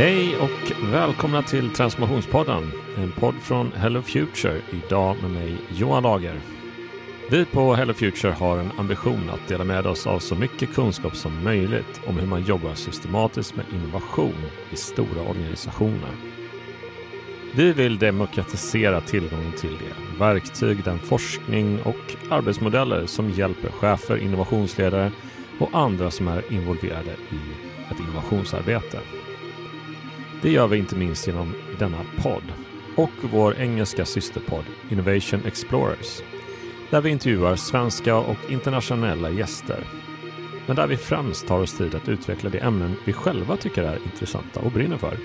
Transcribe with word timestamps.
Hej 0.00 0.36
och 0.36 0.72
välkomna 0.92 1.42
till 1.42 1.70
Transformationspodden, 1.70 2.72
en 2.96 3.12
podd 3.12 3.34
från 3.34 3.72
Hello 3.72 4.02
Future, 4.02 4.60
idag 4.70 5.16
med 5.22 5.30
mig 5.30 5.56
Johan 5.68 6.02
Lager. 6.02 6.40
Vi 7.30 7.44
på 7.44 7.74
Hello 7.74 7.94
Future 7.94 8.32
har 8.32 8.58
en 8.58 8.70
ambition 8.78 9.30
att 9.30 9.48
dela 9.48 9.64
med 9.64 9.86
oss 9.86 10.06
av 10.06 10.18
så 10.18 10.34
mycket 10.34 10.74
kunskap 10.74 11.16
som 11.16 11.44
möjligt 11.44 12.00
om 12.06 12.18
hur 12.18 12.26
man 12.26 12.42
jobbar 12.42 12.74
systematiskt 12.74 13.56
med 13.56 13.66
innovation 13.72 14.34
i 14.70 14.76
stora 14.76 15.22
organisationer. 15.28 16.10
Vi 17.54 17.72
vill 17.72 17.98
demokratisera 17.98 19.00
tillgången 19.00 19.52
till 19.52 19.78
det, 19.78 20.18
verktyg, 20.18 20.84
den 20.84 20.98
forskning 20.98 21.82
och 21.82 22.16
arbetsmodeller 22.30 23.06
som 23.06 23.30
hjälper 23.30 23.70
chefer, 23.70 24.16
innovationsledare 24.16 25.12
och 25.58 25.68
andra 25.72 26.10
som 26.10 26.28
är 26.28 26.52
involverade 26.52 27.10
i 27.10 27.40
ett 27.90 28.00
innovationsarbete. 28.00 28.98
Det 30.42 30.50
gör 30.50 30.66
vi 30.66 30.78
inte 30.78 30.96
minst 30.96 31.26
genom 31.26 31.54
denna 31.78 31.98
podd 32.22 32.52
och 32.96 33.10
vår 33.20 33.54
engelska 33.58 34.04
systerpodd 34.04 34.64
Innovation 34.90 35.40
Explorers 35.46 36.22
där 36.90 37.00
vi 37.00 37.10
intervjuar 37.10 37.56
svenska 37.56 38.16
och 38.16 38.50
internationella 38.50 39.30
gäster. 39.30 39.84
Men 40.66 40.76
där 40.76 40.86
vi 40.86 40.96
främst 40.96 41.46
tar 41.46 41.58
oss 41.58 41.78
tid 41.78 41.94
att 41.94 42.08
utveckla 42.08 42.50
de 42.50 42.58
ämnen 42.58 42.96
vi 43.04 43.12
själva 43.12 43.56
tycker 43.56 43.82
är 43.82 43.98
intressanta 44.04 44.60
och 44.60 44.72
brinner 44.72 44.96
för. 44.96 45.16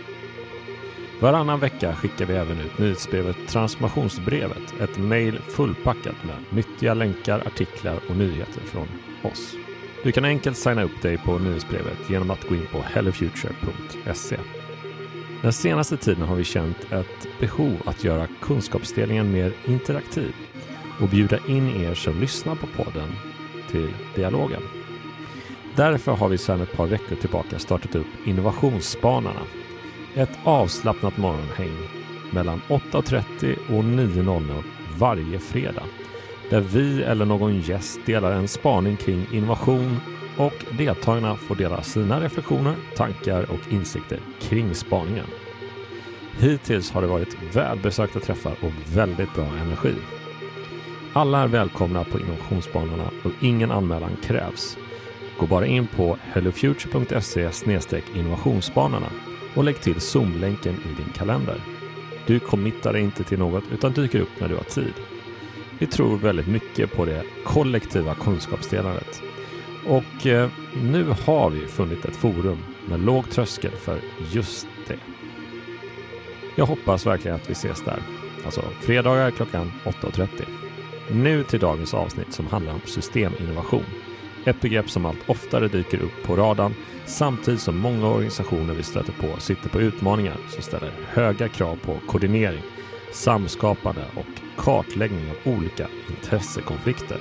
Varannan 1.22 1.60
vecka 1.60 1.96
skickar 1.96 2.26
vi 2.26 2.34
även 2.34 2.60
ut 2.60 2.77
nyhetsbrevet 2.77 3.38
Transformationsbrevet, 3.48 4.74
ett 4.82 4.98
mejl 4.98 5.40
fullpackat 5.40 6.24
med 6.24 6.35
nyttiga 6.50 6.94
länkar, 6.94 7.44
artiklar 7.48 8.00
och 8.10 8.16
nyheter 8.16 8.62
från 8.62 8.88
oss. 9.22 9.55
Du 10.04 10.12
kan 10.12 10.26
enkelt 10.26 10.57
signa 10.57 10.84
upp 10.84 11.02
dig 11.02 11.18
på 11.18 11.40
nyhetsbrevet 11.40 12.10
genom 12.10 12.32
att 12.32 12.48
gå 12.50 12.55
in 12.55 12.68
på 12.72 12.82
hellofuture.se. 12.82 14.38
Den 15.46 15.54
senaste 15.54 15.98
tiden 15.98 16.24
har 16.24 16.35
vi 16.35 16.43
känt 16.43 16.91
ett 16.91 17.40
behov 17.40 17.77
att 17.85 18.04
göra 18.04 18.27
kunskapsdelningen 18.41 19.32
mer 19.32 19.54
interaktiv 19.65 20.35
och 21.01 21.10
bjuda 21.10 21.38
in 21.48 21.70
er 21.70 21.93
som 21.93 22.20
lyssnar 22.21 22.55
på 22.55 22.68
podden 22.68 23.12
till 23.71 23.90
dialogen. 24.16 24.62
Därför 25.76 26.12
har 26.12 26.29
vi 26.29 26.38
sedan 26.38 26.62
ett 26.62 26.77
par 26.77 26.88
veckor 26.88 27.16
tillbaka 27.16 27.60
startat 27.60 27.96
upp 27.96 28.07
Innovationsspanarna. 28.26 29.41
Ett 30.16 30.40
avslappnat 30.43 31.18
morgonhäng 31.18 31.77
mellan 32.32 32.62
8.30 32.68 33.57
och 33.68 33.84
9.00 33.84 34.63
varje 34.98 35.40
fredag. 35.40 35.84
Där 36.49 36.62
vi 36.62 37.04
eller 37.04 37.26
någon 37.26 37.60
gäst 37.60 37.99
delar 38.05 38.32
en 38.32 38.48
spaning 38.48 38.98
kring 38.98 39.27
innovation 39.32 39.99
och 40.38 40.66
deltagarna 40.78 41.36
får 41.36 41.55
dela 41.55 41.82
sina 41.82 42.22
reflektioner, 42.22 42.76
tankar 42.96 43.52
och 43.52 43.74
insikter 43.74 44.20
kring 44.41 44.76
spaningen. 44.76 45.26
Hittills 46.40 46.91
har 46.91 47.02
det 47.02 47.08
varit 47.08 47.38
välbesökta 47.54 48.20
träffar 48.20 48.56
och 48.62 48.98
väldigt 48.98 49.34
bra 49.34 49.46
energi. 49.46 49.96
Alla 51.13 51.40
är 51.40 51.48
välkomna 51.48 52.04
på 52.04 52.20
innovationsbanorna 52.20 53.10
och 53.24 53.32
ingen 53.41 53.72
anmälan 53.72 54.18
krävs. 54.24 54.78
Gå 55.40 55.48
bara 55.48 55.66
in 55.66 55.88
på 55.88 56.18
hellofuture.se 56.22 57.50
innovationsbanorna 58.16 59.08
och 59.56 59.63
lägg 59.63 59.82
till 59.82 60.02
Zoom-länken 60.02 60.74
i 60.74 61.02
din 61.02 61.13
kalender. 61.16 61.62
Du 62.28 62.40
committar 62.40 62.94
dig 62.94 63.02
inte 63.02 63.24
till 63.24 63.40
något 63.40 63.63
utan 63.72 63.94
dyker 63.94 64.19
upp 64.19 64.40
när 64.40 64.50
du 64.50 64.56
har 64.56 64.63
tid. 64.63 64.94
Vi 65.80 65.88
tror 65.88 66.18
väldigt 66.18 66.47
mycket 66.47 66.95
på 66.95 67.06
det 67.06 67.24
kollektiva 67.45 68.16
kunskapsdelandet. 68.16 69.22
Och 69.88 70.28
eh, 70.28 70.50
nu 70.84 71.03
har 71.03 71.50
vi 71.50 71.68
funnit 71.68 72.06
ett 72.06 72.16
forum 72.16 72.57
med 72.90 73.00
låg 73.00 73.29
tröskel 73.29 73.72
för 73.72 74.00
just 74.31 74.68
det. 74.88 75.00
Jag 76.56 76.66
hoppas 76.66 77.06
verkligen 77.06 77.35
att 77.35 77.50
vi 77.50 77.53
ses 77.53 77.84
där. 77.84 78.00
Alltså 78.45 78.62
fredagar 78.81 79.31
klockan 79.31 79.72
8.30. 79.84 80.28
Nu 81.12 81.44
till 81.44 81.59
dagens 81.59 81.94
avsnitt 81.94 82.34
som 82.34 82.47
handlar 82.47 82.74
om 82.74 82.81
systeminnovation. 82.85 83.85
Ett 84.45 84.62
begrepp 84.62 84.90
som 84.90 85.06
allt 85.06 85.29
oftare 85.29 85.68
dyker 85.68 86.00
upp 86.00 86.24
på 86.24 86.35
radarn 86.35 86.74
samtidigt 87.06 87.62
som 87.62 87.78
många 87.78 88.07
organisationer 88.07 88.74
vi 88.74 88.84
stöter 88.84 89.13
på 89.13 89.40
sitter 89.40 89.69
på 89.69 89.81
utmaningar 89.81 90.38
som 90.50 90.63
ställer 90.63 90.91
höga 91.07 91.47
krav 91.47 91.75
på 91.75 92.00
koordinering, 92.07 92.62
samskapande 93.12 94.06
och 94.16 94.63
kartläggning 94.63 95.29
av 95.29 95.53
olika 95.53 95.88
intressekonflikter. 96.09 97.18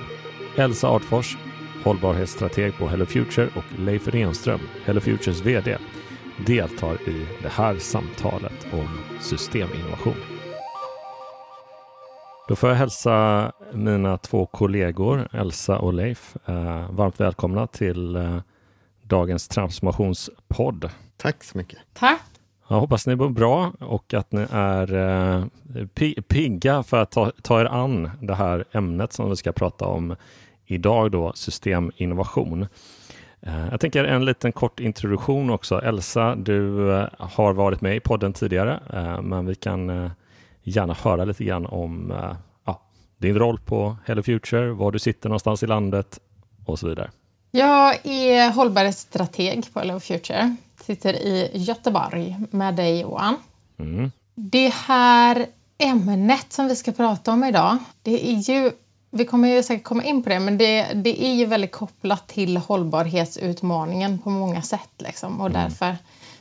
Elsa 0.55 0.87
Artfors, 0.87 1.37
hållbarhetsstrateg 1.85 2.77
på 2.77 2.87
Hello 2.87 3.05
Future 3.05 3.49
och 3.55 3.79
Leif 3.79 4.07
Renström, 4.07 4.59
Hello 4.85 5.01
Futures 5.01 5.41
VD, 5.41 5.77
deltar 6.45 7.09
i 7.09 7.27
det 7.41 7.49
här 7.49 7.75
samtalet 7.75 8.67
om 8.73 8.87
systeminnovation. 9.21 10.15
Då 12.47 12.55
får 12.55 12.69
jag 12.69 12.75
hälsa 12.75 13.51
mina 13.73 14.17
två 14.17 14.45
kollegor 14.45 15.27
Elsa 15.31 15.79
och 15.79 15.93
Leif 15.93 16.35
eh, 16.45 16.91
varmt 16.91 17.19
välkomna 17.19 17.67
till 17.67 18.15
eh, 18.15 18.37
dagens 19.03 19.47
transformationspodd. 19.47 20.89
Tack 21.17 21.43
så 21.43 21.57
mycket. 21.57 21.79
Tack. 21.93 22.21
Jag 22.67 22.79
hoppas 22.79 23.07
ni 23.07 23.15
mår 23.15 23.29
bra 23.29 23.73
och 23.79 24.13
att 24.13 24.31
ni 24.31 24.47
är 24.51 24.93
eh, 24.95 25.45
pigga 26.27 26.83
för 26.83 26.97
att 26.97 27.11
ta, 27.11 27.31
ta 27.41 27.61
er 27.61 27.65
an 27.65 28.11
det 28.21 28.35
här 28.35 28.65
ämnet 28.71 29.13
som 29.13 29.29
vi 29.29 29.35
ska 29.35 29.51
prata 29.51 29.85
om 29.85 30.15
idag 30.65 31.11
då, 31.11 31.33
systeminnovation. 31.35 32.67
Eh, 33.41 33.67
jag 33.71 33.79
tänker 33.79 34.03
en 34.03 34.25
liten 34.25 34.51
kort 34.51 34.79
introduktion 34.79 35.49
också. 35.49 35.81
Elsa, 35.81 36.35
du 36.35 36.91
eh, 36.97 37.07
har 37.19 37.53
varit 37.53 37.81
med 37.81 37.95
i 37.95 37.99
podden 37.99 38.33
tidigare, 38.33 38.79
eh, 38.93 39.21
men 39.21 39.45
vi 39.45 39.55
kan 39.55 40.11
gärna 40.63 40.93
höra 40.93 41.25
lite 41.25 41.43
grann 41.43 41.65
om 41.65 42.13
ja, 42.65 42.81
din 43.17 43.39
roll 43.39 43.59
på 43.59 43.97
Hello 44.05 44.23
Future, 44.23 44.71
var 44.71 44.91
du 44.91 44.99
sitter 44.99 45.29
någonstans 45.29 45.63
i 45.63 45.67
landet 45.67 46.19
och 46.65 46.79
så 46.79 46.87
vidare. 46.87 47.11
Jag 47.51 48.05
är 48.05 48.51
hållbarhetsstrateg 48.51 49.73
på 49.73 49.79
Hello 49.79 49.99
Future. 49.99 50.55
Sitter 50.81 51.13
i 51.13 51.51
Göteborg 51.53 52.37
med 52.51 52.75
dig 52.75 52.99
Johan. 52.99 53.35
Mm. 53.79 54.11
Det 54.35 54.73
här 54.73 55.45
ämnet 55.77 56.53
som 56.53 56.67
vi 56.67 56.75
ska 56.75 56.91
prata 56.91 57.31
om 57.31 57.43
idag, 57.43 57.77
det 58.01 58.31
är 58.31 58.51
ju 58.51 58.71
vi 59.15 59.25
kommer 59.25 59.47
ju 59.47 59.63
säkert 59.63 59.83
komma 59.83 60.03
in 60.03 60.23
på 60.23 60.29
det, 60.29 60.39
men 60.39 60.57
det, 60.57 60.83
det 60.93 61.25
är 61.25 61.33
ju 61.33 61.45
väldigt 61.45 61.71
kopplat 61.71 62.27
till 62.27 62.57
hållbarhetsutmaningen 62.57 64.19
på 64.19 64.29
många 64.29 64.61
sätt. 64.61 64.89
Liksom, 64.97 65.41
och 65.41 65.49
mm. 65.49 65.61
därför 65.61 65.97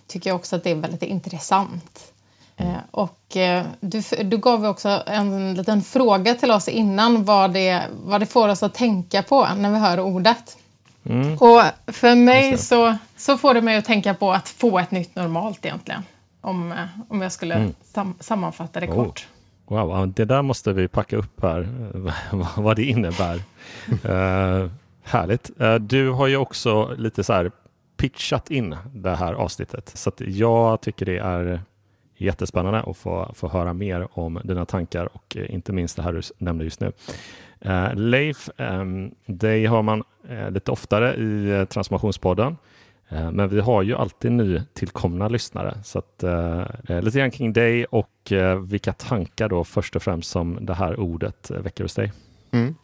tycker 0.06 0.30
jag 0.30 0.36
också 0.36 0.56
att 0.56 0.64
det 0.64 0.70
är 0.70 0.74
väldigt 0.74 1.02
intressant. 1.02 2.12
Eh, 2.56 2.76
och 2.90 3.36
eh, 3.36 3.64
du, 3.80 4.02
du 4.24 4.38
gav 4.38 4.66
också 4.66 5.02
en 5.06 5.54
liten 5.54 5.82
fråga 5.82 6.34
till 6.34 6.50
oss 6.50 6.68
innan 6.68 7.24
vad 7.24 7.52
det, 7.52 7.82
vad 8.04 8.20
det 8.20 8.26
får 8.26 8.48
oss 8.48 8.62
att 8.62 8.74
tänka 8.74 9.22
på 9.22 9.48
när 9.56 9.70
vi 9.70 9.78
hör 9.78 10.00
ordet. 10.00 10.56
Mm. 11.06 11.34
Och 11.38 11.62
för 11.86 12.14
mig 12.14 12.58
så, 12.58 12.96
så 13.16 13.36
får 13.36 13.54
det 13.54 13.60
mig 13.60 13.76
att 13.76 13.84
tänka 13.84 14.14
på 14.14 14.32
att 14.32 14.48
få 14.48 14.78
ett 14.78 14.90
nytt 14.90 15.14
normalt 15.14 15.64
egentligen. 15.64 16.02
Om, 16.40 16.72
eh, 16.72 16.86
om 17.08 17.22
jag 17.22 17.32
skulle 17.32 17.54
mm. 17.54 17.74
sam 17.92 18.14
sammanfatta 18.20 18.80
det 18.80 18.88
oh. 18.88 18.94
kort. 18.94 19.26
Wow, 19.66 20.12
det 20.12 20.24
där 20.24 20.42
måste 20.42 20.72
vi 20.72 20.88
packa 20.88 21.16
upp 21.16 21.42
här, 21.42 21.68
vad 22.62 22.76
det 22.76 22.84
innebär. 22.84 23.36
uh, 23.90 24.70
härligt. 25.02 25.50
Uh, 25.60 25.74
du 25.74 26.10
har 26.10 26.26
ju 26.26 26.36
också 26.36 26.94
lite 26.98 27.24
så 27.24 27.32
här 27.32 27.50
pitchat 27.96 28.50
in 28.50 28.76
det 28.94 29.14
här 29.14 29.32
avsnittet, 29.32 29.92
så 29.94 30.12
jag 30.18 30.80
tycker 30.80 31.06
det 31.06 31.18
är 31.18 31.60
jättespännande 32.16 32.80
att 32.80 32.96
få, 32.96 33.32
få 33.34 33.48
höra 33.48 33.72
mer 33.72 34.08
om 34.18 34.40
dina 34.44 34.64
tankar 34.64 35.16
och 35.16 35.36
uh, 35.36 35.54
inte 35.54 35.72
minst 35.72 35.96
det 35.96 36.02
här 36.02 36.12
du 36.12 36.20
nämnde 36.38 36.64
just 36.64 36.80
nu. 36.80 36.92
Leif, 37.94 38.50
um, 38.56 39.14
dig 39.26 39.66
har 39.66 39.82
man 39.82 40.02
lite 40.50 40.70
oftare 40.70 41.14
i 41.14 41.66
Transformationspodden. 41.70 42.56
Eh, 43.08 43.30
men 43.30 43.48
vi 43.48 43.60
har 43.60 43.82
ju 43.82 43.94
alltid 43.94 44.32
nytillkomna 44.32 45.28
lyssnare. 45.28 45.78
Så 45.84 45.98
att, 45.98 46.22
eh, 46.22 47.02
lite 47.02 47.18
grann 47.18 47.30
kring 47.30 47.52
dig 47.52 47.84
och 47.84 48.32
eh, 48.32 48.58
vilka 48.58 48.92
tankar 48.92 49.48
då 49.48 49.64
först 49.64 49.96
och 49.96 50.02
främst 50.02 50.30
som 50.30 50.66
det 50.66 50.74
här 50.74 51.00
ordet 51.00 51.50
väcker 51.50 51.84
hos 51.84 51.94
dig. 51.94 52.12
Mm. 52.50 52.74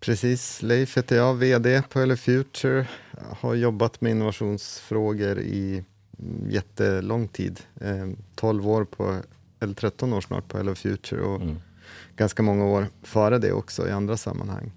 Precis, 0.00 0.62
Leif 0.62 0.96
heter 0.96 1.16
jag, 1.16 1.34
VD 1.34 1.82
på 1.82 1.98
Hello 1.98 2.16
Future. 2.16 2.86
Har 3.40 3.54
jobbat 3.54 4.00
med 4.00 4.10
innovationsfrågor 4.10 5.38
i 5.38 5.84
jättelång 6.48 7.28
tid. 7.28 7.60
Eh, 7.80 8.08
12 8.34 8.68
år 8.68 8.84
på, 8.84 9.16
eller 9.60 9.74
13 9.74 10.12
år 10.12 10.20
snart 10.20 10.48
på 10.48 10.56
Hello 10.56 10.74
Future 10.74 11.22
och 11.22 11.40
mm. 11.40 11.56
ganska 12.16 12.42
många 12.42 12.64
år 12.64 12.86
före 13.02 13.38
det 13.38 13.52
också 13.52 13.88
i 13.88 13.90
andra 13.90 14.16
sammanhang. 14.16 14.72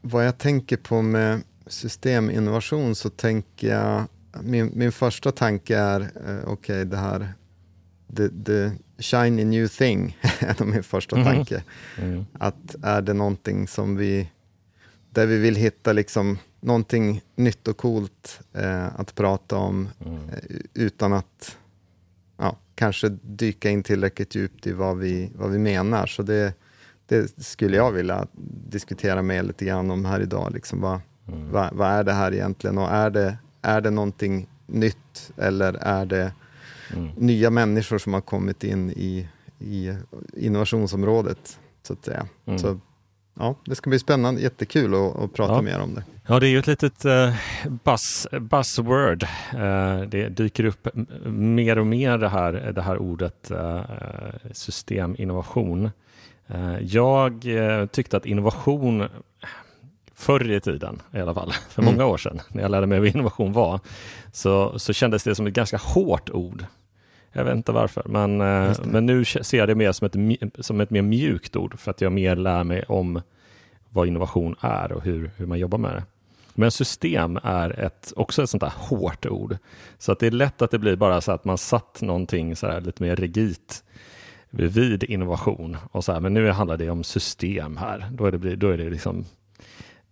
Vad 0.00 0.26
jag 0.26 0.38
tänker 0.38 0.76
på 0.76 1.02
med 1.02 1.42
systeminnovation 1.66 2.94
så 2.94 3.10
tänker 3.10 3.68
jag, 3.68 4.04
min, 4.42 4.72
min 4.74 4.92
första 4.92 5.32
tanke 5.32 5.76
är, 5.76 6.00
eh, 6.00 6.08
okej 6.44 6.52
okay, 6.52 6.84
det 6.84 6.96
här, 6.96 7.32
the, 8.16 8.28
the 8.44 8.70
shiny 8.98 9.44
new 9.44 9.68
thing, 9.68 10.18
är 10.40 10.64
min 10.64 10.82
första 10.82 11.16
mm. 11.16 11.26
tanke. 11.26 11.62
Mm. 11.98 12.26
Att 12.32 12.76
är 12.82 13.02
det 13.02 13.12
någonting 13.12 13.68
som 13.68 13.96
vi, 13.96 14.30
där 15.10 15.26
vi 15.26 15.38
vill 15.38 15.56
hitta 15.56 15.92
liksom 15.92 16.38
någonting 16.60 17.22
nytt 17.34 17.68
och 17.68 17.76
coolt 17.76 18.40
eh, 18.52 19.00
att 19.00 19.14
prata 19.14 19.56
om 19.56 19.88
mm. 20.06 20.16
eh, 20.28 20.56
utan 20.74 21.12
att 21.12 21.56
ja, 22.36 22.56
kanske 22.74 23.08
dyka 23.08 23.70
in 23.70 23.82
tillräckligt 23.82 24.34
djupt 24.34 24.66
i 24.66 24.72
vad 24.72 24.98
vi, 24.98 25.30
vad 25.34 25.50
vi 25.50 25.58
menar. 25.58 26.06
Så 26.06 26.22
det, 26.22 26.54
det 27.06 27.44
skulle 27.44 27.76
jag 27.76 27.92
vilja 27.92 28.26
diskutera 28.68 29.22
med 29.22 29.46
lite 29.46 29.64
grann 29.64 29.90
om 29.90 30.04
här 30.04 30.20
idag. 30.20 30.52
Liksom 30.54 30.80
vad, 30.80 31.00
mm. 31.28 31.52
vad, 31.52 31.74
vad, 31.74 31.90
är 31.90 32.04
det 32.04 32.12
här 32.12 32.34
egentligen 32.34 32.78
och 32.78 32.90
är 32.90 33.10
det, 33.10 33.38
är 33.62 33.80
det 33.80 33.90
någonting 33.90 34.48
nytt 34.66 35.32
eller 35.36 35.74
är 35.74 36.06
det 36.06 36.32
mm. 36.92 37.10
nya 37.16 37.50
människor 37.50 37.98
som 37.98 38.14
har 38.14 38.20
kommit 38.20 38.64
in 38.64 38.90
i, 38.90 39.28
i 39.58 39.94
innovationsområdet? 40.36 41.58
Så 41.82 41.92
att 41.92 42.04
säga. 42.04 42.26
Mm. 42.46 42.58
Så, 42.58 42.80
ja, 43.34 43.54
det 43.64 43.74
ska 43.74 43.90
bli 43.90 43.98
spännande, 43.98 44.40
jättekul 44.40 44.94
att, 44.94 45.16
att 45.16 45.32
prata 45.32 45.54
ja. 45.54 45.62
mer 45.62 45.80
om 45.80 45.94
det. 45.94 46.04
Ja, 46.26 46.40
det 46.40 46.46
är 46.46 46.50
ju 46.50 46.58
ett 46.58 46.66
litet 46.66 47.04
uh, 47.04 47.34
buzz, 47.84 48.26
buzzword. 48.40 49.22
Uh, 49.54 50.00
det 50.00 50.28
dyker 50.28 50.64
upp 50.64 50.88
mer 51.24 51.78
och 51.78 51.86
mer 51.86 52.18
det 52.18 52.28
här, 52.28 52.52
det 52.52 52.82
här 52.82 52.98
ordet 52.98 53.50
uh, 53.50 53.80
systeminnovation. 54.52 55.90
Jag 56.80 57.44
tyckte 57.90 58.16
att 58.16 58.26
innovation 58.26 59.08
förr 60.16 60.50
i 60.50 60.60
tiden 60.60 61.02
i 61.12 61.20
alla 61.20 61.34
fall, 61.34 61.52
för 61.68 61.82
mm. 61.82 61.94
många 61.94 62.06
år 62.06 62.16
sedan, 62.16 62.40
när 62.48 62.62
jag 62.62 62.70
lärde 62.70 62.86
mig 62.86 62.98
vad 62.98 63.08
innovation 63.08 63.52
var, 63.52 63.80
så, 64.32 64.78
så 64.78 64.92
kändes 64.92 65.24
det 65.24 65.34
som 65.34 65.46
ett 65.46 65.54
ganska 65.54 65.76
hårt 65.76 66.30
ord. 66.30 66.64
Jag 67.32 67.44
vet 67.44 67.56
inte 67.56 67.72
varför, 67.72 68.02
men, 68.06 68.36
men 68.92 69.06
nu 69.06 69.24
ser 69.24 69.58
jag 69.58 69.68
det 69.68 69.74
mer 69.74 69.92
som 69.92 70.06
ett, 70.06 70.66
som 70.66 70.80
ett 70.80 70.90
mer 70.90 71.02
mjukt 71.02 71.56
ord, 71.56 71.78
för 71.78 71.90
att 71.90 72.00
jag 72.00 72.12
mer 72.12 72.36
lär 72.36 72.64
mig 72.64 72.82
om 72.82 73.22
vad 73.90 74.08
innovation 74.08 74.56
är 74.60 74.92
och 74.92 75.02
hur, 75.02 75.30
hur 75.36 75.46
man 75.46 75.58
jobbar 75.58 75.78
med 75.78 75.92
det. 75.92 76.02
Men 76.54 76.70
system 76.70 77.38
är 77.42 77.80
ett, 77.80 78.12
också 78.16 78.42
ett 78.42 78.50
sånt 78.50 78.60
där 78.60 78.72
hårt 78.76 79.26
ord. 79.26 79.56
Så 79.98 80.12
att 80.12 80.18
det 80.18 80.26
är 80.26 80.30
lätt 80.30 80.62
att 80.62 80.70
det 80.70 80.78
blir 80.78 80.96
bara 80.96 81.20
så 81.20 81.32
att 81.32 81.44
man 81.44 81.58
satt 81.58 82.02
någonting 82.02 82.56
så 82.56 82.66
här 82.66 82.80
lite 82.80 83.02
mer 83.02 83.16
rigitt 83.16 83.84
vid 84.50 85.04
innovation. 85.04 85.76
Och 85.92 86.04
så 86.04 86.12
här, 86.12 86.20
men 86.20 86.34
nu 86.34 86.50
handlar 86.50 86.76
det 86.76 86.90
om 86.90 87.04
system 87.04 87.76
här. 87.76 88.06
Då 88.12 88.26
är 88.26 88.32
det, 88.32 88.56
då 88.56 88.70
är 88.70 88.78
det 88.78 88.90
liksom 88.90 89.24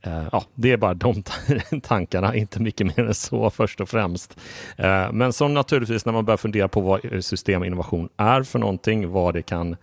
Eh, 0.06 0.29
ja, 0.33 0.45
det 0.55 0.73
är 0.73 0.77
bara 0.77 0.95
de 0.95 1.23
tankarna, 1.83 2.35
inte 2.35 2.62
mycket 2.62 2.87
mer 2.87 3.06
än 3.06 3.15
så 3.15 3.51
först 3.51 3.81
och 3.81 3.89
främst. 3.89 4.41
Eh, 4.77 5.12
men 5.12 5.33
som 5.33 5.55
naturligtvis 5.55 6.05
när 6.06 6.12
man 6.12 6.25
börjar 6.25 6.39
fundera 6.39 6.69
på 6.69 6.81
vad 6.81 7.25
systeminnovation 7.25 8.09
är 8.17 8.43
för 8.43 8.59
någonting, 8.59 9.11
vad 9.11 9.35
det 9.35 9.43
kan 9.43 9.77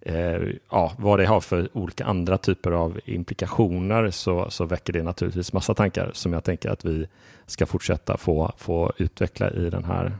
eh, 0.00 0.40
ja, 0.70 0.92
vad 0.98 1.18
det 1.18 1.26
har 1.26 1.40
för 1.40 1.68
olika 1.72 2.04
andra 2.04 2.38
typer 2.38 2.72
av 2.72 3.00
implikationer 3.04 4.10
så, 4.10 4.50
så 4.50 4.64
väcker 4.64 4.92
det 4.92 5.02
naturligtvis 5.02 5.52
massa 5.52 5.74
tankar 5.74 6.10
som 6.12 6.32
jag 6.32 6.44
tänker 6.44 6.70
att 6.70 6.84
vi 6.84 7.06
ska 7.46 7.66
fortsätta 7.66 8.16
få, 8.16 8.52
få 8.56 8.92
utveckla 8.96 9.50
i 9.50 9.70
den 9.70 9.84
här 9.84 10.16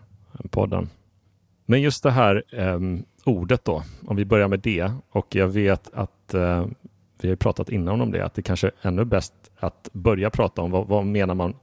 podden. 0.50 0.88
Men 1.66 1.82
just 1.82 2.02
det 2.02 2.10
här 2.10 2.42
eh, 2.52 2.80
ordet 3.24 3.64
då, 3.64 3.82
om 4.06 4.16
vi 4.16 4.24
börjar 4.24 4.48
med 4.48 4.60
det 4.60 4.92
och 5.10 5.34
jag 5.34 5.48
vet 5.48 5.90
att 5.94 6.34
eh, 6.34 6.66
vi 7.20 7.28
har 7.28 7.32
ju 7.32 7.36
pratat 7.36 7.68
innan 7.68 8.00
om 8.00 8.10
det, 8.10 8.24
att 8.24 8.34
det 8.34 8.42
kanske 8.42 8.66
är 8.66 8.88
ännu 8.88 9.04
bäst 9.04 9.34
att 9.58 9.88
börja 9.92 10.30
prata 10.30 10.62
om 10.62 10.70
vad, 10.70 10.86
vad 10.86 11.06
menar 11.06 11.34
man? 11.34 11.54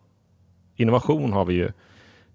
Innovation 0.75 1.33
har 1.33 1.45
vi 1.45 1.53
ju 1.53 1.71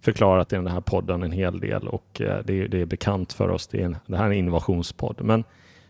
förklarat 0.01 0.53
i 0.53 0.57
den 0.57 0.67
här 0.67 0.81
podden 0.81 1.23
en 1.23 1.33
hel 1.33 1.61
del 1.61 1.89
och 1.89 2.21
eh, 2.21 2.45
det, 2.45 2.61
är, 2.61 2.69
det 2.69 2.81
är 2.81 2.87
bekant 2.87 3.33
för 3.33 3.49
oss. 3.49 3.67
Det, 3.67 3.81
är 3.81 3.85
en, 3.85 3.97
det 4.07 4.17
här 4.17 4.25
är 4.25 4.31
en 4.31 4.37
innovationspodd. 4.37 5.21
Men 5.23 5.45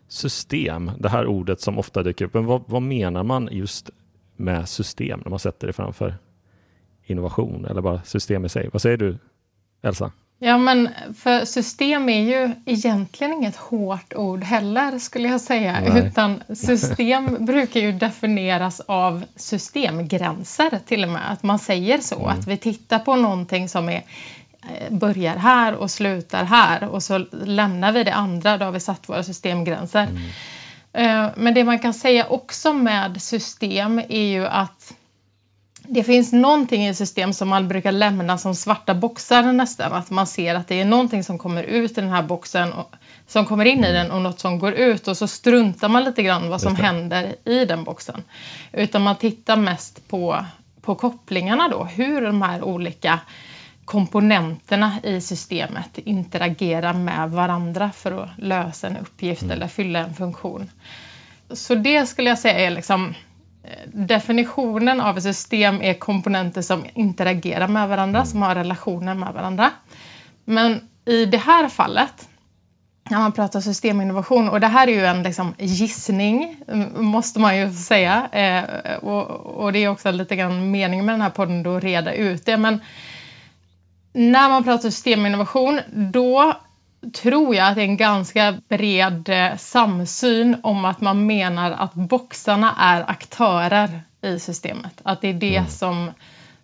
system, 0.08 0.90
det 0.98 1.08
här 1.08 1.26
ordet 1.26 1.60
som 1.60 1.78
ofta 1.78 2.02
dyker 2.02 2.24
upp. 2.24 2.34
Men 2.34 2.46
vad, 2.46 2.62
vad, 2.66 2.82
menar 2.82 3.22
man 3.22 3.48
just 3.52 3.90
med 4.36 4.68
system 4.68 5.20
när 5.24 5.30
man 5.30 5.38
sätter 5.38 5.66
det 5.66 5.72
framför 5.72 6.14
innovation 7.04 7.64
eller 7.64 7.80
bara 7.80 8.02
system 8.02 8.44
i 8.44 8.48
sig? 8.48 8.68
Vad 8.72 8.82
säger 8.82 8.96
du, 8.96 9.18
Elsa? 9.82 10.12
Ja, 10.38 10.58
men 10.58 10.88
för 11.18 11.44
system 11.44 12.08
är 12.08 12.20
ju 12.20 12.50
egentligen 12.64 13.32
inget 13.32 13.56
hårt 13.56 14.14
ord 14.14 14.44
heller 14.44 14.98
skulle 14.98 15.28
jag 15.28 15.40
säga, 15.40 15.80
Nej. 15.80 16.06
utan 16.06 16.42
system 16.54 17.36
brukar 17.46 17.80
ju 17.80 17.92
definieras 17.92 18.80
av 18.80 19.24
systemgränser 19.36 20.80
till 20.86 21.04
och 21.04 21.10
med, 21.10 21.32
att 21.32 21.42
man 21.42 21.58
säger 21.58 21.98
så, 21.98 22.18
mm. 22.18 22.38
att 22.38 22.46
vi 22.46 22.56
tittar 22.56 22.98
på 22.98 23.16
någonting 23.16 23.68
som 23.68 23.88
är 23.88 24.02
Eh, 24.62 24.92
börjar 24.92 25.36
här 25.36 25.74
och 25.74 25.90
slutar 25.90 26.44
här 26.44 26.88
och 26.88 27.02
så 27.02 27.18
lämnar 27.32 27.92
vi 27.92 28.04
det 28.04 28.14
andra, 28.14 28.58
då 28.58 28.64
har 28.64 28.72
vi 28.72 28.80
satt 28.80 29.08
våra 29.08 29.22
systemgränser. 29.22 30.08
Mm. 30.92 31.26
Eh, 31.26 31.30
men 31.36 31.54
det 31.54 31.64
man 31.64 31.78
kan 31.78 31.94
säga 31.94 32.26
också 32.26 32.72
med 32.72 33.22
system 33.22 33.98
är 33.98 34.26
ju 34.26 34.46
att 34.46 34.94
det 35.90 36.04
finns 36.04 36.32
någonting 36.32 36.86
i 36.86 36.94
system 36.94 37.32
som 37.32 37.48
man 37.48 37.68
brukar 37.68 37.92
lämna 37.92 38.38
som 38.38 38.54
svarta 38.54 38.94
boxar 38.94 39.52
nästan. 39.52 39.92
Att 39.92 40.10
man 40.10 40.26
ser 40.26 40.54
att 40.54 40.68
det 40.68 40.80
är 40.80 40.84
någonting 40.84 41.24
som 41.24 41.38
kommer 41.38 41.62
ut 41.62 41.90
i 41.90 42.00
den 42.00 42.10
här 42.10 42.22
boxen 42.22 42.72
och, 42.72 42.94
som 43.26 43.46
kommer 43.46 43.64
in 43.64 43.84
i 43.84 43.92
den 43.92 44.10
och 44.10 44.22
något 44.22 44.40
som 44.40 44.58
går 44.58 44.72
ut 44.72 45.08
och 45.08 45.16
så 45.16 45.26
struntar 45.26 45.88
man 45.88 46.04
lite 46.04 46.22
grann 46.22 46.50
vad 46.50 46.60
som 46.60 46.76
händer 46.76 47.34
i 47.44 47.64
den 47.64 47.84
boxen. 47.84 48.22
Utan 48.72 49.02
man 49.02 49.16
tittar 49.16 49.56
mest 49.56 50.08
på, 50.08 50.44
på 50.80 50.94
kopplingarna 50.94 51.68
då, 51.68 51.84
hur 51.84 52.22
de 52.22 52.42
här 52.42 52.64
olika 52.64 53.20
komponenterna 53.84 54.92
i 55.02 55.20
systemet 55.20 55.98
interagerar 55.98 56.92
med 56.92 57.30
varandra 57.30 57.90
för 57.94 58.22
att 58.22 58.28
lösa 58.38 58.86
en 58.86 58.96
uppgift 58.96 59.42
mm. 59.42 59.56
eller 59.56 59.68
fylla 59.68 59.98
en 59.98 60.14
funktion. 60.14 60.70
Så 61.50 61.74
det 61.74 62.06
skulle 62.06 62.28
jag 62.28 62.38
säga 62.38 62.58
är 62.58 62.70
liksom 62.70 63.14
definitionen 63.86 65.00
av 65.00 65.16
ett 65.16 65.22
system 65.22 65.82
är 65.82 65.94
komponenter 65.94 66.62
som 66.62 66.84
interagerar 66.94 67.68
med 67.68 67.88
varandra, 67.88 68.24
som 68.24 68.42
har 68.42 68.54
relationer 68.54 69.14
med 69.14 69.34
varandra. 69.34 69.70
Men 70.44 70.80
i 71.04 71.24
det 71.24 71.38
här 71.38 71.68
fallet, 71.68 72.28
när 73.10 73.18
man 73.18 73.32
pratar 73.32 73.60
systeminnovation, 73.60 74.48
och 74.48 74.60
det 74.60 74.66
här 74.66 74.88
är 74.88 74.92
ju 74.92 75.06
en 75.06 75.22
liksom 75.22 75.54
gissning, 75.58 76.56
måste 76.96 77.40
man 77.40 77.58
ju 77.58 77.72
säga, 77.72 78.28
eh, 78.32 78.94
och, 78.94 79.26
och, 79.30 79.72
det 79.72 79.78
är 79.78 79.88
också 79.88 80.10
lite 80.10 80.36
grann 80.36 80.70
meningen 80.70 81.06
med 81.06 81.12
den 81.12 81.22
här 81.22 81.30
podden 81.30 81.62
då 81.62 81.76
att 81.76 81.84
reda 81.84 82.12
ut 82.12 82.46
det, 82.46 82.56
men 82.56 82.80
när 84.12 84.48
man 84.48 84.64
pratar 84.64 84.90
systeminnovation, 84.90 85.80
då 85.92 86.56
tror 87.12 87.54
jag 87.54 87.68
att 87.68 87.74
det 87.74 87.80
är 87.80 87.84
en 87.84 87.96
ganska 87.96 88.60
bred 88.68 89.28
eh, 89.28 89.56
samsyn 89.56 90.56
om 90.62 90.84
att 90.84 91.00
man 91.00 91.26
menar 91.26 91.70
att 91.70 91.94
boxarna 91.94 92.74
är 92.78 93.10
aktörer 93.10 94.00
i 94.22 94.38
systemet. 94.38 95.00
Att 95.02 95.20
det 95.20 95.28
är 95.28 95.34
det 95.34 95.56
mm. 95.56 95.70
som, 95.70 96.10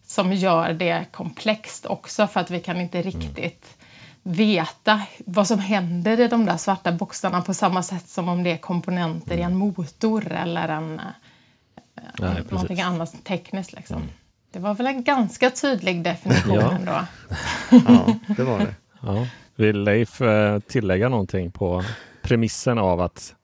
som 0.06 0.32
gör 0.32 0.72
det 0.72 1.04
komplext 1.12 1.86
också 1.86 2.26
för 2.26 2.40
att 2.40 2.50
vi 2.50 2.60
kan 2.60 2.80
inte 2.80 3.02
riktigt 3.02 3.76
veta 4.22 5.02
vad 5.26 5.46
som 5.46 5.58
händer 5.58 6.20
i 6.20 6.28
de 6.28 6.46
där 6.46 6.56
svarta 6.56 6.92
boxarna 6.92 7.42
på 7.42 7.54
samma 7.54 7.82
sätt 7.82 8.08
som 8.08 8.28
om 8.28 8.42
det 8.42 8.52
är 8.52 8.56
komponenter 8.56 9.38
i 9.38 9.42
en 9.42 9.56
motor 9.56 10.32
eller 10.32 10.68
en, 10.68 11.00
eh, 11.00 12.02
Nej, 12.18 12.42
någonting 12.50 12.80
annat 12.80 13.24
tekniskt. 13.24 13.72
Liksom. 13.72 13.96
Mm. 13.96 14.08
Det 14.52 14.58
var 14.58 14.74
väl 14.74 14.86
en 14.86 15.04
ganska 15.04 15.50
tydlig 15.50 16.04
definition 16.04 16.54
ja. 16.54 16.72
ändå. 16.72 17.00
ja, 17.88 18.06
det 18.36 18.44
var 18.44 18.58
det. 18.58 18.74
Ja. 19.06 19.26
Vill 19.56 19.82
Leif 19.82 20.20
eh, 20.20 20.58
tillägga 20.58 21.08
någonting 21.08 21.50
på 21.50 21.84
premissen 22.22 22.78
av 22.78 23.00
att 23.00 23.34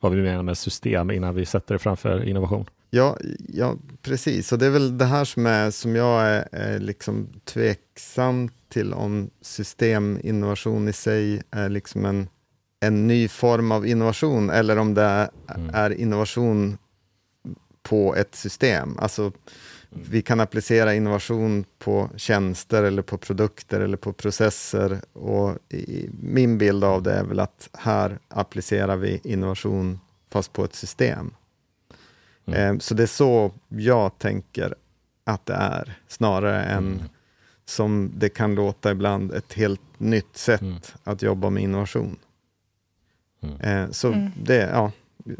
vad 0.00 0.12
vi 0.12 0.22
menar 0.22 0.42
med 0.42 0.58
system 0.58 1.10
innan 1.10 1.34
vi 1.34 1.46
sätter 1.46 1.74
det 1.74 1.78
framför 1.78 2.24
innovation? 2.24 2.66
Ja, 2.90 3.16
ja 3.48 3.76
precis. 4.02 4.52
Och 4.52 4.58
det 4.58 4.66
är 4.66 4.70
väl 4.70 4.98
det 4.98 5.04
här 5.04 5.24
som, 5.24 5.46
är, 5.46 5.70
som 5.70 5.96
jag 5.96 6.26
är, 6.26 6.48
är 6.52 6.78
liksom 6.78 7.28
tveksam 7.44 8.48
till 8.68 8.92
om 8.92 9.30
systeminnovation 9.40 10.88
i 10.88 10.92
sig 10.92 11.42
är 11.50 11.68
liksom 11.68 12.04
en, 12.04 12.28
en 12.80 13.06
ny 13.06 13.28
form 13.28 13.72
av 13.72 13.86
innovation 13.86 14.50
eller 14.50 14.78
om 14.78 14.94
det 14.94 15.02
är, 15.02 15.28
mm. 15.54 15.70
är 15.74 15.90
innovation 15.90 16.78
på 17.82 18.14
ett 18.14 18.34
system. 18.34 18.98
Alltså, 18.98 19.32
vi 19.94 20.22
kan 20.22 20.40
applicera 20.40 20.94
innovation 20.94 21.64
på 21.78 22.10
tjänster 22.16 22.82
eller 22.82 23.02
på 23.02 23.18
produkter 23.18 23.80
eller 23.80 23.96
på 23.96 24.12
processer. 24.12 25.00
Och 25.12 25.58
min 26.22 26.58
bild 26.58 26.84
av 26.84 27.02
det 27.02 27.12
är 27.12 27.24
väl 27.24 27.40
att 27.40 27.68
här 27.72 28.18
applicerar 28.28 28.96
vi 28.96 29.20
innovation 29.24 30.00
fast 30.30 30.52
på 30.52 30.64
ett 30.64 30.74
system. 30.74 31.34
Mm. 32.46 32.76
Eh, 32.76 32.78
så 32.78 32.94
det 32.94 33.02
är 33.02 33.06
så 33.06 33.52
jag 33.68 34.18
tänker 34.18 34.74
att 35.24 35.46
det 35.46 35.54
är, 35.54 35.98
snarare 36.08 36.62
än 36.62 36.86
mm. 36.86 37.02
som 37.64 38.12
det 38.16 38.28
kan 38.28 38.54
låta 38.54 38.90
ibland, 38.90 39.32
ett 39.32 39.52
helt 39.52 39.80
nytt 39.98 40.36
sätt 40.36 40.62
mm. 40.62 40.78
att 41.04 41.22
jobba 41.22 41.50
med 41.50 41.62
innovation. 41.62 42.18
Mm. 43.42 43.60
Eh, 43.60 43.90
så 43.90 44.08
mm. 44.08 44.30
det, 44.42 44.70
ja, 44.72 44.92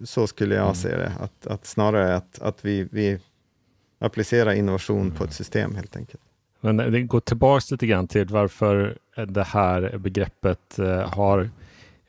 så 0.04 0.26
skulle 0.26 0.54
jag 0.54 0.64
mm. 0.64 0.74
se 0.74 0.96
det, 0.96 1.12
att, 1.20 1.46
att 1.46 1.66
snarare 1.66 2.16
att, 2.16 2.38
att 2.38 2.64
vi, 2.64 2.88
vi 2.90 3.18
applicera 4.02 4.54
innovation 4.54 5.10
på 5.10 5.24
ett 5.24 5.32
system 5.32 5.74
helt 5.74 5.96
enkelt. 5.96 6.20
Men 6.60 6.76
det 6.76 7.02
går 7.02 7.20
tillbaks 7.20 7.70
lite 7.70 7.86
grann 7.86 8.08
till 8.08 8.26
varför 8.26 8.98
det 9.26 9.44
här 9.44 9.98
begreppet 9.98 10.78
eh, 10.78 11.08
har 11.14 11.50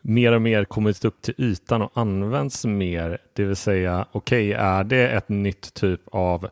mer 0.01 0.31
och 0.31 0.41
mer 0.41 0.65
kommit 0.65 1.05
upp 1.05 1.21
till 1.21 1.33
ytan 1.38 1.81
och 1.81 1.91
används 1.93 2.65
mer. 2.65 3.17
Det 3.33 3.43
vill 3.43 3.55
säga, 3.55 4.05
okej, 4.12 4.50
okay, 4.50 4.65
är 4.65 4.83
det 4.83 5.09
ett 5.09 5.29
nytt 5.29 5.73
typ 5.73 6.01
av 6.12 6.50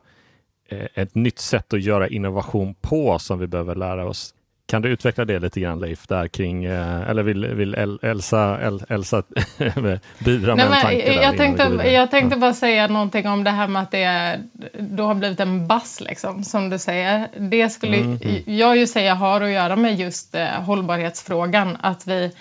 eh, 0.68 0.86
ett 0.94 1.14
nytt 1.14 1.38
sätt 1.38 1.72
att 1.72 1.82
göra 1.82 2.08
innovation 2.08 2.74
på 2.80 3.18
som 3.18 3.38
vi 3.38 3.46
behöver 3.46 3.74
lära 3.74 4.06
oss? 4.06 4.34
Kan 4.66 4.82
du 4.82 4.88
utveckla 4.88 5.24
det 5.24 5.38
lite 5.38 5.60
grann 5.60 5.80
Leif, 5.80 6.06
där 6.06 6.28
kring, 6.28 6.64
eh, 6.64 7.10
eller 7.10 7.22
vill, 7.22 7.46
vill 7.46 7.74
Elsa, 8.02 8.60
El, 8.60 8.82
Elsa 8.88 9.22
bidra 10.18 10.56
med 10.56 10.70
Nej, 10.70 10.72
en 10.72 10.80
tanke 10.80 11.12
jag, 11.12 11.36
tänkte, 11.36 11.88
jag 11.88 12.10
tänkte 12.10 12.36
bara 12.36 12.54
säga 12.54 12.86
någonting 12.86 13.28
om 13.28 13.44
det 13.44 13.50
här 13.50 13.68
med 13.68 13.82
att 13.82 13.90
det 13.90 14.02
är, 14.02 14.40
du 14.78 15.02
har 15.02 15.14
blivit 15.14 15.40
en 15.40 15.66
bass, 15.66 16.00
liksom, 16.00 16.44
som 16.44 16.70
du 16.70 16.78
säger. 16.78 17.28
Det 17.38 17.68
skulle 17.68 17.96
mm, 17.96 18.18
mm. 18.22 18.42
jag 18.46 18.76
ju 18.76 18.86
säga 18.86 19.14
har 19.14 19.40
att 19.40 19.50
göra 19.50 19.76
med 19.76 20.00
just 20.00 20.34
eh, 20.34 20.46
hållbarhetsfrågan, 20.46 21.76
att 21.80 22.06
vi 22.06 22.32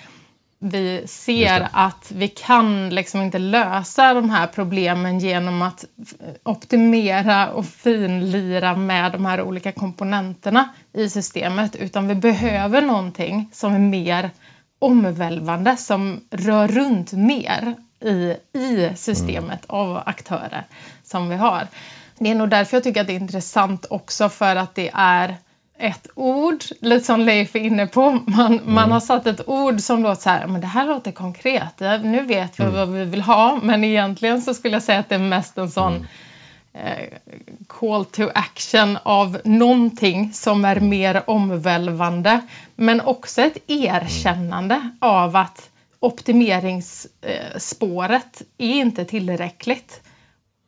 vi 0.64 1.08
ser 1.08 1.68
att 1.72 2.12
vi 2.16 2.28
kan 2.28 2.90
liksom 2.90 3.22
inte 3.22 3.40
lösa 3.40 4.14
de 4.14 4.30
här 4.30 4.48
problemen 4.48 5.20
genom 5.20 5.62
att 5.62 5.86
optimera 6.44 7.50
och 7.50 7.66
finlira 7.66 8.76
med 8.76 9.12
de 9.12 9.26
här 9.26 9.42
olika 9.42 9.72
komponenterna 9.72 10.70
i 10.94 11.10
systemet 11.10 11.76
utan 11.76 12.08
vi 12.08 12.16
behöver 12.16 12.82
någonting 12.82 13.50
som 13.54 13.74
är 13.74 13.80
mer 13.80 14.30
omvälvande, 14.80 15.78
som 15.78 16.20
rör 16.30 16.68
runt 16.68 17.14
mer 17.14 17.76
i, 18.00 18.36
i 18.60 18.92
systemet 18.96 19.70
mm. 19.70 19.82
av 19.82 20.04
aktörer 20.06 20.66
som 21.04 21.30
vi 21.30 21.36
har. 21.36 21.68
Det 22.20 22.32
är 22.32 22.36
nog 22.36 22.50
därför 22.50 22.78
jag 22.78 22.84
tycker 22.84 23.02
att 23.02 23.08
det 23.08 23.14
är 23.14 23.20
intressant 23.20 23.86
också 23.90 24.30
för 24.30 24.56
att 24.56 24.76
det 24.76 24.92
är 24.94 25.38
ett 25.82 26.08
ord, 26.16 26.64
lite 26.80 27.06
som 27.06 27.20
Leif 27.20 27.56
är 27.56 27.60
inne 27.60 27.88
på. 27.88 28.20
Man, 28.28 28.54
mm. 28.54 28.74
man 28.74 28.92
har 28.92 29.00
satt 29.00 29.28
ett 29.28 29.48
ord 29.48 29.80
som 29.80 30.04
låter 30.04 30.22
så 30.22 30.30
här, 30.30 30.48
men 30.48 30.62
det 30.62 30.68
här 30.68 30.86
låter 30.86 31.12
konkret. 31.12 31.80
Nu 31.80 32.22
vet 32.22 32.60
vi 32.60 32.64
mm. 32.64 32.76
vad 32.76 32.90
vi 32.90 33.06
vill 33.06 33.22
ha, 33.22 33.60
men 33.64 33.84
egentligen 33.84 34.42
så 34.42 34.54
skulle 34.54 34.76
jag 34.76 34.84
säga 34.84 35.00
att 35.00 35.10
det 35.10 35.16
är 35.16 35.20
mest 35.20 35.58
en 35.58 35.72
sån 35.72 35.94
mm. 35.94 36.06
eh, 36.74 37.08
call 37.68 38.06
to 38.06 38.30
action 38.36 38.98
av 39.04 39.42
någonting 39.44 40.34
som 40.34 40.66
är 40.66 40.80
mer 40.80 41.30
omvälvande. 41.30 42.42
Men 42.76 43.02
också 43.02 43.42
ett 43.42 43.58
erkännande 43.68 44.90
av 45.00 45.36
att 45.36 45.70
optimeringsspåret 46.00 48.42
är 48.58 48.76
inte 48.76 49.06
tillräckligt. 49.06 50.02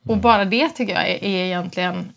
Och 0.03 0.09
mm. 0.09 0.21
bara 0.21 0.45
det 0.45 0.69
tycker 0.69 0.93
jag 0.93 1.09
är, 1.09 1.23
är 1.23 1.45
egentligen 1.45 2.13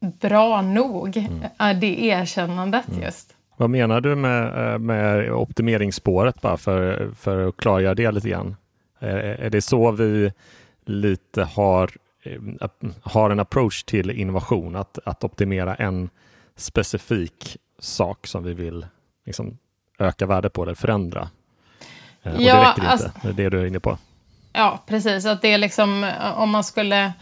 bra 0.00 0.62
nog, 0.62 1.16
mm. 1.16 1.80
det 1.80 2.04
erkännandet 2.04 2.88
mm. 2.88 3.02
just. 3.02 3.36
Vad 3.56 3.70
menar 3.70 4.00
du 4.00 4.16
med, 4.16 4.72
eh, 4.72 4.78
med 4.78 5.32
optimeringsspåret 5.32 6.40
bara 6.40 6.56
för, 6.56 7.10
för 7.18 7.48
att 7.48 7.56
klargöra 7.56 7.94
det 7.94 8.10
lite 8.10 8.28
grann? 8.28 8.56
Är, 8.98 9.16
är 9.16 9.50
det 9.50 9.62
så 9.62 9.90
vi 9.90 10.32
lite 10.84 11.42
har, 11.44 11.90
eh, 12.22 12.70
har 13.02 13.30
en 13.30 13.40
approach 13.40 13.82
till 13.82 14.10
innovation, 14.10 14.76
att, 14.76 14.98
att 15.04 15.24
optimera 15.24 15.74
en 15.74 16.10
specifik 16.56 17.56
sak 17.78 18.26
som 18.26 18.44
vi 18.44 18.54
vill 18.54 18.86
liksom, 19.26 19.58
öka 19.98 20.26
värde 20.26 20.50
på 20.50 20.62
eller 20.62 20.74
förändra? 20.74 21.28
Eh, 22.22 22.34
och 22.34 22.42
ja, 22.42 22.54
det 22.54 22.60
räcker 22.60 22.82
inte, 22.82 22.88
alltså, 22.88 23.10
det 23.22 23.28
är 23.28 23.32
det 23.32 23.50
du 23.50 23.60
är 23.60 23.66
inne 23.66 23.80
på. 23.80 23.98
Ja, 24.52 24.82
precis. 24.86 25.26
Att 25.26 25.42
det 25.42 25.52
är 25.52 25.58
liksom 25.58 26.12
om 26.36 26.50
man 26.50 26.64
skulle 26.64 27.12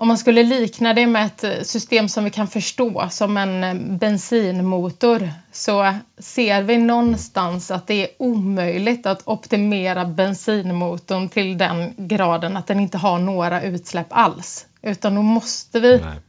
om 0.00 0.08
man 0.08 0.18
skulle 0.18 0.42
likna 0.42 0.94
det 0.94 1.06
med 1.06 1.26
ett 1.26 1.66
system 1.66 2.08
som 2.08 2.24
vi 2.24 2.30
kan 2.30 2.48
förstå 2.48 3.08
som 3.10 3.36
en 3.36 3.98
bensinmotor 3.98 5.30
så 5.52 5.94
ser 6.18 6.62
vi 6.62 6.78
någonstans 6.78 7.70
att 7.70 7.86
det 7.86 7.94
är 7.94 8.08
omöjligt 8.18 9.06
att 9.06 9.28
optimera 9.28 10.04
bensinmotorn 10.04 11.28
till 11.28 11.58
den 11.58 11.94
graden 11.96 12.56
att 12.56 12.66
den 12.66 12.80
inte 12.80 12.98
har 12.98 13.18
några 13.18 13.62
utsläpp 13.62 14.06
alls. 14.10 14.66
Utan 14.82 15.14
då 15.14 15.22
måste 15.22 15.80
vi 15.80 15.98
Nej. 15.98 16.20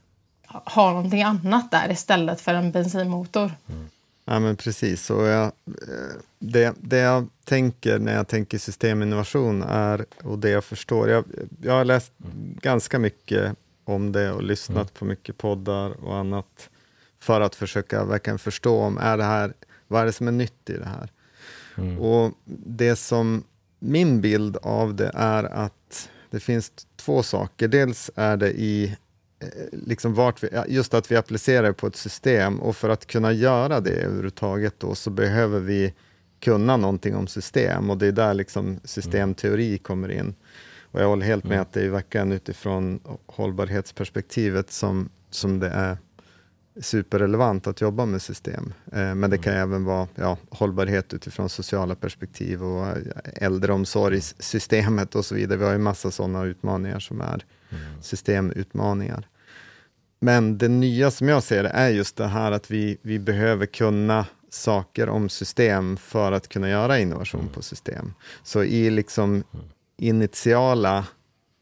ha 0.47 0.91
någonting 0.91 1.23
annat 1.23 1.71
där 1.71 1.91
istället 1.91 2.41
för 2.41 2.53
en 2.53 2.71
bensinmotor. 2.71 3.51
Mm. 3.69 3.89
Ja, 4.29 4.39
men 4.39 4.55
precis. 4.55 5.09
Och 5.09 5.27
jag, 5.27 5.45
eh, 5.65 6.15
det, 6.39 6.73
det 6.81 6.97
jag 6.97 7.27
tänker 7.43 7.99
när 7.99 8.15
jag 8.15 8.27
tänker 8.27 8.57
systeminnovation 8.57 9.63
är, 9.63 10.05
och 10.23 10.39
det 10.39 10.49
jag 10.49 10.63
förstår, 10.63 11.09
jag, 11.09 11.23
jag 11.61 11.73
har 11.73 11.85
läst 11.85 12.13
mm. 12.23 12.57
ganska 12.61 12.99
mycket 12.99 13.55
om 13.83 14.11
det 14.11 14.31
och 14.31 14.43
lyssnat 14.43 14.77
mm. 14.77 14.87
på 14.93 15.05
mycket 15.05 15.37
poddar 15.37 16.05
och 16.05 16.17
annat 16.17 16.69
för 17.19 17.41
att 17.41 17.55
försöka 17.55 18.05
verkligen 18.05 18.39
förstå 18.39 18.79
om 18.79 18.97
är 18.97 19.17
det 19.17 19.23
här, 19.23 19.53
vad 19.87 20.01
är 20.01 20.05
det 20.05 20.13
som 20.13 20.27
är 20.27 20.31
nytt 20.31 20.69
i 20.69 20.73
det 20.73 20.89
här? 20.89 21.11
Mm. 21.77 21.99
Och 21.99 22.33
det 22.65 22.95
som 22.95 23.43
min 23.79 24.21
bild 24.21 24.57
av 24.57 24.95
det 24.95 25.11
är 25.13 25.43
att 25.43 26.09
det 26.29 26.39
finns 26.39 26.71
två 26.95 27.23
saker. 27.23 27.67
Dels 27.67 28.11
är 28.15 28.37
det 28.37 28.51
i 28.51 28.97
liksom 29.71 30.13
vart 30.13 30.43
vi, 30.43 30.49
just 30.67 30.93
att 30.93 31.11
vi 31.11 31.15
applicerar 31.15 31.71
på 31.71 31.87
ett 31.87 31.95
system 31.95 32.59
och 32.59 32.75
för 32.75 32.89
att 32.89 33.05
kunna 33.05 33.31
göra 33.31 33.79
det 33.79 33.89
överhuvudtaget 33.89 34.79
då 34.79 34.95
så 34.95 35.09
behöver 35.09 35.59
vi 35.59 35.93
kunna 36.39 36.77
någonting 36.77 37.15
om 37.15 37.27
system 37.27 37.89
och 37.89 37.97
det 37.97 38.07
är 38.07 38.11
där 38.11 38.33
liksom 38.33 38.79
systemteori 38.83 39.77
kommer 39.77 40.11
in. 40.11 40.35
Och 40.91 41.01
jag 41.01 41.07
håller 41.07 41.25
helt 41.25 41.43
med 41.43 41.51
mm. 41.51 41.61
att 41.61 41.73
det 41.73 41.81
är 41.81 41.89
verkligen 41.89 42.31
utifrån 42.31 42.99
hållbarhetsperspektivet 43.25 44.71
som, 44.71 45.09
som 45.29 45.59
det 45.59 45.69
är 45.69 45.97
superrelevant 46.81 47.67
att 47.67 47.81
jobba 47.81 48.05
med 48.05 48.21
system. 48.21 48.73
Eh, 48.91 49.15
men 49.15 49.29
det 49.29 49.37
kan 49.37 49.53
mm. 49.53 49.69
även 49.69 49.85
vara 49.85 50.07
ja, 50.15 50.37
hållbarhet 50.49 51.13
utifrån 51.13 51.49
sociala 51.49 51.95
perspektiv 51.95 52.63
och 52.63 52.87
äldreomsorgssystemet 53.23 55.15
och 55.15 55.25
så 55.25 55.35
vidare. 55.35 55.57
Vi 55.57 55.65
har 55.65 55.71
ju 55.71 55.77
massa 55.77 56.11
sådana 56.11 56.43
utmaningar 56.43 56.99
som 56.99 57.21
är 57.21 57.27
mm. 57.27 57.41
Systemutmaningar. 58.01 59.27
Men 60.19 60.57
det 60.57 60.67
nya 60.67 61.11
som 61.11 61.29
jag 61.29 61.43
ser 61.43 61.63
det 61.63 61.69
är 61.69 61.89
just 61.89 62.15
det 62.15 62.27
här 62.27 62.51
att 62.51 62.71
vi, 62.71 62.97
vi 63.01 63.19
behöver 63.19 63.65
kunna 63.65 64.25
saker 64.49 65.09
om 65.09 65.29
system 65.29 65.97
för 65.97 66.31
att 66.31 66.47
kunna 66.47 66.69
göra 66.69 66.99
innovation 66.99 67.41
mm. 67.41 67.53
på 67.53 67.61
system. 67.61 68.13
Så 68.43 68.63
i 68.63 68.89
liksom 68.89 69.43
mm 69.53 69.65
initiala 69.99 71.05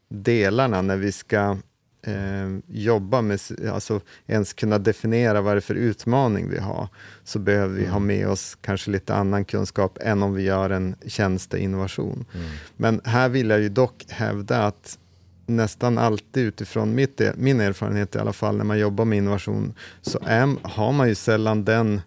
delarna 0.09 0.81
när 0.81 0.97
vi 0.97 1.11
ska 1.11 1.57
eh, 2.01 2.57
jobba 2.67 3.21
med, 3.21 3.39
alltså 3.71 4.01
ens 4.27 4.53
kunna 4.53 4.77
definiera 4.77 5.41
vad 5.41 5.53
det 5.53 5.59
är 5.59 5.61
för 5.61 5.75
utmaning 5.75 6.49
vi 6.49 6.59
har, 6.59 6.87
så 7.23 7.39
behöver 7.39 7.75
vi 7.75 7.81
mm. 7.81 7.91
ha 7.91 7.99
med 7.99 8.27
oss 8.27 8.57
kanske 8.61 8.91
lite 8.91 9.15
annan 9.15 9.45
kunskap 9.45 9.97
än 10.01 10.23
om 10.23 10.33
vi 10.33 10.43
gör 10.43 10.69
en 10.69 10.95
tjänsteinnovation. 11.05 12.25
Mm. 12.33 12.47
Men 12.77 13.01
här 13.03 13.29
vill 13.29 13.49
jag 13.49 13.59
ju 13.59 13.69
dock 13.69 14.05
hävda 14.09 14.65
att 14.65 14.97
nästan 15.47 15.97
alltid 15.97 16.43
utifrån 16.43 16.95
mitt, 16.95 17.21
min 17.35 17.61
erfarenhet 17.61 18.15
i 18.15 18.19
alla 18.19 18.33
fall, 18.33 18.57
när 18.57 18.65
man 18.65 18.79
jobbar 18.79 19.05
med 19.05 19.17
innovation, 19.17 19.73
så 20.01 20.19
är, 20.25 20.67
har 20.67 20.91
man 20.91 21.09
ju 21.09 21.15
sällan 21.15 21.65
den 21.65 22.01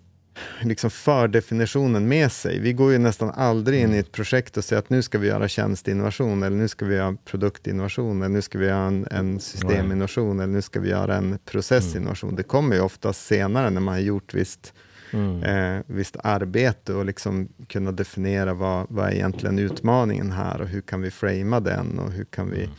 liksom 0.60 0.90
fördefinitionen 0.90 2.08
med 2.08 2.32
sig. 2.32 2.58
Vi 2.58 2.72
går 2.72 2.92
ju 2.92 2.98
nästan 2.98 3.30
aldrig 3.30 3.80
in 3.80 3.94
i 3.94 3.98
ett 3.98 4.12
projekt 4.12 4.56
och 4.56 4.64
säger 4.64 4.80
att 4.80 4.90
nu 4.90 5.02
ska 5.02 5.18
vi 5.18 5.28
göra 5.28 5.48
tjänstinnovation, 5.48 6.42
eller 6.42 6.56
nu 6.56 6.68
ska 6.68 6.84
vi 6.84 6.94
göra 6.94 7.16
produktinnovation, 7.24 8.22
eller 8.22 8.28
nu 8.28 8.42
ska 8.42 8.58
vi 8.58 8.66
göra 8.66 8.86
en, 8.86 9.06
en 9.10 9.40
systeminnovation, 9.40 10.40
eller 10.40 10.52
nu 10.52 10.62
ska 10.62 10.80
vi 10.80 10.88
göra 10.88 11.16
en 11.16 11.38
processinnovation. 11.44 12.30
Mm. 12.30 12.36
Det 12.36 12.42
kommer 12.42 12.76
ju 12.76 12.82
oftast 12.82 13.26
senare 13.26 13.70
när 13.70 13.80
man 13.80 13.94
har 13.94 14.00
gjort 14.00 14.34
visst, 14.34 14.74
mm. 15.10 15.42
eh, 15.42 15.82
visst 15.86 16.16
arbete 16.24 16.94
och 16.94 17.04
liksom 17.04 17.48
kunna 17.68 17.92
definiera 17.92 18.54
vad, 18.54 18.86
vad 18.88 19.08
är 19.08 19.12
egentligen 19.12 19.58
utmaningen 19.58 20.32
här 20.32 20.60
och 20.60 20.68
hur 20.68 20.80
kan 20.80 21.02
vi 21.02 21.10
framea 21.10 21.60
den 21.60 21.98
och 21.98 22.12
hur 22.12 22.24
kan 22.24 22.50
vi 22.50 22.58
mm 22.58 22.70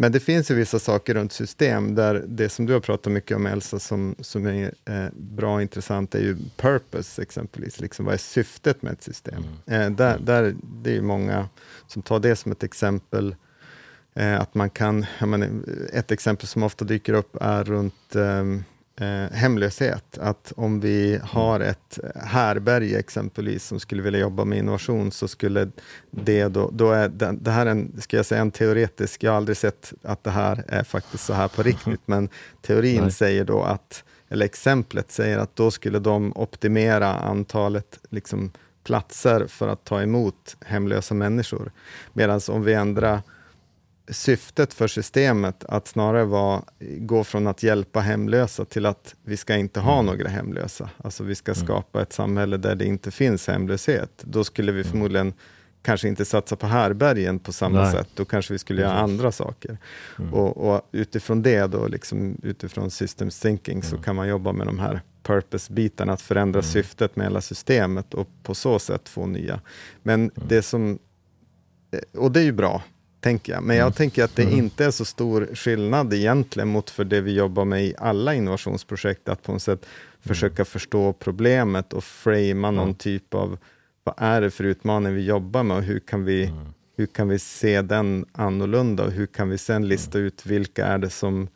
men 0.00 0.12
det 0.12 0.20
finns 0.20 0.50
ju 0.50 0.54
vissa 0.54 0.78
saker 0.78 1.14
runt 1.14 1.32
system, 1.32 1.94
där 1.94 2.24
det 2.28 2.48
som 2.48 2.66
du 2.66 2.72
har 2.72 2.80
pratat 2.80 3.12
mycket 3.12 3.36
om 3.36 3.46
Elsa, 3.46 3.78
som, 3.78 4.14
som 4.20 4.46
är 4.46 4.74
eh, 4.84 5.06
bra 5.12 5.54
och 5.54 5.62
intressant, 5.62 6.14
är 6.14 6.18
ju 6.18 6.36
purpose 6.56 7.22
exempelvis. 7.22 7.80
Liksom, 7.80 8.04
vad 8.04 8.14
är 8.14 8.18
syftet 8.18 8.82
med 8.82 8.92
ett 8.92 9.02
system? 9.02 9.44
Mm. 9.66 9.82
Eh, 9.82 9.96
där, 9.96 10.18
där, 10.18 10.54
det 10.62 10.96
är 10.96 11.02
många 11.02 11.48
som 11.86 12.02
tar 12.02 12.18
det 12.18 12.36
som 12.36 12.52
ett 12.52 12.62
exempel. 12.62 13.34
Eh, 14.14 14.40
att 14.40 14.54
man 14.54 14.70
kan, 14.70 15.06
menar, 15.20 15.48
ett 15.92 16.10
exempel 16.10 16.46
som 16.46 16.62
ofta 16.62 16.84
dyker 16.84 17.12
upp 17.12 17.36
är 17.40 17.64
runt 17.64 18.16
ehm, 18.16 18.64
eh, 19.00 19.36
hemlöshet. 19.36 20.18
Att 20.18 20.52
om 20.56 20.80
vi 20.80 21.20
har 21.22 21.60
ett 21.60 21.98
härberge 22.14 22.98
exempelvis 22.98 23.66
som 23.66 23.80
skulle 23.80 24.02
vilja 24.02 24.20
jobba 24.20 24.44
med 24.44 24.58
innovation 24.58 25.12
så 25.12 25.28
skulle 25.28 25.70
det 26.10 26.48
då, 26.48 26.70
då 26.72 26.92
är 26.92 27.08
det, 27.08 27.36
det 27.40 27.50
här 27.50 27.66
en, 27.66 28.00
ska 28.00 28.16
jag 28.16 28.26
säga, 28.26 28.40
en 28.40 28.50
teoretisk, 28.50 29.22
jag 29.22 29.30
har 29.30 29.36
aldrig 29.36 29.56
sett 29.56 29.92
att 30.02 30.24
det 30.24 30.30
här 30.30 30.64
är 30.68 30.84
faktiskt 30.84 31.24
så 31.24 31.32
här 31.32 31.48
på 31.48 31.62
riktigt, 31.62 32.00
men 32.06 32.28
teorin 32.62 33.02
Nej. 33.02 33.12
säger 33.12 33.44
då 33.44 33.62
att, 33.62 34.04
eller 34.28 34.46
exemplet 34.46 35.10
säger 35.10 35.38
att 35.38 35.56
då 35.56 35.70
skulle 35.70 35.98
de 35.98 36.32
optimera 36.36 37.14
antalet 37.14 37.98
liksom, 38.10 38.52
platser 38.84 39.46
för 39.46 39.68
att 39.68 39.84
ta 39.84 40.02
emot 40.02 40.56
hemlösa 40.60 41.14
människor. 41.14 41.72
Medan 42.12 42.40
om 42.48 42.64
vi 42.64 42.74
ändrar 42.74 43.22
syftet 44.10 44.74
för 44.74 44.88
systemet 44.88 45.64
att 45.64 45.88
snarare 45.88 46.24
vara, 46.24 46.62
gå 46.98 47.24
från 47.24 47.46
att 47.46 47.62
hjälpa 47.62 48.00
hemlösa 48.00 48.64
till 48.64 48.86
att 48.86 49.14
vi 49.24 49.36
ska 49.36 49.56
inte 49.56 49.80
ha 49.80 50.00
mm. 50.00 50.06
några 50.06 50.28
hemlösa. 50.28 50.90
Alltså 50.96 51.24
vi 51.24 51.34
ska 51.34 51.52
mm. 51.52 51.64
skapa 51.64 52.02
ett 52.02 52.12
samhälle 52.12 52.56
där 52.56 52.74
det 52.74 52.84
inte 52.84 53.10
finns 53.10 53.48
hemlöshet. 53.48 54.22
Då 54.22 54.44
skulle 54.44 54.72
vi 54.72 54.80
mm. 54.80 54.90
förmodligen 54.90 55.32
kanske 55.82 56.08
inte 56.08 56.24
satsa 56.24 56.56
på 56.56 56.66
härbergen 56.66 57.38
på 57.38 57.52
samma 57.52 57.82
Nej. 57.82 57.92
sätt. 57.92 58.08
Då 58.14 58.24
kanske 58.24 58.52
vi 58.52 58.58
skulle 58.58 58.82
göra 58.82 58.92
andra 58.92 59.32
saker. 59.32 59.78
Mm. 60.18 60.34
Och, 60.34 60.74
och, 60.74 60.88
utifrån 60.92 61.42
det, 61.42 61.66
då, 61.66 61.86
liksom, 61.86 62.36
utifrån 62.42 62.90
systems 62.90 63.40
thinking, 63.40 63.82
så 63.82 63.98
kan 63.98 64.16
man 64.16 64.28
jobba 64.28 64.52
med 64.52 64.66
de 64.66 64.78
här 64.78 65.00
purpose-biten, 65.22 66.10
att 66.10 66.20
förändra 66.20 66.60
mm. 66.60 66.72
syftet 66.72 67.16
med 67.16 67.26
hela 67.26 67.40
systemet 67.40 68.14
och 68.14 68.28
på 68.42 68.54
så 68.54 68.78
sätt 68.78 69.08
få 69.08 69.26
nya. 69.26 69.60
Men 70.02 70.20
mm. 70.20 70.48
det 70.48 70.62
som, 70.62 70.98
eh, 71.90 72.20
och 72.20 72.32
det 72.32 72.40
är 72.40 72.44
ju 72.44 72.52
bra, 72.52 72.82
tänker 73.20 73.52
jag. 73.52 73.62
Men 73.62 73.76
jag 73.76 73.84
mm. 73.84 73.92
tänker 73.92 74.24
att 74.24 74.36
det 74.36 74.42
mm. 74.42 74.58
inte 74.58 74.84
är 74.84 74.90
så 74.90 75.04
stor 75.04 75.48
skillnad 75.54 76.14
egentligen 76.14 76.68
mot 76.68 76.90
för 76.90 77.04
det 77.04 77.20
vi 77.20 77.34
jobbar 77.34 77.64
med 77.64 77.84
i 77.84 77.94
alla 77.98 78.34
innovationsprojekt, 78.34 79.28
att 79.28 79.42
på 79.42 79.52
något 79.52 79.62
sätt 79.62 79.84
mm. 79.84 80.20
försöka 80.20 80.64
förstå 80.64 81.12
problemet 81.12 81.92
och 81.92 82.04
framea 82.04 82.70
någon 82.70 82.94
typ 82.94 83.34
av, 83.34 83.58
vad 84.04 84.14
är 84.18 84.40
det 84.40 84.50
för 84.50 84.64
utmaning 84.64 85.14
vi 85.14 85.24
jobbar 85.24 85.62
med 85.62 85.76
och 85.76 85.82
hur 85.82 86.00
kan 86.00 86.24
vi, 86.24 86.52
hur 86.96 87.06
kan 87.06 87.28
vi 87.28 87.38
se 87.38 87.82
den 87.82 88.24
annorlunda 88.32 89.04
och 89.04 89.12
hur 89.12 89.26
kan 89.26 89.48
vi 89.48 89.58
sen 89.58 89.88
lista 89.88 90.18
ut 90.18 90.46
vilka 90.46 90.86
är 90.86 90.98
det 90.98 91.10
som, 91.10 91.48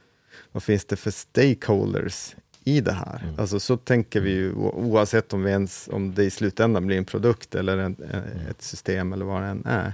vad 0.52 0.62
finns 0.62 0.84
det 0.84 0.96
för 0.96 1.10
stakeholders 1.10 2.34
i 2.64 2.80
det 2.80 2.92
här. 2.92 3.20
Mm. 3.22 3.34
Alltså 3.40 3.60
så 3.60 3.76
tänker 3.76 4.20
vi 4.20 4.30
ju 4.30 4.54
oavsett 4.54 5.32
om, 5.32 5.42
vi 5.42 5.50
ens, 5.50 5.88
om 5.92 6.14
det 6.14 6.24
i 6.24 6.30
slutändan 6.30 6.86
blir 6.86 6.98
en 6.98 7.04
produkt 7.04 7.54
eller 7.54 7.78
en, 7.78 7.96
ett 8.50 8.62
system 8.62 9.12
eller 9.12 9.24
vad 9.24 9.42
det 9.42 9.48
än 9.48 9.66
är. 9.66 9.92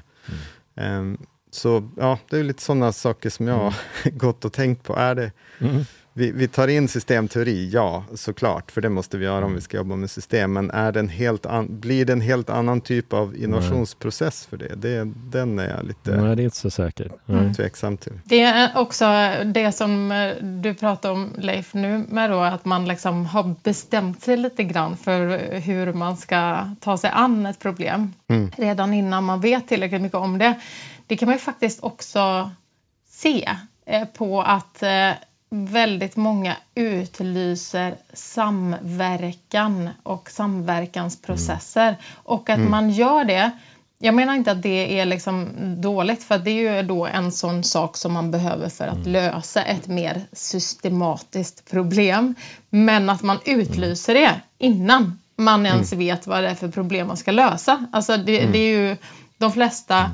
Mm. 0.77 0.99
Um, 0.99 1.19
så 1.51 1.89
ja, 1.97 2.19
det 2.31 2.39
är 2.39 2.45
lite 2.45 2.63
sådana 2.63 2.93
saker 2.93 3.31
som 3.31 3.49
jag 3.49 3.55
har 3.55 3.75
mm. 4.05 4.19
gått 4.19 4.45
och 4.45 4.53
tänkt 4.53 4.83
på. 4.83 4.97
Är 4.97 5.15
det, 5.15 5.33
mm. 5.61 5.85
vi, 6.13 6.33
vi, 6.33 6.49
tar 6.49 6.69
in 6.69 6.89
systemteori, 6.89 7.71
ja 7.73 8.05
såklart, 8.15 8.71
för 8.71 8.81
det 8.81 8.89
måste 8.89 9.19
vi 9.19 9.25
göra 9.25 9.45
om 9.45 9.51
vi 9.51 9.51
mm. 9.51 9.61
ska 9.61 9.77
jobba 9.77 9.97
med 9.97 10.11
system, 10.11 10.53
men 10.53 10.71
är 10.71 10.93
det 10.93 11.01
en 11.01 11.09
helt 11.09 11.47
an, 11.47 11.81
blir 11.81 12.05
det 12.05 12.13
en 12.13 12.21
helt 12.21 12.51
annan 12.51 12.81
typ 12.81 13.13
av 13.13 13.37
innovationsprocess 13.37 14.47
för 14.47 14.57
det? 14.57 14.75
det? 14.75 15.13
Den 15.31 15.59
är 15.59 15.69
jag 15.69 15.87
lite 15.87 16.17
Nej, 16.17 16.37
det 16.37 16.43
är 16.43 16.45
inte 16.45 16.57
så 16.57 16.71
säkert. 16.71 17.13
Mm. 17.29 17.55
tveksam 17.55 17.97
till. 17.97 18.13
Det 18.25 18.43
är 18.43 18.71
också 18.77 19.05
det 19.45 19.73
som 19.73 20.13
eh, 20.13 20.45
du 20.45 20.75
pratar 20.75 21.11
om 21.11 21.35
Leif 21.39 21.75
nu 21.75 22.05
med 22.09 22.31
då, 22.31 22.41
att 22.41 22.65
man 22.65 22.85
liksom 22.85 23.27
har 23.27 23.55
bestämt 23.63 24.23
sig 24.23 24.37
lite 24.37 24.65
grann 24.65 24.97
för 24.97 25.39
hur 25.61 25.93
man 25.93 26.17
ska 26.17 26.71
ta 26.81 26.97
sig 26.97 27.11
an 27.15 27.47
ett 27.47 27.59
problem 27.59 28.13
mm. 28.29 28.51
redan 28.57 28.95
innan 28.95 29.25
man 29.25 29.41
vet 29.41 29.69
tillräckligt 29.69 30.03
mycket 30.03 30.19
om 30.19 30.39
det. 30.39 30.55
Det 31.11 31.17
kan 31.17 31.27
man 31.27 31.35
ju 31.35 31.41
faktiskt 31.41 31.83
också 31.83 32.51
se 33.09 33.51
eh, 33.87 34.05
på 34.05 34.43
att 34.43 34.83
eh, 34.83 35.11
väldigt 35.51 36.17
många 36.17 36.57
utlyser 36.75 37.97
samverkan 38.13 39.91
och 40.03 40.31
samverkansprocesser 40.31 41.89
mm. 41.89 42.01
och 42.15 42.51
att 42.51 42.59
mm. 42.59 42.71
man 42.71 42.91
gör 42.91 43.25
det 43.25 43.51
jag 43.99 44.15
menar 44.15 44.35
inte 44.35 44.53
att 44.53 44.63
det 44.63 45.01
är 45.01 45.05
liksom 45.07 45.49
dåligt 45.81 46.23
för 46.23 46.39
det 46.39 46.51
är 46.51 46.77
ju 46.77 46.83
då 46.83 47.07
en 47.07 47.33
sån 47.33 47.65
sak 47.65 47.97
som 47.97 48.13
man 48.13 48.31
behöver 48.31 48.69
för 48.69 48.87
att 48.87 49.07
mm. 49.07 49.13
lösa 49.13 49.63
ett 49.63 49.87
mer 49.87 50.23
systematiskt 50.33 51.71
problem. 51.71 52.35
Men 52.71 53.11
att 53.11 53.23
man 53.23 53.39
utlyser 53.45 54.15
det 54.15 54.41
innan 54.59 55.19
man 55.37 55.67
ens 55.67 55.93
mm. 55.93 56.07
vet 56.07 56.27
vad 56.27 56.43
det 56.43 56.49
är 56.49 56.55
för 56.55 56.69
problem 56.69 57.07
man 57.07 57.17
ska 57.17 57.31
lösa. 57.31 57.87
Alltså 57.93 58.17
det, 58.17 58.41
mm. 58.41 58.53
det 58.53 58.59
är 58.59 58.79
ju 58.79 58.97
de 59.39 59.53
flesta 59.53 59.97
mm 59.99 60.11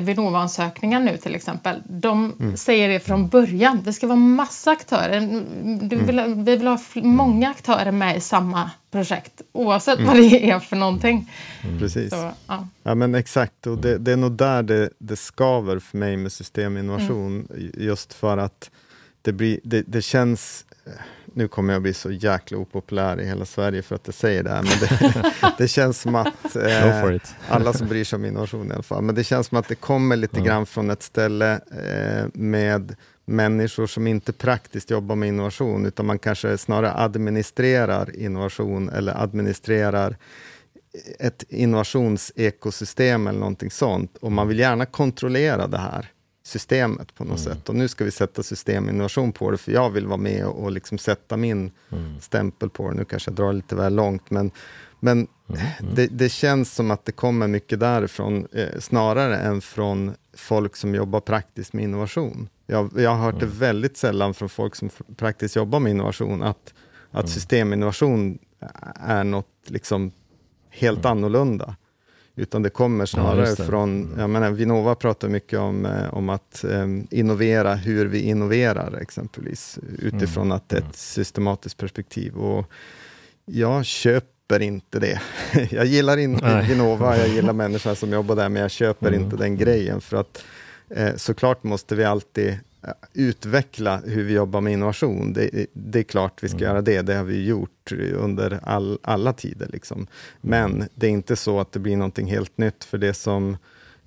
Vinnova-ansökningar 0.00 1.00
nu 1.00 1.16
till 1.16 1.34
exempel, 1.34 1.82
de 1.88 2.32
mm. 2.40 2.56
säger 2.56 2.88
det 2.88 3.00
från 3.00 3.28
början. 3.28 3.82
Det 3.84 3.92
ska 3.92 4.06
vara 4.06 4.16
massa 4.16 4.70
aktörer. 4.70 5.44
Du 5.88 5.96
vill, 5.96 6.18
mm. 6.18 6.44
Vi 6.44 6.56
vill 6.56 6.66
ha 6.66 6.78
många 6.94 7.50
aktörer 7.50 7.92
med 7.92 8.16
i 8.16 8.20
samma 8.20 8.70
projekt 8.90 9.42
oavsett 9.52 9.98
mm. 9.98 10.06
vad 10.06 10.16
det 10.16 10.50
är 10.50 10.58
för 10.58 10.76
någonting. 10.76 11.32
Mm. 11.62 11.78
Precis. 11.78 12.10
Så, 12.10 12.32
ja. 12.46 12.68
ja. 12.82 12.94
men 12.94 13.14
exakt, 13.14 13.66
och 13.66 13.78
det, 13.78 13.98
det, 13.98 14.12
är 14.12 14.16
nog 14.16 14.32
där 14.32 14.62
det, 14.62 14.90
det 14.98 15.16
skaver 15.16 15.78
för 15.78 15.98
mig 15.98 16.16
med 16.16 16.32
systeminnovation. 16.32 17.46
Mm. 17.50 17.70
Just 17.74 18.14
för 18.14 18.38
att 18.38 18.70
det, 19.22 19.32
blir, 19.32 19.60
det, 19.62 19.82
det 19.86 20.02
känns 20.02 20.64
nu 21.36 21.48
kommer 21.48 21.72
jag 21.72 21.82
bli 21.82 21.94
så 21.94 22.10
jäkla 22.10 22.58
opopulär 22.58 23.20
i 23.20 23.26
hela 23.26 23.44
Sverige 23.44 23.82
för 23.82 23.94
att 23.94 24.06
jag 24.06 24.14
säger 24.14 24.42
det 24.42 24.50
här, 24.50 24.62
men 24.62 24.78
det, 24.80 25.32
det 25.58 25.68
känns 25.68 26.00
som 26.00 26.14
att 26.14 26.56
eh, 26.56 27.18
alla 27.48 27.72
som 27.72 27.88
bryr 27.88 28.04
sig 28.04 28.16
om 28.16 28.24
innovation 28.24 28.70
i 28.70 28.74
alla 28.74 28.82
fall, 28.82 29.02
men 29.02 29.14
det 29.14 29.24
känns 29.24 29.46
som 29.46 29.58
att 29.58 29.68
det 29.68 29.74
kommer 29.74 30.16
lite 30.16 30.36
mm. 30.36 30.46
grann 30.46 30.66
från 30.66 30.90
ett 30.90 31.02
ställe 31.02 31.52
eh, 31.52 32.26
med 32.32 32.96
människor 33.24 33.86
som 33.86 34.06
inte 34.06 34.32
praktiskt 34.32 34.90
jobbar 34.90 35.16
med 35.16 35.28
innovation, 35.28 35.86
utan 35.86 36.06
man 36.06 36.18
kanske 36.18 36.58
snarare 36.58 36.92
administrerar 36.92 38.16
innovation 38.16 38.88
eller 38.88 39.22
administrerar 39.22 40.16
ett 41.18 41.44
innovationsekosystem 41.48 43.26
eller 43.26 43.38
någonting 43.38 43.70
sånt, 43.70 44.16
och 44.16 44.32
man 44.32 44.48
vill 44.48 44.58
gärna 44.58 44.86
kontrollera 44.86 45.66
det 45.66 45.78
här 45.78 46.10
systemet 46.46 47.14
på 47.14 47.24
något 47.24 47.40
mm. 47.40 47.54
sätt. 47.54 47.68
Och 47.68 47.74
nu 47.74 47.88
ska 47.88 48.04
vi 48.04 48.10
sätta 48.10 48.42
systeminnovation 48.42 49.32
på 49.32 49.50
det, 49.50 49.58
för 49.58 49.72
jag 49.72 49.90
vill 49.90 50.06
vara 50.06 50.16
med 50.16 50.46
och, 50.46 50.62
och 50.62 50.72
liksom 50.72 50.98
sätta 50.98 51.36
min 51.36 51.70
mm. 51.92 52.20
stämpel 52.20 52.70
på 52.70 52.90
det. 52.90 52.96
Nu 52.96 53.04
kanske 53.04 53.30
jag 53.30 53.36
drar 53.36 53.52
lite 53.52 53.74
väl 53.74 53.94
långt, 53.94 54.30
men, 54.30 54.50
men 55.00 55.28
mm. 55.48 55.60
mm. 55.80 55.94
det, 55.94 56.06
det, 56.06 56.28
känns 56.28 56.74
som 56.74 56.90
att 56.90 57.04
det 57.04 57.12
kommer 57.12 57.48
mycket 57.48 57.80
därifrån, 57.80 58.46
eh, 58.52 58.80
snarare 58.80 59.36
än 59.36 59.60
från 59.60 60.14
folk 60.34 60.76
som 60.76 60.94
jobbar 60.94 61.20
praktiskt 61.20 61.72
med 61.72 61.84
innovation. 61.84 62.48
Jag, 62.66 62.90
jag 62.96 63.10
har 63.10 63.24
hört 63.24 63.40
det 63.40 63.46
mm. 63.46 63.58
väldigt 63.58 63.96
sällan 63.96 64.34
från 64.34 64.48
folk 64.48 64.74
som 64.74 64.90
praktiskt 65.16 65.56
jobbar 65.56 65.80
med 65.80 65.90
innovation, 65.90 66.42
att, 66.42 66.74
att 67.10 67.24
mm. 67.24 67.28
systeminnovation 67.28 68.38
är 68.94 69.24
något 69.24 69.48
liksom 69.64 70.12
helt 70.70 71.04
annorlunda. 71.04 71.76
Utan 72.38 72.62
det 72.62 72.70
kommer 72.70 73.06
snarare 73.06 73.48
ja, 73.48 73.54
det. 73.54 73.64
från, 73.64 74.02
mm. 74.02 74.20
jag 74.20 74.30
menar, 74.30 74.50
Vinnova 74.50 74.94
pratar 74.94 75.28
mycket 75.28 75.58
om, 75.58 75.86
eh, 75.86 76.14
om 76.14 76.28
att 76.28 76.64
eh, 76.64 76.86
innovera 77.10 77.74
hur 77.74 78.06
vi 78.06 78.20
innoverar 78.20 78.98
exempelvis, 79.00 79.78
utifrån 79.98 80.46
mm. 80.46 80.56
att 80.56 80.72
ett 80.72 80.80
mm. 80.80 80.92
systematiskt 80.92 81.76
perspektiv. 81.76 82.36
Och 82.36 82.70
jag 83.44 83.84
köper 83.84 84.62
inte 84.62 84.98
det. 84.98 85.20
jag 85.70 85.86
gillar 85.86 86.16
inte 86.16 86.64
Vinnova, 86.68 87.18
jag 87.18 87.28
gillar 87.28 87.52
människorna 87.62 87.94
som 87.94 88.12
jobbar 88.12 88.36
där, 88.36 88.48
men 88.48 88.62
jag 88.62 88.70
köper 88.70 89.08
mm. 89.08 89.22
inte 89.22 89.36
den 89.36 89.56
grejen, 89.56 90.00
för 90.00 90.16
att 90.16 90.44
eh, 90.90 91.14
såklart 91.16 91.62
måste 91.62 91.94
vi 91.94 92.04
alltid 92.04 92.58
utveckla 93.12 94.00
hur 94.04 94.24
vi 94.24 94.32
jobbar 94.32 94.60
med 94.60 94.72
innovation. 94.72 95.32
Det, 95.32 95.66
det 95.72 95.98
är 95.98 96.02
klart 96.02 96.42
vi 96.42 96.48
ska 96.48 96.58
mm. 96.58 96.68
göra 96.68 96.82
det, 96.82 97.02
det 97.02 97.14
har 97.14 97.24
vi 97.24 97.46
gjort 97.46 97.92
under 98.14 98.60
all, 98.62 98.98
alla 99.02 99.32
tider. 99.32 99.68
Liksom. 99.72 100.06
Men 100.40 100.88
det 100.94 101.06
är 101.06 101.10
inte 101.10 101.36
så 101.36 101.60
att 101.60 101.72
det 101.72 101.78
blir 101.78 101.96
någonting 101.96 102.26
helt 102.26 102.58
nytt, 102.58 102.84
för 102.84 102.98
det 102.98 103.14
som, 103.14 103.56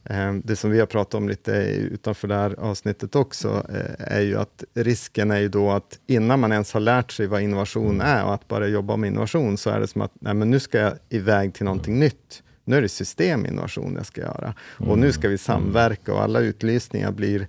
eh, 0.03 0.33
det 0.33 0.55
som 0.55 0.71
vi 0.71 0.79
har 0.79 0.87
pratat 0.87 1.13
om 1.13 1.29
lite 1.29 1.51
utanför 1.91 2.27
det 2.27 2.35
här 2.35 2.59
avsnittet 2.59 3.15
också, 3.15 3.65
eh, 3.69 4.15
är 4.17 4.21
ju 4.21 4.37
att 4.37 4.63
risken 4.73 5.31
är 5.31 5.39
ju 5.39 5.49
då 5.49 5.71
att 5.71 5.99
innan 6.07 6.39
man 6.39 6.51
ens 6.51 6.73
har 6.73 6.79
lärt 6.79 7.11
sig 7.11 7.27
vad 7.27 7.41
innovation 7.41 8.01
mm. 8.01 8.07
är 8.07 8.25
och 8.25 8.33
att 8.33 8.47
bara 8.47 8.67
jobba 8.67 8.95
med 8.95 9.07
innovation, 9.07 9.57
så 9.57 9.69
är 9.69 9.79
det 9.79 9.87
som 9.87 10.01
att 10.01 10.11
nej, 10.19 10.33
men 10.33 10.49
nu 10.49 10.59
ska 10.59 10.79
jag 10.79 10.93
iväg 11.09 11.53
till 11.53 11.65
någonting 11.65 11.93
mm. 11.93 12.05
nytt. 12.05 12.43
Nu 12.63 12.77
är 12.77 12.81
det 12.81 12.89
systeminnovation 12.89 13.93
jag 13.95 14.05
ska 14.05 14.21
göra 14.21 14.53
och 14.77 14.99
nu 14.99 15.11
ska 15.11 15.29
vi 15.29 15.37
samverka 15.37 16.13
och 16.13 16.23
alla 16.23 16.39
utlysningar 16.39 17.11
blir 17.11 17.47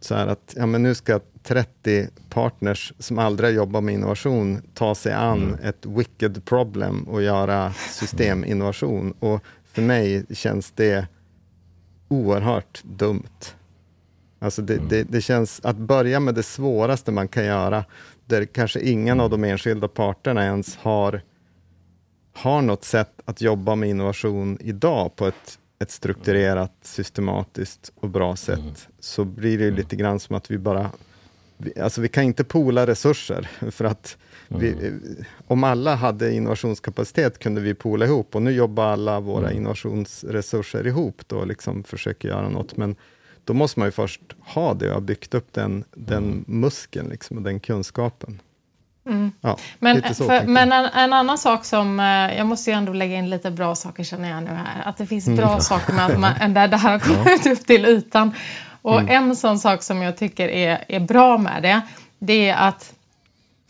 så 0.00 0.14
här 0.14 0.26
att 0.26 0.54
ja, 0.56 0.66
men 0.66 0.82
nu 0.82 0.94
ska 0.94 1.20
30 1.42 2.08
partners 2.28 2.92
som 2.98 3.18
aldrig 3.18 3.50
har 3.50 3.54
jobbat 3.54 3.84
med 3.84 3.94
innovation 3.94 4.62
ta 4.74 4.94
sig 4.94 5.12
an 5.12 5.42
mm. 5.42 5.64
ett 5.64 5.86
wicked 5.86 6.44
problem 6.44 7.02
och 7.02 7.22
göra 7.22 7.72
systeminnovation. 7.72 9.14
Och 9.20 9.44
för 9.72 9.82
mig 9.82 10.26
känns 10.30 10.70
det 10.70 11.06
oerhört 12.08 12.82
dumt. 12.84 13.54
Alltså 14.38 14.62
det, 14.62 14.74
mm. 14.74 14.88
det, 14.88 15.02
det, 15.02 15.20
känns 15.20 15.60
att 15.64 15.76
börja 15.76 16.20
med 16.20 16.34
det 16.34 16.42
svåraste 16.42 17.12
man 17.12 17.28
kan 17.28 17.44
göra, 17.44 17.84
där 18.26 18.44
kanske 18.44 18.80
ingen 18.80 19.20
av 19.20 19.30
de 19.30 19.44
enskilda 19.44 19.88
parterna 19.88 20.44
ens 20.44 20.76
har, 20.76 21.22
har 22.32 22.62
något 22.62 22.84
sätt 22.84 23.12
att 23.24 23.40
jobba 23.40 23.74
med 23.74 23.88
innovation 23.88 24.58
idag 24.60 25.16
på 25.16 25.26
ett 25.26 25.58
ett 25.80 25.90
strukturerat, 25.90 26.72
systematiskt 26.82 27.92
och 27.94 28.08
bra 28.10 28.36
sätt, 28.36 28.58
mm. 28.58 28.74
så 29.00 29.24
blir 29.24 29.58
det 29.58 29.70
lite 29.70 29.96
grann 29.96 30.20
som 30.20 30.36
att 30.36 30.50
vi 30.50 30.58
bara... 30.58 30.90
Vi, 31.56 31.80
alltså 31.80 32.00
vi 32.00 32.08
kan 32.08 32.24
inte 32.24 32.44
pola 32.44 32.86
resurser, 32.86 33.50
för 33.70 33.84
att 33.84 34.16
vi, 34.48 34.72
mm. 34.72 35.02
om 35.46 35.64
alla 35.64 35.94
hade 35.94 36.32
innovationskapacitet 36.32 37.38
kunde 37.38 37.60
vi 37.60 37.74
pola 37.74 38.04
ihop, 38.04 38.34
och 38.34 38.42
nu 38.42 38.50
jobbar 38.50 38.84
alla 38.84 39.20
våra 39.20 39.46
mm. 39.46 39.56
innovationsresurser 39.56 40.86
ihop 40.86 41.22
då, 41.26 41.44
liksom 41.44 41.82
försöker 41.84 42.28
göra 42.28 42.48
något, 42.48 42.76
men 42.76 42.96
då 43.44 43.54
måste 43.54 43.78
man 43.78 43.88
ju 43.88 43.92
först 43.92 44.22
ha 44.40 44.74
det 44.74 44.88
och 44.88 44.94
ha 44.94 45.00
byggt 45.00 45.34
upp 45.34 45.52
den, 45.52 45.84
den 45.94 46.24
mm. 46.24 46.44
muskeln 46.46 47.08
liksom, 47.08 47.36
och 47.36 47.42
den 47.42 47.60
kunskapen. 47.60 48.40
Mm. 49.10 49.32
Ja, 49.40 49.56
men 49.78 50.02
för, 50.02 50.46
men 50.46 50.72
en, 50.72 50.84
en, 50.84 51.12
annan 51.12 51.38
sak 51.38 51.64
som, 51.64 52.00
eh, 52.00 52.36
jag 52.36 52.46
måste 52.46 52.70
ju 52.70 52.76
ändå 52.76 52.92
lägga 52.92 53.16
in 53.16 53.30
lite 53.30 53.50
bra 53.50 53.74
saker 53.74 54.04
känner 54.04 54.30
jag 54.30 54.42
nu 54.42 54.50
här, 54.50 54.82
att 54.84 54.96
det 54.96 55.06
finns 55.06 55.26
mm. 55.26 55.36
bra 55.36 55.48
mm. 55.48 55.60
saker 55.60 55.92
med 55.92 56.06
att 56.06 56.18
man, 56.18 56.54
där 56.54 56.68
det 56.68 56.76
här 56.76 56.90
har 56.90 56.98
kommit 56.98 57.46
ja. 57.46 57.52
upp 57.52 57.66
till 57.66 57.84
ytan. 57.84 58.34
Och 58.82 59.00
mm. 59.00 59.24
en 59.24 59.36
sån 59.36 59.58
sak 59.58 59.82
som 59.82 60.02
jag 60.02 60.16
tycker 60.16 60.48
är, 60.48 60.84
är 60.88 61.00
bra 61.00 61.38
med 61.38 61.62
det, 61.62 61.80
det 62.18 62.48
är 62.48 62.56
att 62.56 62.92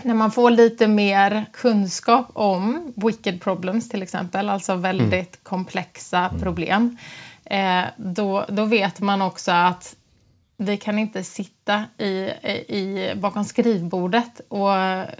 när 0.02 0.14
man 0.14 0.30
får 0.30 0.50
lite 0.50 0.88
mer 0.88 1.46
kunskap 1.52 2.30
om 2.32 2.92
wicked 2.96 3.40
problems 3.40 3.88
till 3.88 4.02
exempel, 4.02 4.48
alltså 4.48 4.74
väldigt 4.74 5.12
mm. 5.12 5.26
komplexa 5.42 6.18
mm. 6.18 6.40
problem, 6.40 6.96
eh, 7.44 7.82
då, 7.96 8.44
då 8.48 8.64
vet 8.64 9.00
man 9.00 9.22
också 9.22 9.52
att 9.52 9.94
vi 10.60 10.76
kan 10.76 10.98
inte 10.98 11.24
sitta 11.24 11.84
i, 11.98 12.08
i, 12.68 13.12
bakom 13.16 13.44
skrivbordet 13.44 14.40
och 14.48 14.70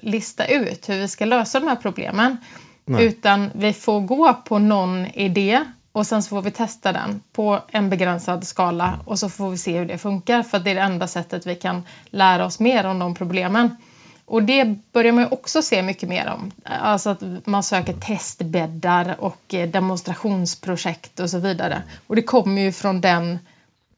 lista 0.00 0.46
ut 0.46 0.88
hur 0.88 0.98
vi 0.98 1.09
ska 1.09 1.24
lösa 1.24 1.61
de 1.61 1.66
här 1.66 1.76
problemen. 1.76 2.37
Nej. 2.85 3.05
Utan 3.05 3.50
vi 3.55 3.72
får 3.72 4.00
gå 4.00 4.35
på 4.35 4.59
någon 4.59 5.07
idé 5.07 5.64
och 5.92 6.07
sen 6.07 6.22
så 6.22 6.29
får 6.29 6.42
vi 6.42 6.50
testa 6.50 6.92
den 6.92 7.22
på 7.33 7.61
en 7.68 7.90
begränsad 7.90 8.46
skala 8.46 9.00
och 9.05 9.18
så 9.18 9.29
får 9.29 9.50
vi 9.50 9.59
se 9.59 9.79
hur 9.79 9.87
det 9.87 9.98
funkar 9.98 10.42
för 10.42 10.59
det 10.59 10.70
är 10.70 10.74
det 10.74 10.81
enda 10.81 11.07
sättet 11.07 11.46
vi 11.46 11.55
kan 11.55 11.83
lära 12.07 12.44
oss 12.44 12.61
mer 12.61 12.87
om 12.87 12.98
de 12.98 13.14
problemen. 13.14 13.76
Och 14.24 14.42
det 14.42 14.92
börjar 14.92 15.12
man 15.12 15.24
ju 15.24 15.31
också 15.31 15.62
se 15.62 15.83
mycket 15.83 16.09
mer 16.09 16.29
om. 16.29 16.50
Alltså 16.64 17.11
att 17.11 17.22
man 17.46 17.62
söker 17.62 17.92
testbäddar 17.92 19.16
och 19.18 19.55
eh, 19.55 19.68
demonstrationsprojekt 19.68 21.20
och 21.20 21.31
så 21.31 21.38
vidare. 21.38 21.83
Och 22.07 22.16
det 22.16 22.22
kommer 22.22 22.62
ju 22.62 22.72
från 22.72 23.00
den 23.00 23.38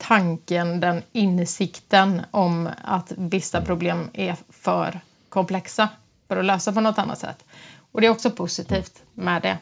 tanken, 0.02 0.80
den 0.80 1.02
insikten 1.12 2.22
om 2.30 2.68
att 2.82 3.12
vissa 3.16 3.62
problem 3.62 4.10
är 4.12 4.36
för 4.50 5.00
komplexa 5.28 5.88
för 6.28 6.36
att 6.36 6.44
lösa 6.44 6.72
på 6.72 6.80
något 6.80 6.98
annat 6.98 7.18
sätt. 7.18 7.44
Och 7.92 8.00
det 8.00 8.06
är 8.06 8.10
också 8.10 8.30
positivt 8.30 9.02
med 9.14 9.42
det. 9.42 9.58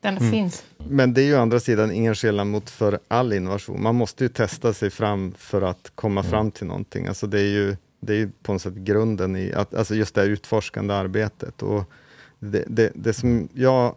Den 0.00 0.18
mm. 0.18 0.32
finns. 0.32 0.64
Men 0.78 1.14
det 1.14 1.22
är 1.22 1.24
ju 1.24 1.36
å 1.36 1.40
andra 1.40 1.60
sidan 1.60 1.92
ingen 1.92 2.14
skillnad 2.14 2.46
mot 2.46 2.70
för 2.70 2.98
all 3.08 3.32
innovation. 3.32 3.82
Man 3.82 3.94
måste 3.94 4.24
ju 4.24 4.28
testa 4.28 4.72
sig 4.72 4.90
fram 4.90 5.34
för 5.38 5.62
att 5.62 5.92
komma 5.94 6.20
mm. 6.20 6.30
fram 6.30 6.50
till 6.50 6.66
någonting. 6.66 7.06
Alltså 7.06 7.26
det 7.26 7.40
är 7.40 7.48
ju 7.48 7.76
det 8.00 8.14
är 8.14 8.30
på 8.42 8.52
något 8.52 8.62
sätt 8.62 8.74
grunden 8.74 9.36
i 9.36 9.52
att, 9.52 9.74
alltså 9.74 9.94
just 9.94 10.14
det 10.14 10.20
här 10.20 10.28
utforskande 10.28 10.94
arbetet. 10.94 11.62
Och 11.62 11.84
det, 12.38 12.64
det, 12.66 12.92
det 12.94 13.12
som 13.12 13.48
jag 13.54 13.94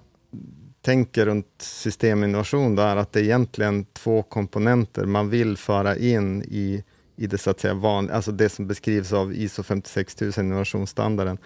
tänker 0.82 1.26
runt 1.26 1.48
systeminnovation 1.58 2.76
då 2.76 2.82
är 2.82 2.96
att 2.96 3.12
det 3.12 3.20
är 3.20 3.24
egentligen 3.24 3.86
två 3.94 4.24
komponenter 4.24 5.06
man 5.06 5.30
vill 5.30 5.58
föra 5.58 5.98
in 5.98 6.44
i, 6.44 6.84
i 7.15 7.28
det 7.28 7.38
så 7.38 7.50
att 7.50 7.60
säga 7.60 7.74
vanliga, 7.74 8.15
alltså 8.15 8.32
det 8.32 8.50
som 8.50 8.68
beskrivs 8.68 9.13
av 9.13 9.34
ISO 9.34 9.63
56000 9.63 10.46
innovationsstandarden. 10.46 11.38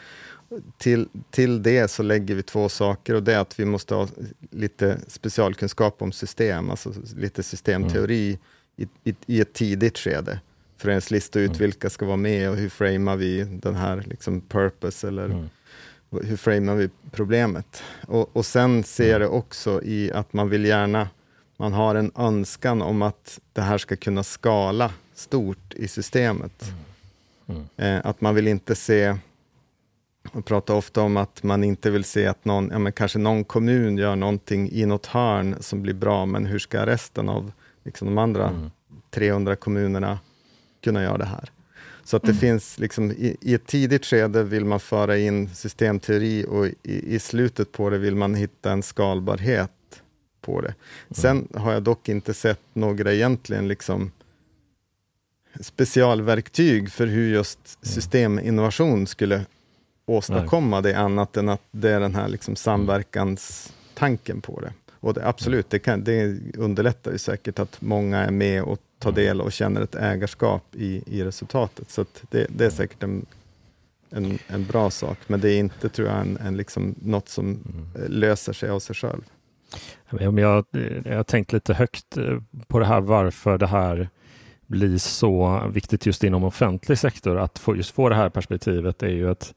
Till, 0.77 1.07
till 1.31 1.63
det 1.63 1.87
så 1.87 2.03
lägger 2.03 2.35
vi 2.35 2.43
två 2.43 2.69
saker 2.69 3.13
och 3.13 3.23
det 3.23 3.33
är 3.33 3.39
att 3.39 3.59
vi 3.59 3.65
måste 3.65 3.95
ha 3.95 4.07
lite 4.51 4.99
specialkunskap 5.07 6.01
om 6.01 6.11
system, 6.11 6.69
alltså 6.69 6.93
lite 7.15 7.43
systemteori 7.43 8.27
mm. 8.27 8.89
i, 9.03 9.09
i, 9.09 9.15
i 9.25 9.41
ett 9.41 9.53
tidigt 9.53 9.97
skede 9.97 10.39
för 10.77 10.89
att 10.89 10.91
ens 10.91 11.11
lista 11.11 11.39
ut 11.39 11.49
mm. 11.49 11.59
vilka 11.59 11.89
ska 11.89 12.05
vara 12.05 12.17
med 12.17 12.49
och 12.49 12.55
hur 12.55 12.69
framar 12.69 13.15
vi 13.15 13.43
den 13.43 13.75
här 13.75 14.03
liksom 14.07 14.41
purpose 14.41 15.07
eller 15.07 15.25
mm. 15.25 15.49
Hur 16.23 16.37
framar 16.37 16.75
vi 16.75 16.89
problemet? 17.11 17.83
Och, 18.07 18.37
och 18.37 18.45
sen 18.45 18.83
ser 18.83 19.11
jag 19.11 19.21
det 19.21 19.27
också 19.27 19.83
i 19.83 20.11
att 20.11 20.33
man 20.33 20.49
vill 20.49 20.65
gärna, 20.65 21.09
man 21.57 21.73
har 21.73 21.95
en 21.95 22.11
önskan 22.15 22.81
om 22.81 23.01
att 23.01 23.39
det 23.53 23.61
här 23.61 23.77
ska 23.77 23.95
kunna 23.95 24.23
skala 24.23 24.91
stort 25.13 25.73
i 25.73 25.87
systemet. 25.87 26.73
Mm. 27.47 27.61
mm. 27.77 27.97
Eh, 27.97 28.05
att 28.05 28.21
man 28.21 28.35
vill 28.35 28.47
inte 28.47 28.75
se, 28.75 29.15
man 30.31 30.43
pratar 30.43 30.73
ofta 30.73 31.01
om 31.01 31.17
att 31.17 31.43
man 31.43 31.63
inte 31.63 31.91
vill 31.91 32.03
se 32.03 32.27
att 32.27 32.45
någon, 32.45 32.69
ja, 32.71 32.79
men 32.79 32.91
kanske 32.91 33.19
någon 33.19 33.43
kommun 33.43 33.97
gör 33.97 34.15
någonting 34.15 34.71
i 34.71 34.85
något 34.85 35.05
hörn 35.05 35.55
som 35.59 35.81
blir 35.81 35.93
bra, 35.93 36.25
men 36.25 36.45
hur 36.45 36.59
ska 36.59 36.85
resten 36.85 37.29
av 37.29 37.51
liksom, 37.83 38.07
de 38.07 38.17
andra 38.17 38.69
300 39.09 39.51
mm. 39.51 39.57
kommunerna 39.57 40.19
kunna 40.83 41.03
göra 41.03 41.17
det 41.17 41.25
här. 41.25 41.49
Så 42.03 42.17
att 42.17 42.23
det 42.23 42.31
mm. 42.31 42.39
finns, 42.39 42.79
liksom, 42.79 43.11
i, 43.11 43.37
i, 43.41 43.53
ett 43.53 43.65
tidigt 43.65 44.05
skede 44.05 44.43
vill 44.43 44.65
man 44.65 44.79
föra 44.79 45.17
in 45.17 45.49
systemteori 45.49 46.45
och 46.49 46.67
i, 46.67 47.15
i, 47.15 47.19
slutet 47.19 47.71
på 47.71 47.89
det 47.89 47.97
vill 47.97 48.15
man 48.15 48.35
hitta 48.35 48.71
en 48.71 48.83
skalbarhet 48.83 49.71
på 50.41 50.61
det. 50.61 50.67
Mm. 50.67 50.77
Sen 51.11 51.47
har 51.53 51.73
jag 51.73 51.83
dock 51.83 52.09
inte 52.09 52.33
sett 52.33 52.61
några 52.73 53.13
egentligen 53.13 53.67
liksom, 53.67 54.11
specialverktyg 55.59 56.91
för 56.91 57.07
hur 57.07 57.33
just 57.33 57.59
mm. 57.59 57.93
systeminnovation 57.93 59.07
skulle 59.07 59.45
åstadkomma 60.05 60.81
det, 60.81 60.97
annat 60.97 61.37
än 61.37 61.49
att 61.49 61.61
det 61.71 61.91
är 61.91 61.99
den 61.99 62.15
här 62.15 62.27
liksom 62.27 62.55
samverkanstanken 62.55 64.41
på 64.41 64.59
det. 64.61 64.73
Och 65.03 65.13
det, 65.13 65.27
absolut, 65.27 65.69
det, 65.69 65.79
kan, 65.79 66.03
det 66.03 66.39
underlättar 66.57 67.11
ju 67.11 67.17
säkert 67.17 67.59
att 67.59 67.81
många 67.81 68.17
är 68.17 68.31
med 68.31 68.63
och 68.63 68.79
tar 68.99 69.11
del 69.11 69.41
och 69.41 69.51
känner 69.51 69.81
ett 69.81 69.95
ägarskap 69.95 70.63
i, 70.75 71.03
i 71.05 71.23
resultatet. 71.23 71.91
Så 71.91 72.05
det, 72.29 72.47
det, 72.49 72.65
är 72.65 72.69
säkert 72.69 73.03
en, 73.03 73.25
en, 74.09 74.39
en, 74.47 74.65
bra 74.65 74.89
sak, 74.89 75.17
men 75.27 75.41
det 75.41 75.51
är 75.51 75.59
inte, 75.59 75.89
tror 75.89 76.07
jag, 76.07 76.21
en, 76.21 76.37
en 76.37 76.57
liksom, 76.57 76.95
något 77.01 77.29
som 77.29 77.45
mm. 77.45 78.11
löser 78.11 78.53
sig 78.53 78.69
av 78.69 78.79
sig 78.79 78.95
själv. 78.95 79.21
Jag, 80.09 80.39
jag, 80.39 80.65
jag 81.05 81.15
har 81.15 81.23
tänkt 81.23 81.53
lite 81.53 81.73
högt 81.73 82.17
eh, 82.17 82.39
på 82.67 82.79
det 82.79 82.85
här, 82.85 83.01
varför 83.01 83.57
det 83.57 83.67
här 83.67 84.09
blir 84.67 84.97
så 84.97 85.63
viktigt 85.73 86.05
just 86.05 86.23
inom 86.23 86.43
offentlig 86.43 86.97
sektor. 86.97 87.37
Att 87.37 87.59
få, 87.59 87.75
just 87.75 87.95
få 87.95 88.09
det 88.09 88.15
här 88.15 88.29
perspektivet 88.29 89.03
är 89.03 89.09
ju 89.09 89.29
att 89.29 89.53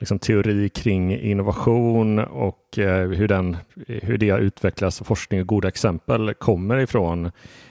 liksom, 0.00 0.18
teori 0.18 0.68
kring 0.68 1.20
innovation 1.20 2.18
och 2.18 2.78
eh, 2.78 3.08
hur, 3.08 3.28
den, 3.28 3.56
hur 3.86 4.18
det 4.18 4.38
utvecklas, 4.38 5.02
forskning 5.04 5.40
och 5.40 5.46
goda 5.46 5.68
exempel 5.68 6.34
kommer 6.34 6.78
ifrån 6.78 7.30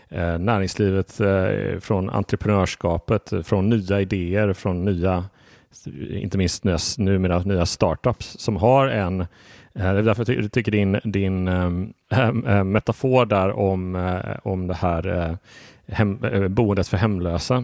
eh, 0.09 0.39
näringslivet, 0.39 1.19
eh, 1.19 1.79
från 1.79 2.09
entreprenörskapet, 2.09 3.33
från 3.43 3.69
nya 3.69 4.01
idéer, 4.01 4.53
från 4.53 4.85
nya, 4.85 5.25
inte 6.09 6.37
minst 6.37 6.63
numera 6.97 7.39
nya 7.39 7.65
startups 7.65 8.39
som 8.39 8.55
har 8.57 8.87
en 8.87 9.21
eh, 9.21 9.27
det 9.73 9.83
är 9.99 10.03
därför 10.03 10.33
jag 10.33 10.51
tycker 10.51 10.71
din, 10.71 10.99
din 11.03 11.47
äh, 11.47 12.63
metafor 12.63 13.25
där 13.25 13.51
om, 13.51 13.95
äh, 13.95 14.35
om 14.43 14.67
det 14.67 14.73
här 14.73 15.29
äh, 15.29 15.35
hem, 15.95 16.19
boendet 16.49 16.87
för 16.87 16.97
hemlösa 16.97 17.63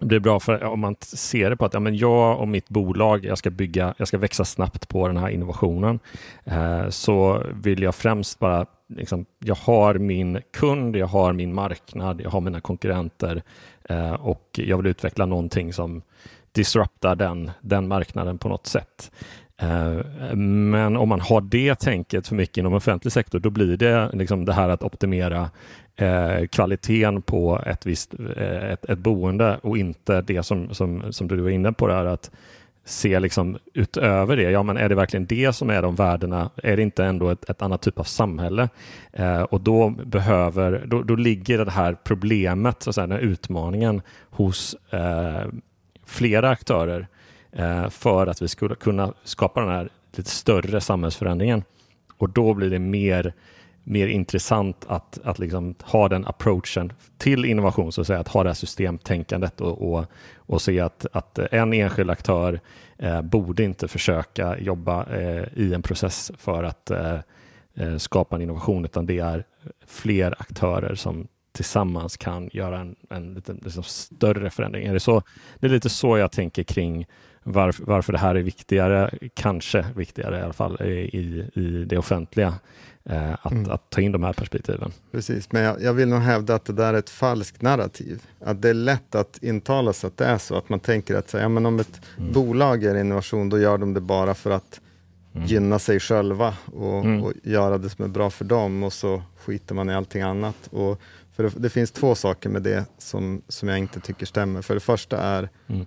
det 0.00 0.16
är 0.16 0.20
bra 0.20 0.40
för 0.40 0.64
om 0.64 0.80
man 0.80 0.96
ser 1.00 1.50
det 1.50 1.56
på 1.56 1.64
att 1.64 1.74
ja, 1.74 1.80
men 1.80 1.96
jag 1.96 2.40
och 2.40 2.48
mitt 2.48 2.68
bolag, 2.68 3.24
jag 3.24 3.38
ska 3.38 3.50
bygga, 3.50 3.94
jag 3.96 4.08
ska 4.08 4.18
växa 4.18 4.44
snabbt 4.44 4.88
på 4.88 5.06
den 5.06 5.16
här 5.16 5.28
innovationen, 5.28 5.98
eh, 6.44 6.88
så 6.88 7.42
vill 7.62 7.82
jag 7.82 7.94
främst 7.94 8.38
bara, 8.38 8.66
liksom, 8.88 9.24
jag 9.38 9.54
har 9.54 9.94
min 9.94 10.40
kund, 10.52 10.96
jag 10.96 11.06
har 11.06 11.32
min 11.32 11.54
marknad, 11.54 12.20
jag 12.20 12.30
har 12.30 12.40
mina 12.40 12.60
konkurrenter 12.60 13.42
eh, 13.88 14.12
och 14.12 14.48
jag 14.52 14.76
vill 14.76 14.86
utveckla 14.86 15.26
någonting 15.26 15.72
som 15.72 16.02
disruptar 16.52 17.16
den, 17.16 17.50
den 17.60 17.88
marknaden 17.88 18.38
på 18.38 18.48
något 18.48 18.66
sätt. 18.66 19.10
Eh, 19.62 20.34
men 20.36 20.96
om 20.96 21.08
man 21.08 21.20
har 21.20 21.40
det 21.40 21.80
tänket 21.80 22.28
för 22.28 22.34
mycket 22.34 22.56
inom 22.56 22.74
offentlig 22.74 23.12
sektor, 23.12 23.38
då 23.38 23.50
blir 23.50 23.76
det 23.76 24.10
liksom 24.12 24.44
det 24.44 24.52
här 24.52 24.68
att 24.68 24.82
optimera 24.82 25.50
eh, 26.00 26.46
kvaliteten 26.46 27.22
på 27.22 27.62
ett 27.66 27.86
visst 27.86 28.14
eh, 28.36 28.70
ett, 28.70 28.84
ett 28.84 28.98
boende 28.98 29.58
och 29.62 29.78
inte 29.78 30.22
det 30.22 30.42
som, 30.42 30.74
som, 30.74 31.12
som 31.12 31.28
du 31.28 31.36
var 31.36 31.50
inne 31.50 31.72
på 31.72 31.86
där 31.86 32.04
att 32.04 32.30
se 32.84 33.20
liksom 33.20 33.58
utöver 33.74 34.36
det. 34.36 34.50
Ja, 34.50 34.62
men 34.62 34.76
är 34.76 34.88
det 34.88 34.94
verkligen 34.94 35.26
det 35.26 35.52
som 35.52 35.70
är 35.70 35.82
de 35.82 35.94
värdena? 35.94 36.50
Är 36.56 36.76
det 36.76 36.82
inte 36.82 37.04
ändå 37.04 37.30
ett, 37.30 37.50
ett 37.50 37.62
annat 37.62 37.82
typ 37.82 37.98
av 37.98 38.04
samhälle? 38.04 38.68
Eh, 39.12 39.42
och 39.42 39.60
då 39.60 39.90
behöver, 39.90 40.84
då, 40.86 41.02
då 41.02 41.16
ligger 41.16 41.64
det 41.64 41.70
här 41.70 41.96
problemet, 42.04 42.82
så 42.82 42.90
att 42.90 42.94
säga, 42.94 43.06
den 43.06 43.16
här 43.16 43.24
utmaningen 43.24 44.02
hos 44.30 44.76
eh, 44.90 45.46
flera 46.06 46.50
aktörer 46.50 47.06
eh, 47.52 47.88
för 47.88 48.26
att 48.26 48.42
vi 48.42 48.48
skulle 48.48 48.74
kunna 48.74 49.14
skapa 49.24 49.60
den 49.60 49.70
här 49.70 49.88
lite 50.16 50.30
större 50.30 50.80
samhällsförändringen. 50.80 51.62
Och 52.16 52.30
då 52.30 52.54
blir 52.54 52.70
det 52.70 52.78
mer 52.78 53.32
mer 53.90 54.06
intressant 54.06 54.84
att, 54.88 55.18
att 55.24 55.38
liksom 55.38 55.74
ha 55.82 56.08
den 56.08 56.26
approachen 56.26 56.92
till 57.18 57.44
innovation, 57.44 57.92
så 57.92 58.00
att 58.00 58.06
säga, 58.06 58.18
att 58.18 58.28
ha 58.28 58.42
det 58.42 58.48
här 58.48 58.54
systemtänkandet 58.54 59.60
och, 59.60 59.92
och, 59.92 60.04
och 60.36 60.62
se 60.62 60.80
att, 60.80 61.06
att 61.12 61.38
en 61.38 61.72
enskild 61.72 62.10
aktör 62.10 62.60
eh, 62.98 63.22
borde 63.22 63.62
inte 63.62 63.88
försöka 63.88 64.58
jobba 64.58 65.06
eh, 65.06 65.44
i 65.54 65.74
en 65.74 65.82
process 65.82 66.32
för 66.38 66.64
att 66.64 66.90
eh, 66.90 67.18
eh 67.74 67.96
skapa 67.96 68.36
en 68.36 68.42
innovation, 68.42 68.84
utan 68.84 69.06
det 69.06 69.18
är 69.18 69.44
fler 69.86 70.34
aktörer 70.38 70.94
som 70.94 71.28
tillsammans 71.52 72.16
kan 72.16 72.50
göra 72.52 72.78
en, 72.78 72.96
en 73.10 73.34
lite 73.34 73.52
liksom 73.52 73.82
större 73.82 74.50
förändring. 74.50 74.86
Är 74.86 74.92
det, 74.92 75.00
så, 75.00 75.22
det 75.58 75.66
är 75.66 75.70
lite 75.70 75.88
så 75.88 76.18
jag 76.18 76.32
tänker 76.32 76.62
kring 76.62 77.06
varför, 77.42 77.84
varför 77.84 78.12
det 78.12 78.18
här 78.18 78.34
är 78.34 78.42
viktigare, 78.42 79.10
kanske 79.34 79.86
viktigare 79.96 80.38
i 80.38 80.42
alla 80.42 80.52
fall 80.52 80.82
i, 80.82 81.50
i 81.54 81.84
det 81.88 81.98
offentliga 81.98 82.54
eh, 83.04 83.32
att, 83.42 83.52
mm. 83.52 83.70
att, 83.70 83.90
ta 83.90 84.00
in 84.00 84.12
de 84.12 84.22
här 84.22 84.32
perspektiven. 84.32 84.92
Precis, 85.12 85.52
men 85.52 85.62
jag, 85.62 85.82
jag, 85.82 85.92
vill 85.92 86.08
nog 86.08 86.20
hävda 86.20 86.54
att 86.54 86.64
det 86.64 86.72
där 86.72 86.94
är 86.94 86.98
ett 86.98 87.10
falskt 87.10 87.62
narrativ. 87.62 88.22
Att 88.40 88.62
det 88.62 88.70
är 88.70 88.74
lätt 88.74 89.14
att 89.14 89.38
intala 89.42 89.92
sig 89.92 90.08
att 90.08 90.16
det 90.16 90.24
är 90.24 90.38
så, 90.38 90.56
att 90.56 90.68
man 90.68 90.80
tänker 90.80 91.14
att 91.14 91.32
ja, 91.32 91.48
men 91.48 91.66
om 91.66 91.80
ett 91.80 92.00
mm. 92.18 92.32
bolag 92.32 92.84
är 92.84 92.94
innovation, 92.94 93.48
då 93.48 93.58
gör 93.58 93.78
de 93.78 93.94
det 93.94 94.00
bara 94.00 94.34
för 94.34 94.50
att 94.50 94.80
mm. 95.34 95.46
gynna 95.46 95.78
sig 95.78 96.00
själva 96.00 96.54
och, 96.72 97.04
mm. 97.04 97.22
och, 97.22 97.32
göra 97.42 97.78
det 97.78 97.88
som 97.88 98.04
är 98.04 98.08
bra 98.08 98.30
för 98.30 98.44
dem 98.44 98.82
och 98.82 98.92
så 98.92 99.22
skiter 99.36 99.74
man 99.74 99.90
i 99.90 99.94
allting 99.94 100.22
annat. 100.22 100.66
Och 100.70 101.00
för 101.32 101.42
det, 101.42 101.52
det 101.56 101.70
finns 101.70 101.90
två 101.90 102.14
saker 102.14 102.48
med 102.48 102.62
det 102.62 102.84
som, 102.98 103.42
som 103.48 103.68
jag 103.68 103.78
inte 103.78 104.00
tycker 104.00 104.26
stämmer. 104.26 104.62
För 104.62 104.74
det 104.74 104.80
första 104.80 105.18
är 105.18 105.48
mm. 105.66 105.86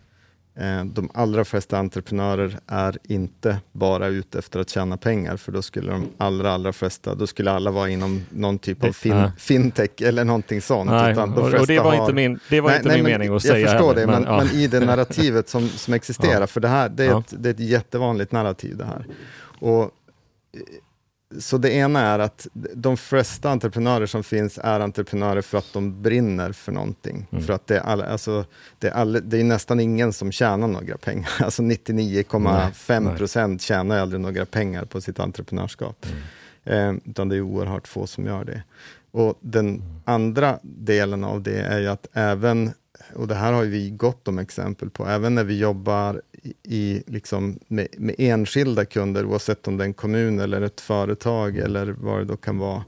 De 0.86 1.10
allra 1.13 1.46
flesta 1.46 1.78
entreprenörer 1.78 2.60
är 2.68 2.98
inte 3.04 3.58
bara 3.72 4.08
ute 4.08 4.39
efter 4.39 4.60
att 4.60 4.70
tjäna 4.70 4.98
pengar, 4.98 5.38
för 5.38 5.52
då 5.52 5.62
skulle 5.62 5.92
de 5.92 6.10
allra, 6.18 6.52
allra 6.52 6.74
flesta, 6.74 7.16
då 7.16 7.28
skulle 7.28 7.52
alla 7.52 7.72
vara 7.72 7.89
inom 7.89 8.22
någon 8.30 8.60
typ 8.60 8.84
av 8.84 8.92
fin, 8.92 9.32
fintech 9.38 10.02
eller 10.02 10.24
någonting 10.24 10.62
sånt. 10.62 10.89
Nej, 10.89 11.13
de 11.13 11.34
och 11.34 11.68
det 11.68 11.80
var 11.80 11.96
har... 11.96 12.02
inte 12.02 12.13
min, 12.13 12.39
det 12.50 12.62
var 12.62 12.70
nej, 12.70 12.78
inte 12.78 12.88
nej, 12.89 12.98
min 12.98 13.12
mening 13.12 13.28
att 13.28 13.34
jag 13.34 13.42
säga. 13.42 13.60
Jag 13.60 13.70
förstår 13.70 13.88
heller, 13.88 14.02
det, 14.02 14.12
men, 14.12 14.22
men, 14.22 14.34
ja. 14.34 14.44
men, 14.44 14.56
i 14.56 14.68
det 14.68 14.80
narrativet 14.80 15.50
som, 15.50 15.70
som 15.70 15.94
existerar, 15.94 16.42
ja. 16.42 16.48
för 16.48 16.62
det 16.62 16.68
här 16.68 16.89
det 16.89 17.06
är, 17.06 17.20
ett, 17.20 17.34
det 17.38 17.50
är 17.50 17.54
ett 17.54 17.60
jättevanligt 17.60 18.32
narrativ 18.32 18.78
det 18.78 18.86
här. 18.86 19.06
Och 19.60 19.92
så 21.39 21.58
det 21.58 21.72
ena 21.72 22.00
är 22.00 22.19
att 22.19 22.48
de 22.74 22.98
flesta 22.98 23.50
entreprenörer 23.50 24.06
som 24.06 24.24
finns 24.24 24.60
är 24.63 24.80
entreprenörer 24.80 25.41
för 25.41 25.58
att 25.58 25.74
de 25.74 26.02
brinner 26.02 26.52
för 26.52 26.72
någonting. 26.72 27.28
Mm. 27.32 27.43
För 27.43 27.54
att 27.54 27.67
det 27.67 27.78
är, 27.78 27.82
all, 27.82 28.02
alltså, 28.02 28.46
det, 28.80 28.88
är 28.88 28.91
all, 28.91 29.30
det 29.30 29.39
är 29.39 29.43
nästan 29.43 29.80
ingen 29.80 30.13
som 30.13 30.32
tjänar 30.32 30.67
några 30.67 30.98
pengar. 30.98 31.30
Alltså 31.43 31.62
99,5 31.62 33.17
procent 33.17 33.62
tjänar 33.62 33.98
aldrig 33.98 34.22
några 34.22 34.46
pengar 34.46 34.86
på 34.86 35.02
sitt 35.02 35.19
entreprenörskap. 35.19 36.06
Mm. 36.65 36.96
Eh, 36.96 37.02
utan 37.10 37.30
det 37.30 37.36
är 37.36 37.41
oerhört 37.41 37.88
få 37.88 38.08
som 38.08 38.26
gör 38.26 38.46
det. 38.46 38.63
Och 39.12 39.38
den 39.39 39.69
mm. 39.69 39.82
andra 40.06 40.60
delen 40.62 41.24
av 41.24 41.41
det 41.41 41.60
är 41.60 41.80
ju 41.80 41.88
att 41.88 42.08
även 42.13 42.72
och 43.15 43.28
det 43.28 43.36
här 43.36 43.54
har 43.54 43.63
vi 43.63 43.89
gott 43.89 44.28
om 44.28 44.39
exempel 44.39 44.89
på, 44.89 45.08
även 45.08 45.36
när 45.36 45.43
vi 45.43 45.58
jobbar 45.58 46.22
i, 46.63 47.03
liksom 47.08 47.60
med, 47.67 47.88
med, 47.97 48.15
enskilda 48.17 48.86
kunder, 48.86 49.25
oavsett 49.25 49.67
om 49.67 49.77
det 49.77 49.84
är 49.84 49.86
en 49.86 49.93
kommun 49.93 50.39
eller 50.39 50.62
ett 50.62 50.82
företag 50.82 51.58
eller 51.58 51.95
vad 51.99 52.19
det 52.19 52.25
då 52.25 52.38
kan 52.38 52.58
vara, 52.58 52.84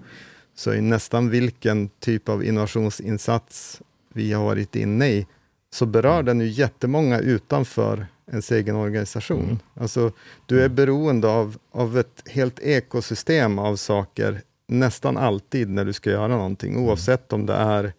så 0.55 0.73
i 0.73 0.81
nästan 0.81 1.29
vilken 1.29 1.89
typ 1.99 2.29
av 2.29 2.43
innovationsinsats 2.43 3.81
vi 4.13 4.33
har 4.33 4.43
varit 4.43 4.75
inne 4.75 5.07
i, 5.07 5.27
så 5.73 5.85
berör 5.85 6.23
den 6.23 6.41
ju 6.41 6.47
jättemånga 6.47 7.19
utanför 7.19 8.07
ens 8.31 8.51
egen 8.51 8.75
organisation. 8.75 9.43
Mm. 9.43 9.57
Alltså, 9.73 10.11
du 10.45 10.63
är 10.63 10.69
beroende 10.69 11.27
av, 11.27 11.57
av 11.71 11.97
ett 11.97 12.23
helt 12.25 12.59
ekosystem 12.59 13.59
av 13.59 13.75
saker 13.75 14.41
nästan 14.67 15.17
alltid 15.17 15.69
när 15.69 15.85
du 15.85 15.93
ska 15.93 16.09
göra 16.09 16.27
någonting, 16.27 16.77
oavsett 16.77 17.33
om 17.33 17.45
det 17.45 17.53
är 17.53 17.93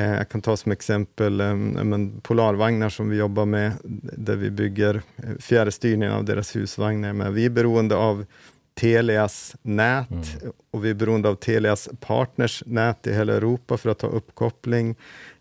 jag 0.00 0.28
kan 0.28 0.42
ta 0.42 0.56
som 0.56 0.72
exempel 0.72 1.32
men 1.84 2.20
Polarvagnar 2.20 2.88
som 2.88 3.08
vi 3.08 3.16
jobbar 3.16 3.44
med, 3.44 3.72
där 4.16 4.36
vi 4.36 4.50
bygger 4.50 5.02
eh, 5.16 5.30
fjärrstyrningen 5.40 6.14
av 6.14 6.24
deras 6.24 6.56
husvagnar. 6.56 7.12
Men 7.12 7.34
vi 7.34 7.44
är 7.44 7.50
beroende 7.50 7.96
av 7.96 8.24
Telias 8.80 9.56
nät 9.62 10.10
mm. 10.10 10.52
och 10.70 10.84
vi 10.84 10.90
är 10.90 10.94
beroende 10.94 11.28
av 11.28 11.34
Telias 11.34 11.88
partners 12.00 12.62
nät 12.66 13.06
i 13.06 13.12
hela 13.12 13.32
Europa 13.32 13.76
för 13.76 13.90
att 13.90 14.02
ha 14.02 14.08
uppkoppling. 14.08 14.90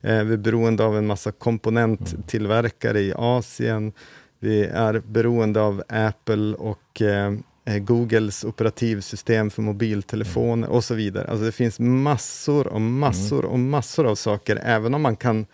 Eh, 0.01 0.23
vi 0.23 0.33
är 0.33 0.37
beroende 0.37 0.83
av 0.83 0.97
en 0.97 1.07
massa 1.07 1.31
komponenttillverkare 1.31 2.99
i 3.01 3.13
Asien. 3.15 3.93
Vi 4.39 4.65
är 4.65 5.01
beroende 5.05 5.61
av 5.61 5.83
Apple 5.89 6.55
och 6.55 7.01
eh, 7.01 7.33
Googles 7.65 8.43
operativsystem 8.43 9.49
för 9.49 9.61
mobiltelefoner 9.61 10.69
och 10.69 10.83
så 10.83 10.95
vidare. 10.95 11.27
Alltså 11.27 11.45
det 11.45 11.51
finns 11.51 11.79
massor 11.79 12.67
och 12.67 12.81
massor 12.81 13.39
mm. 13.39 13.51
och 13.51 13.59
massor 13.59 14.07
av 14.07 14.15
saker, 14.15 14.59
även 14.63 14.93
om 14.93 15.01
man 15.01 15.15
kan, 15.15 15.45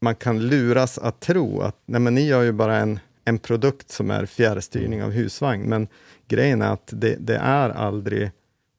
man 0.00 0.14
kan 0.14 0.46
luras 0.46 0.98
att 0.98 1.20
tro 1.20 1.60
att 1.60 1.76
nej 1.86 2.00
men 2.00 2.14
ni 2.14 2.26
gör 2.26 2.42
ju 2.42 2.52
bara 2.52 2.76
en, 2.76 3.00
en 3.24 3.38
produkt 3.38 3.90
som 3.90 4.10
är 4.10 4.26
fjärrstyrning 4.26 5.02
av 5.02 5.10
husvagn, 5.10 5.62
men 5.62 5.88
grejen 6.28 6.62
är 6.62 6.72
att 6.72 6.90
det, 6.92 7.16
det 7.20 7.36
är 7.36 7.70
aldrig 7.70 8.30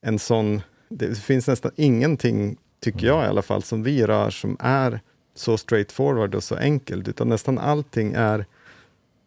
en 0.02 0.18
sån, 0.18 0.62
det 0.88 1.18
finns 1.18 1.46
nästan 1.46 1.72
ingenting, 1.76 2.56
tycker 2.80 3.06
jag 3.06 3.24
i 3.24 3.28
alla 3.28 3.42
fall, 3.42 3.62
som 3.62 3.82
vi 3.82 4.06
rör 4.06 4.30
som 4.30 4.56
är 4.60 5.00
så 5.34 5.56
straightforward 5.58 6.34
och 6.34 6.44
så 6.44 6.56
enkelt, 6.56 7.08
utan 7.08 7.28
nästan 7.28 7.58
allting 7.58 8.12
är 8.12 8.46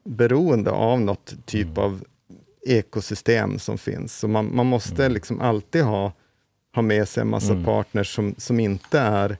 beroende 0.03 0.71
av 0.71 1.01
något 1.01 1.33
typ 1.45 1.67
mm. 1.67 1.83
av 1.83 2.03
ekosystem 2.67 3.59
som 3.59 3.77
finns. 3.77 4.19
Så 4.19 4.27
man, 4.27 4.55
man 4.55 4.65
måste 4.65 5.03
mm. 5.05 5.13
liksom 5.13 5.41
alltid 5.41 5.83
ha, 5.83 6.13
ha 6.75 6.81
med 6.81 7.07
sig 7.07 7.21
en 7.21 7.29
massa 7.29 7.53
mm. 7.53 7.65
partners 7.65 8.15
som, 8.15 8.35
som 8.37 8.59
inte 8.59 8.99
är 8.99 9.37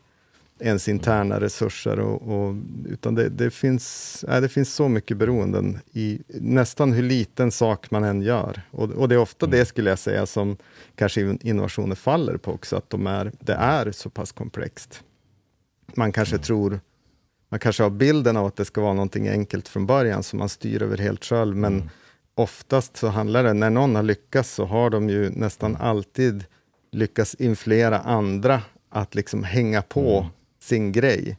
ens 0.59 0.87
interna 0.87 1.39
resurser. 1.39 1.99
Och, 1.99 2.21
och 2.21 2.55
utan 2.85 3.15
det, 3.15 3.29
det, 3.29 3.51
finns, 3.51 4.23
äh, 4.23 4.41
det 4.41 4.49
finns 4.49 4.73
så 4.73 4.87
mycket 4.87 5.17
beroenden 5.17 5.79
i 5.93 6.19
nästan 6.27 6.93
hur 6.93 7.03
liten 7.03 7.51
sak 7.51 7.91
man 7.91 8.03
än 8.03 8.21
gör. 8.21 8.61
Och, 8.71 8.91
och 8.91 9.09
det 9.09 9.15
är 9.15 9.19
ofta 9.19 9.45
det, 9.45 9.65
skulle 9.65 9.89
jag 9.89 9.99
säga, 9.99 10.25
som 10.25 10.57
kanske 10.95 11.37
innovationer 11.41 11.95
faller 11.95 12.37
på 12.37 12.51
också, 12.51 12.75
att 12.75 12.89
de 12.89 13.07
är, 13.07 13.31
det 13.39 13.53
är 13.53 13.91
så 13.91 14.09
pass 14.09 14.31
komplext. 14.31 15.03
Man 15.95 16.11
kanske 16.11 16.35
mm. 16.35 16.43
tror 16.43 16.79
man 17.49 17.59
kanske 17.59 17.83
har 17.83 17.89
bilden 17.89 18.37
av 18.37 18.45
att 18.45 18.55
det 18.55 18.65
ska 18.65 18.81
vara 18.81 18.93
någonting 18.93 19.27
enkelt 19.27 19.67
från 19.67 19.85
början, 19.85 20.23
som 20.23 20.39
man 20.39 20.49
styr 20.49 20.83
över 20.83 20.97
helt 20.97 21.25
själv, 21.25 21.55
men 21.55 21.73
mm 21.73 21.89
oftast 22.37 22.97
så 22.97 23.07
handlar 23.07 23.43
det, 23.43 23.53
när 23.53 23.69
någon 23.69 23.95
har 23.95 24.03
lyckats, 24.03 24.53
så 24.53 24.65
har 24.65 24.89
de 24.89 25.09
ju 25.09 25.29
nästan 25.29 25.75
alltid 25.75 26.45
lyckats 26.91 27.35
influera 27.35 27.99
andra 27.99 28.61
att 28.89 29.15
liksom 29.15 29.43
hänga 29.43 29.81
på 29.81 30.17
mm. 30.17 30.31
sin 30.59 30.91
grej. 30.91 31.37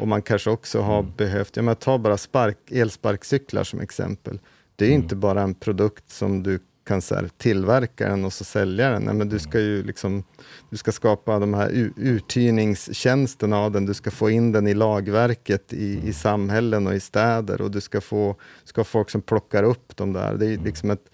Och 0.00 0.08
man 0.08 0.22
kanske 0.22 0.50
också 0.50 0.80
har 0.80 0.98
mm. 0.98 1.12
behövt, 1.16 1.56
ja 1.56 1.62
men 1.62 1.76
ta 1.76 1.98
bara 1.98 2.16
spark, 2.16 2.58
elsparkcyklar 2.70 3.64
som 3.64 3.80
exempel. 3.80 4.40
Det 4.76 4.84
är 4.84 4.88
mm. 4.88 5.02
inte 5.02 5.16
bara 5.16 5.42
en 5.42 5.54
produkt 5.54 6.10
som 6.10 6.42
du 6.42 6.58
kan 6.88 7.02
så 7.02 7.14
här, 7.14 7.30
tillverka 7.36 8.08
den 8.08 8.24
och 8.24 8.32
så 8.32 8.44
sälja 8.44 8.90
den. 8.90 9.02
Nej, 9.02 9.14
men 9.14 9.28
du 9.28 9.38
ska 9.38 9.60
ju 9.60 9.82
liksom, 9.82 10.24
du 10.70 10.76
ska 10.76 10.92
skapa 10.92 11.38
de 11.38 11.54
här 11.54 11.90
uthyrningstjänsterna 11.96 13.58
av 13.58 13.72
den, 13.72 13.86
du 13.86 13.94
ska 13.94 14.10
få 14.10 14.30
in 14.30 14.52
den 14.52 14.66
i 14.66 14.74
lagverket 14.74 15.72
i, 15.72 16.08
i 16.08 16.12
samhällen 16.12 16.86
och 16.86 16.94
i 16.94 17.00
städer 17.00 17.60
och 17.60 17.70
du 17.70 17.80
ska 17.80 18.00
få 18.00 18.36
ska 18.64 18.84
folk 18.84 19.10
som 19.10 19.22
plockar 19.22 19.62
upp 19.62 19.96
dem 19.96 20.12
där. 20.12 20.34
Det 20.34 20.46
är 20.46 20.58
liksom 20.58 20.90
ett, 20.90 21.04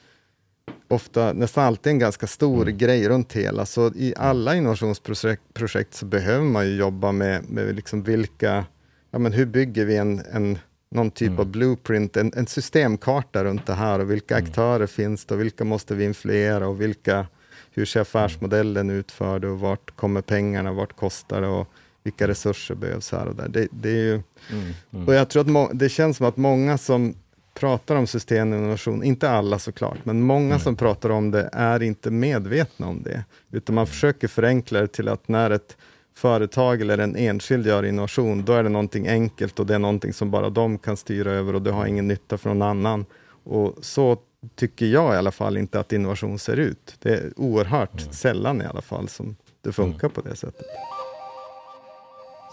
ofta, 0.89 1.33
nästan 1.33 1.65
alltid 1.65 1.91
en 1.91 1.99
ganska 1.99 2.27
stor 2.27 2.63
mm. 2.63 2.79
grej 2.79 3.09
runt 3.09 3.33
hela. 3.33 3.67
Så 3.67 3.93
i 3.95 4.15
alla 4.17 4.57
innovationsprojekt 4.57 5.95
så 5.95 6.07
behöver 6.07 6.45
man 6.45 6.67
ju 6.67 6.77
jobba 6.77 7.13
med, 7.13 7.51
med 7.51 7.77
liksom 7.77 8.03
vilka, 8.03 8.65
ja 9.11 9.19
men 9.19 9.33
hur 9.33 9.47
bygger 9.47 9.85
vi 9.85 9.97
en, 9.97 10.23
en 10.33 10.59
någon 10.88 11.11
typ 11.11 11.29
mm. 11.29 11.40
av 11.40 11.47
blueprint, 11.47 12.16
en, 12.16 12.33
en, 12.37 12.47
systemkarta 12.47 13.44
runt 13.44 13.66
det 13.66 13.75
här 13.75 13.99
och 13.99 14.11
vilka 14.11 14.37
mm. 14.37 14.49
aktörer 14.49 14.87
finns 14.87 15.25
det 15.25 15.35
och 15.35 15.40
vilka 15.40 15.64
måste 15.64 15.94
vi 15.94 16.05
influera 16.05 16.68
och 16.68 16.81
vilka, 16.81 17.27
hur 17.70 17.85
ser 17.85 18.01
affärsmodellen 18.01 18.90
ut 18.90 19.12
för 19.12 19.38
det 19.38 19.49
och 19.49 19.61
vart 19.61 19.97
kommer 19.97 20.23
pengarna, 20.23 20.73
vart 20.73 20.97
kostar 20.97 21.40
det 21.40 21.49
och 21.49 21.68
vilka 22.03 22.29
resurser 22.29 22.75
behövs 22.75 23.12
här 23.12 23.27
och 23.27 23.37
där. 23.37 23.49
Det, 23.49 23.68
det 23.70 23.88
är 23.88 24.03
ju, 24.03 24.23
mm. 24.51 24.75
Mm. 24.92 25.09
Och 25.09 25.14
jag 25.14 25.29
tror 25.29 25.64
att 25.64 25.79
det 25.79 25.88
känns 25.88 26.16
som 26.16 26.27
att 26.27 26.37
många 26.37 26.79
som 26.79 27.14
pratar 27.55 27.97
om 27.97 28.07
systeminnovation, 28.07 29.03
inte 29.03 29.31
alla 29.31 29.59
såklart, 29.59 29.99
men 30.05 30.23
många 30.23 30.59
som 30.59 30.77
pratar 30.77 31.11
om 31.11 31.31
det 31.31 31.51
är 31.53 31.83
inte 31.83 32.11
medvetna 32.11 32.87
om 32.87 33.03
det, 33.03 33.25
utan 33.53 33.75
man 33.75 33.87
försöker 33.87 34.29
förenkla 34.29 34.81
det 34.81 34.87
till 34.87 35.09
att 35.09 35.29
när 35.29 35.51
ett 35.51 35.77
företag 36.14 36.81
eller 36.81 36.98
en 36.98 37.16
enskild 37.16 37.66
gör 37.66 37.85
innovation, 37.85 38.44
då 38.44 38.53
är 38.53 38.62
det 38.62 38.68
någonting 38.68 39.09
enkelt 39.09 39.61
och 39.61 39.66
det 39.66 39.74
är 39.74 39.79
någonting 39.79 40.12
som 40.12 40.31
bara 40.31 40.50
de 40.50 40.79
kan 40.79 40.96
styra 40.96 41.33
över 41.33 41.55
och 41.55 41.62
det 41.62 41.70
har 41.70 41.87
ingen 41.87 42.09
nytta 42.09 42.38
för 42.38 42.48
någon 42.48 42.62
annan. 42.62 43.07
Och 43.44 43.74
så 43.81 44.18
tycker 44.57 44.87
jag 44.87 45.14
i 45.14 45.16
alla 45.16 45.33
fall 45.33 45.57
inte 45.57 45.81
att 45.81 45.92
innovation 45.92 46.38
ser 46.38 46.57
ut. 46.57 46.96
Det 46.98 47.09
är 47.09 47.33
oerhört 47.37 48.00
mm. 48.00 48.12
sällan 48.12 48.62
i 48.62 48.64
alla 48.64 48.83
fall 48.83 49.09
som 49.09 49.37
det 49.62 49.72
funkar 49.72 50.09
mm. 50.09 50.14
på 50.14 50.20
det 50.20 50.37
sättet. 50.37 50.66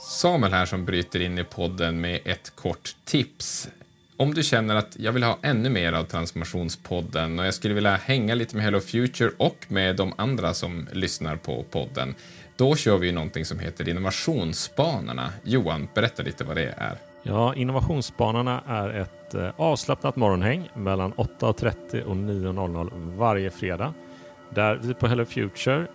Samuel 0.09 0.53
här 0.53 0.65
som 0.65 0.85
bryter 0.85 1.19
in 1.19 1.37
i 1.37 1.43
podden 1.43 2.01
med 2.01 2.19
ett 2.25 2.55
kort 2.55 2.95
tips. 3.05 3.69
Om 4.17 4.33
du 4.33 4.43
känner 4.43 4.75
att 4.75 4.95
jag 4.99 5.11
vill 5.11 5.23
ha 5.23 5.39
ännu 5.41 5.69
mer 5.69 5.93
av 5.93 6.03
Transformationspodden 6.03 7.39
och 7.39 7.45
jag 7.45 7.53
skulle 7.53 7.73
vilja 7.73 7.95
hänga 7.95 8.35
lite 8.35 8.55
med 8.55 8.65
Hello 8.65 8.79
Future 8.79 9.31
och 9.37 9.65
med 9.67 9.95
de 9.95 10.13
andra 10.17 10.53
som 10.53 10.87
lyssnar 10.91 11.35
på 11.35 11.65
podden, 11.71 12.15
då 12.61 12.75
kör 12.75 12.97
vi 12.97 13.11
någonting 13.11 13.45
som 13.45 13.59
heter 13.59 13.89
Innovationsspanarna. 13.89 15.29
Johan, 15.43 15.87
berätta 15.93 16.23
lite 16.23 16.43
vad 16.43 16.55
det 16.55 16.73
är. 16.77 16.97
Ja, 17.23 17.55
Innovationsspanarna 17.55 18.63
är 18.67 18.89
ett 18.89 19.33
eh, 19.33 19.49
avslappnat 19.57 20.15
morgonhäng 20.15 20.69
mellan 20.73 21.13
8.30 21.13 22.03
och 22.03 22.15
9.00 22.15 23.17
varje 23.17 23.49
fredag 23.49 23.93
där 24.49 24.79
vi 24.83 24.93
på 24.93 25.07
Hello 25.07 25.25
Future 25.25 25.87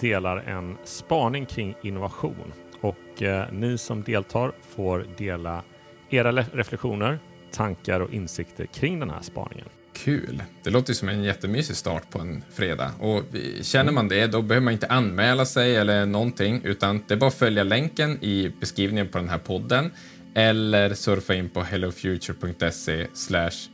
delar 0.00 0.36
en 0.36 0.76
spaning 0.84 1.46
kring 1.46 1.74
innovation 1.82 2.52
och 2.80 3.22
eh, 3.22 3.52
ni 3.52 3.78
som 3.78 4.02
deltar 4.02 4.52
får 4.62 5.06
dela 5.16 5.62
era 6.10 6.32
reflektioner, 6.32 7.18
tankar 7.50 8.00
och 8.00 8.12
insikter 8.12 8.66
kring 8.66 9.00
den 9.00 9.10
här 9.10 9.22
spaningen. 9.22 9.68
Kul. 10.04 10.42
Det 10.62 10.70
låter 10.70 10.90
ju 10.90 10.94
som 10.94 11.08
en 11.08 11.24
jättemysig 11.24 11.76
start 11.76 12.10
på 12.10 12.18
en 12.18 12.44
fredag. 12.54 12.90
Och 13.00 13.22
känner 13.62 13.92
man 13.92 14.08
det, 14.08 14.26
då 14.26 14.42
behöver 14.42 14.64
man 14.64 14.72
inte 14.72 14.86
anmäla 14.86 15.44
sig 15.44 15.76
eller 15.76 16.06
någonting, 16.06 16.60
utan 16.64 17.04
det 17.08 17.14
är 17.14 17.18
bara 17.18 17.28
att 17.28 17.34
följa 17.34 17.62
länken 17.62 18.24
i 18.24 18.52
beskrivningen 18.60 19.08
på 19.08 19.18
den 19.18 19.28
här 19.28 19.38
podden 19.38 19.90
eller 20.34 20.94
surfa 20.94 21.34
in 21.34 21.48
på 21.48 21.62
hellofuture.se 21.62 23.06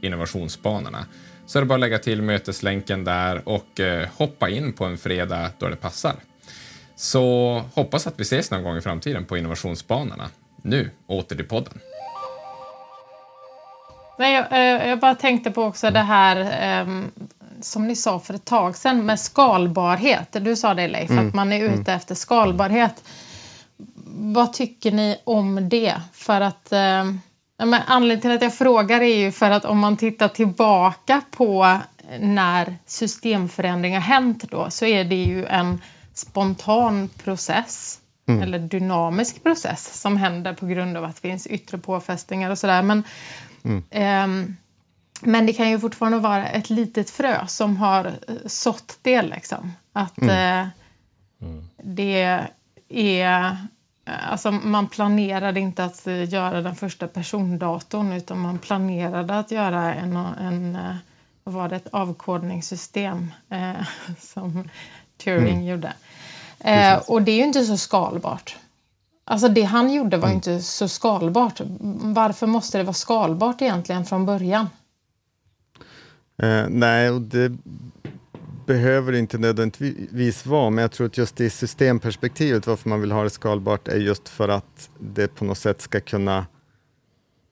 innovationsspanarna. 0.00 1.06
Så 1.46 1.58
är 1.58 1.62
det 1.62 1.66
bara 1.66 1.74
att 1.74 1.80
lägga 1.80 1.98
till 1.98 2.22
möteslänken 2.22 3.04
där 3.04 3.48
och 3.48 3.80
eh, 3.80 4.08
hoppa 4.16 4.48
in 4.48 4.72
på 4.72 4.84
en 4.84 4.98
fredag 4.98 5.50
då 5.58 5.68
det 5.68 5.76
passar. 5.76 6.14
Så 6.96 7.52
hoppas 7.74 8.06
att 8.06 8.20
vi 8.20 8.22
ses 8.22 8.50
någon 8.50 8.62
gång 8.62 8.76
i 8.76 8.80
framtiden 8.80 9.24
på 9.24 9.36
innovationsspanarna. 9.36 10.30
Nu 10.62 10.90
åter 11.06 11.36
till 11.36 11.48
podden. 11.48 11.80
Nej, 14.18 14.34
jag, 14.34 14.52
eh, 14.52 14.88
jag, 14.88 14.98
bara 15.00 15.14
tänkte 15.14 15.50
på 15.50 15.62
också 15.62 15.90
det 15.90 16.00
här 16.00 16.82
um, 16.82 17.10
som 17.60 17.88
ni 17.88 17.96
sa 17.96 18.18
för 18.18 18.34
ett 18.34 18.44
tag 18.44 18.76
sedan 18.76 19.06
med 19.06 19.20
skalbarhet. 19.20 20.36
Du 20.40 20.56
sa 20.56 20.74
det 20.74 20.88
Leif, 20.88 21.10
mm. 21.10 21.28
att 21.28 21.34
man 21.34 21.52
är 21.52 21.64
ute 21.64 21.74
mm. 21.74 21.96
efter 21.96 22.14
skalbarhet. 22.14 23.04
Vad 24.14 24.52
tycker 24.52 24.92
ni 24.92 25.16
om 25.24 25.68
det? 25.68 25.94
För 26.12 26.40
att 26.40 26.72
um, 26.72 27.20
men 27.58 27.80
anledningen 27.86 28.20
till 28.20 28.30
att 28.30 28.42
jag 28.42 28.54
frågar 28.54 29.00
är 29.00 29.16
ju 29.16 29.32
för 29.32 29.50
att 29.50 29.64
om 29.64 29.78
man 29.78 29.96
tittar 29.96 30.28
tillbaka 30.28 31.22
på 31.30 31.78
när 32.20 32.76
systemförändringar 32.86 34.00
hänt 34.00 34.44
då 34.50 34.70
så 34.70 34.86
är 34.86 35.04
det 35.04 35.22
ju 35.22 35.46
en 35.46 35.80
spontan 36.14 37.08
process 37.24 37.98
mm. 38.28 38.42
eller 38.42 38.58
dynamisk 38.58 39.42
process 39.42 40.00
som 40.00 40.16
händer 40.16 40.54
på 40.54 40.66
grund 40.66 40.96
av 40.96 41.04
att 41.04 41.14
det 41.14 41.28
finns 41.28 41.46
yttre 41.46 41.78
påfästningar 41.78 42.50
och 42.50 42.58
sådär. 42.58 42.82
Men, 42.82 43.02
mm. 43.64 43.82
eh, 43.90 44.54
men 45.20 45.46
det 45.46 45.52
kan 45.52 45.70
ju 45.70 45.80
fortfarande 45.80 46.18
vara 46.18 46.48
ett 46.48 46.70
litet 46.70 47.10
frö 47.10 47.46
som 47.46 47.76
har 47.76 48.12
sått 48.46 48.98
det 49.02 49.22
liksom. 49.22 49.72
Att 49.92 50.18
mm. 50.18 50.60
eh, 50.60 50.68
det 51.82 52.46
är 52.88 53.56
Alltså 54.28 54.50
man 54.50 54.88
planerade 54.88 55.60
inte 55.60 55.84
att 55.84 56.06
göra 56.06 56.62
den 56.62 56.76
första 56.76 57.08
persondatorn 57.08 58.12
utan 58.12 58.38
man 58.38 58.58
planerade 58.58 59.38
att 59.38 59.50
göra 59.50 59.94
en, 59.94 60.16
en 60.16 60.76
eh, 60.76 60.96
var 61.44 61.68
det, 61.68 61.76
ett 61.76 61.88
avkodningssystem 61.92 63.32
eh, 63.48 63.86
som 64.20 64.68
Turing 65.24 65.54
mm. 65.54 65.66
gjorde. 65.66 65.92
Eh, 66.60 66.96
och 66.96 67.22
det 67.22 67.32
är 67.32 67.36
ju 67.36 67.44
inte 67.44 67.64
så 67.64 67.76
skalbart. 67.76 68.56
Alltså 69.30 69.48
det 69.48 69.62
han 69.62 69.92
gjorde 69.92 70.16
var 70.16 70.28
mm. 70.28 70.36
inte 70.36 70.60
så 70.60 70.88
skalbart. 70.88 71.60
Varför 72.00 72.46
måste 72.46 72.78
det 72.78 72.84
vara 72.84 72.94
skalbart 72.94 73.62
egentligen 73.62 74.04
från 74.04 74.26
början? 74.26 74.68
Eh, 76.42 76.64
nej, 76.68 77.10
och 77.10 77.20
det 77.20 77.52
behöver 78.66 79.12
inte 79.12 79.38
nödvändigtvis 79.38 80.46
vara, 80.46 80.70
men 80.70 80.82
jag 80.82 80.92
tror 80.92 81.06
att 81.06 81.18
just 81.18 81.40
i 81.40 81.50
systemperspektivet 81.50 82.66
varför 82.66 82.88
man 82.88 83.00
vill 83.00 83.12
ha 83.12 83.22
det 83.22 83.30
skalbart 83.30 83.88
är 83.88 83.96
just 83.96 84.28
för 84.28 84.48
att 84.48 84.90
det 84.98 85.34
på 85.34 85.44
något 85.44 85.58
sätt 85.58 85.80
ska 85.80 86.00
kunna 86.00 86.46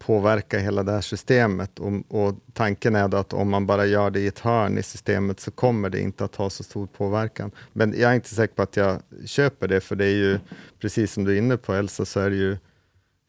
påverka 0.07 0.59
hela 0.59 0.83
det 0.83 0.93
här 0.93 1.01
systemet. 1.01 1.79
Och, 1.79 1.93
och, 2.09 2.35
tanken 2.53 2.97
är 2.97 3.09
då 3.09 3.17
att 3.17 3.33
om 3.33 3.51
man 3.51 3.67
bara 3.67 3.87
gör 3.87 4.11
det 4.11 4.21
i 4.21 4.27
ett 4.27 4.39
hörn 4.39 4.79
i 4.79 4.83
systemet 4.83 5.41
så 5.41 5.51
kommer 5.51 5.91
det 5.91 6.01
inte 6.01 6.25
att 6.25 6.37
ha 6.37 6.51
så 6.51 6.63
stor 6.63 6.87
påverkan. 6.87 7.51
Men 7.73 7.95
jag 7.99 8.11
är 8.11 8.15
inte 8.15 8.35
säker 8.35 8.55
på 8.55 8.63
att 8.63 8.77
jag 8.77 9.03
köper 9.25 9.69
det, 9.69 9.81
för 9.81 9.97
det 9.97 10.05
är 10.05 10.17
ju 10.17 10.39
precis 10.81 11.13
som 11.13 11.25
du 11.25 11.35
är 11.35 11.39
inne 11.39 11.57
på 11.57 11.75
Elsa, 11.75 12.05
så 12.05 12.21
är 12.21 12.31
det 12.31 12.37
ju 12.37 12.57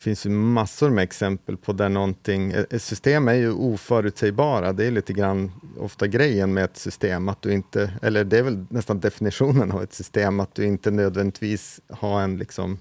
finns 0.02 0.26
ju 0.26 0.30
massor 0.30 0.90
med 0.90 1.04
exempel 1.04 1.58
på 1.58 1.74
där 1.74 1.90
någonting, 1.90 2.52
eh, 2.52 2.66
ett 2.70 2.82
system 2.82 3.28
är 3.28 3.34
ju 3.34 3.52
oförutsägbara, 3.52 4.74
det 4.74 4.86
är 4.86 4.92
lite 4.92 5.14
grann 5.14 5.52
ofta 5.80 6.08
grejen 6.08 6.54
med 6.54 6.64
ett 6.64 6.78
system, 6.78 7.30
att 7.30 7.42
du 7.42 7.54
inte, 7.54 7.94
eller 8.02 8.24
det 8.24 8.38
är 8.38 8.44
väl 8.44 8.66
nästan 8.70 9.00
definitionen 9.00 9.72
av 9.72 9.84
ett 9.84 9.94
system, 9.94 10.40
att 10.40 10.56
du 10.56 10.66
inte 10.66 10.92
nödvändigtvis 10.92 11.82
har 11.90 12.22
en 12.22 12.38
liksom 12.38 12.80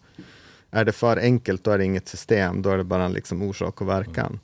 är 0.77 0.85
det 0.85 0.93
för 0.93 1.17
enkelt, 1.17 1.65
då 1.65 1.71
är 1.71 1.79
det 1.79 1.85
inget 1.85 2.09
system, 2.09 2.63
då 2.63 2.71
är 2.71 2.79
det 2.79 2.85
bara 2.85 3.09
liksom 3.09 3.43
orsak 3.43 3.81
och 3.81 3.89
verkan. 3.89 4.27
Mm. 4.27 4.39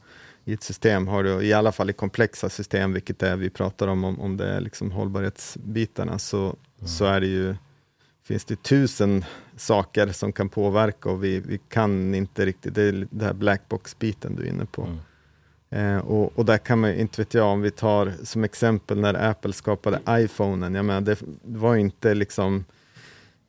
I 0.44 0.52
ett 0.52 0.62
system 0.62 1.08
har 1.08 1.22
du, 1.22 1.42
i 1.42 1.52
alla 1.52 1.72
fall 1.72 1.90
i 1.90 1.92
komplexa 1.92 2.48
system, 2.48 2.92
vilket 2.92 3.22
är 3.22 3.36
vi 3.36 3.50
pratar 3.50 3.88
om, 3.88 4.04
om, 4.04 4.20
om 4.20 4.36
det 4.36 4.48
är 4.48 4.60
liksom 4.60 4.90
hållbarhetsbitarna, 4.90 6.18
så, 6.18 6.38
mm. 6.38 6.88
så 6.88 7.04
är 7.04 7.20
det 7.20 7.26
ju, 7.26 7.54
finns 8.24 8.44
det 8.44 8.62
tusen 8.62 9.24
saker 9.56 10.08
som 10.08 10.32
kan 10.32 10.48
påverka 10.48 11.08
och 11.08 11.24
vi, 11.24 11.40
vi 11.40 11.58
kan 11.68 12.14
inte 12.14 12.46
riktigt, 12.46 12.74
det 12.74 12.82
är 12.82 13.06
det 13.10 13.24
här 13.24 13.34
blackbox-biten 13.34 14.36
du 14.36 14.42
är 14.42 14.48
inne 14.48 14.66
på. 14.66 14.82
Mm. 14.82 14.98
Eh, 15.96 15.98
och, 15.98 16.38
och, 16.38 16.44
där 16.44 16.58
kan 16.58 16.80
man, 16.80 16.94
inte 16.94 17.20
vet 17.20 17.34
jag, 17.34 17.46
om 17.46 17.60
vi 17.60 17.70
tar 17.70 18.12
som 18.22 18.44
exempel 18.44 19.00
när 19.00 19.30
Apple 19.30 19.52
skapade 19.52 20.00
iPhonen, 20.08 20.74
jag 20.74 20.84
menar, 20.84 21.00
det, 21.00 21.18
det 21.44 21.58
var 21.58 21.76
inte 21.76 22.14
liksom 22.14 22.64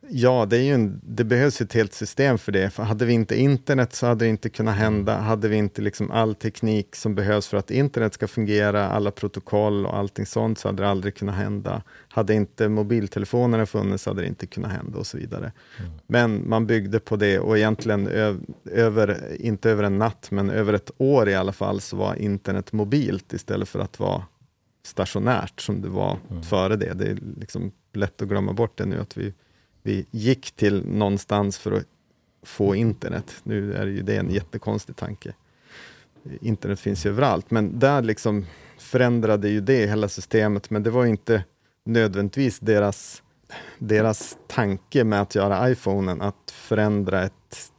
Ja, 0.10 0.46
det, 0.46 0.58
är 0.58 0.62
ju 0.62 0.74
en, 0.74 1.02
det 1.04 1.24
behövs 1.24 1.62
ett 1.62 1.74
helt 1.74 1.94
system 1.94 2.38
för 2.38 2.52
det. 2.52 2.70
För 2.70 2.84
hade 2.84 3.06
vi 3.06 3.14
inte 3.14 3.40
internet 3.40 3.94
så 3.94 4.08
hade 4.08 4.26
det 4.26 4.30
inte 4.30 4.50
kunnat 4.50 4.76
hända. 4.76 5.18
Hade 5.18 5.48
vi 5.48 5.56
inte 5.56 5.82
liksom 5.82 6.12
all 6.12 6.36
teknik 6.36 6.96
som 6.96 7.16
behövs 7.16 7.48
för 7.48 7.58
att 7.58 7.72
internet 7.72 8.14
ska 8.14 8.28
fungera, 8.28 8.88
alla 8.88 9.12
protokoll 9.12 9.86
och 9.86 9.98
allting 9.98 10.26
sånt, 10.26 10.60
så 10.60 10.68
hade 10.68 10.84
det 10.84 10.90
aldrig 10.90 11.16
kunnat 11.16 11.36
hända. 11.36 11.82
Hade 12.08 12.34
inte 12.34 12.70
mobiltelefonerna 12.70 13.66
funnits 13.66 14.04
så 14.04 14.10
hade 14.10 14.22
det 14.22 14.28
inte 14.28 14.48
kunnat 14.48 14.72
hända 14.72 15.00
och 15.00 15.08
så 15.08 15.18
vidare. 15.18 15.52
Mm. 15.80 15.92
Men 16.08 16.50
man 16.50 16.68
byggde 16.68 17.00
på 17.00 17.16
det 17.16 17.40
och 17.40 17.58
egentligen 17.58 18.08
över, 18.66 19.36
inte 19.40 19.70
över 19.70 19.84
en 19.84 19.98
natt, 19.98 20.28
men 20.32 20.50
över 20.50 20.74
ett 20.74 20.92
år 20.98 21.30
i 21.30 21.36
alla 21.36 21.52
fall, 21.52 21.82
så 21.82 21.98
var 21.98 22.16
internet 22.16 22.74
mobilt 22.74 23.34
istället 23.34 23.70
för 23.70 23.80
att 23.80 24.00
vara 24.00 24.24
stationärt 24.86 25.62
som 25.62 25.82
det 25.82 25.90
var 25.90 26.18
mm. 26.30 26.44
före 26.44 26.76
det. 26.76 26.94
Det 26.94 27.06
är 27.06 27.18
liksom 27.40 27.72
lätt 27.94 28.22
att 28.22 28.28
glömma 28.28 28.54
bort 28.54 28.78
det 28.78 28.86
nu, 28.86 29.00
att 29.00 29.18
vi 29.18 29.34
vi 29.84 30.06
gick 30.12 30.52
till 30.52 30.86
någonstans 30.86 31.58
för 31.58 31.72
att 31.72 31.86
få 32.44 32.76
internet. 32.76 33.36
Nu 33.44 33.74
är 33.74 33.86
det 33.86 33.92
ju 33.92 34.02
det 34.02 34.16
en 34.16 34.32
jättekonstig 34.32 34.96
tanke. 34.96 35.34
Internet 36.42 36.80
finns 36.80 37.06
ju 37.06 37.10
överallt, 37.10 37.52
men 37.52 37.80
där 37.80 38.02
liksom 38.02 38.46
förändrade 38.78 39.50
ju 39.50 39.62
det 39.62 39.88
hela 39.88 40.08
systemet, 40.08 40.70
men 40.70 40.84
det 40.84 40.90
var 40.90 41.06
inte 41.06 41.44
nödvändigtvis 41.86 42.60
deras, 42.60 43.24
deras 43.78 44.38
tanke 44.48 45.04
med 45.04 45.22
att 45.22 45.36
göra 45.36 45.72
iPhonen, 45.72 46.22
att 46.22 46.52
förändra 46.52 47.24
ett, 47.24 47.72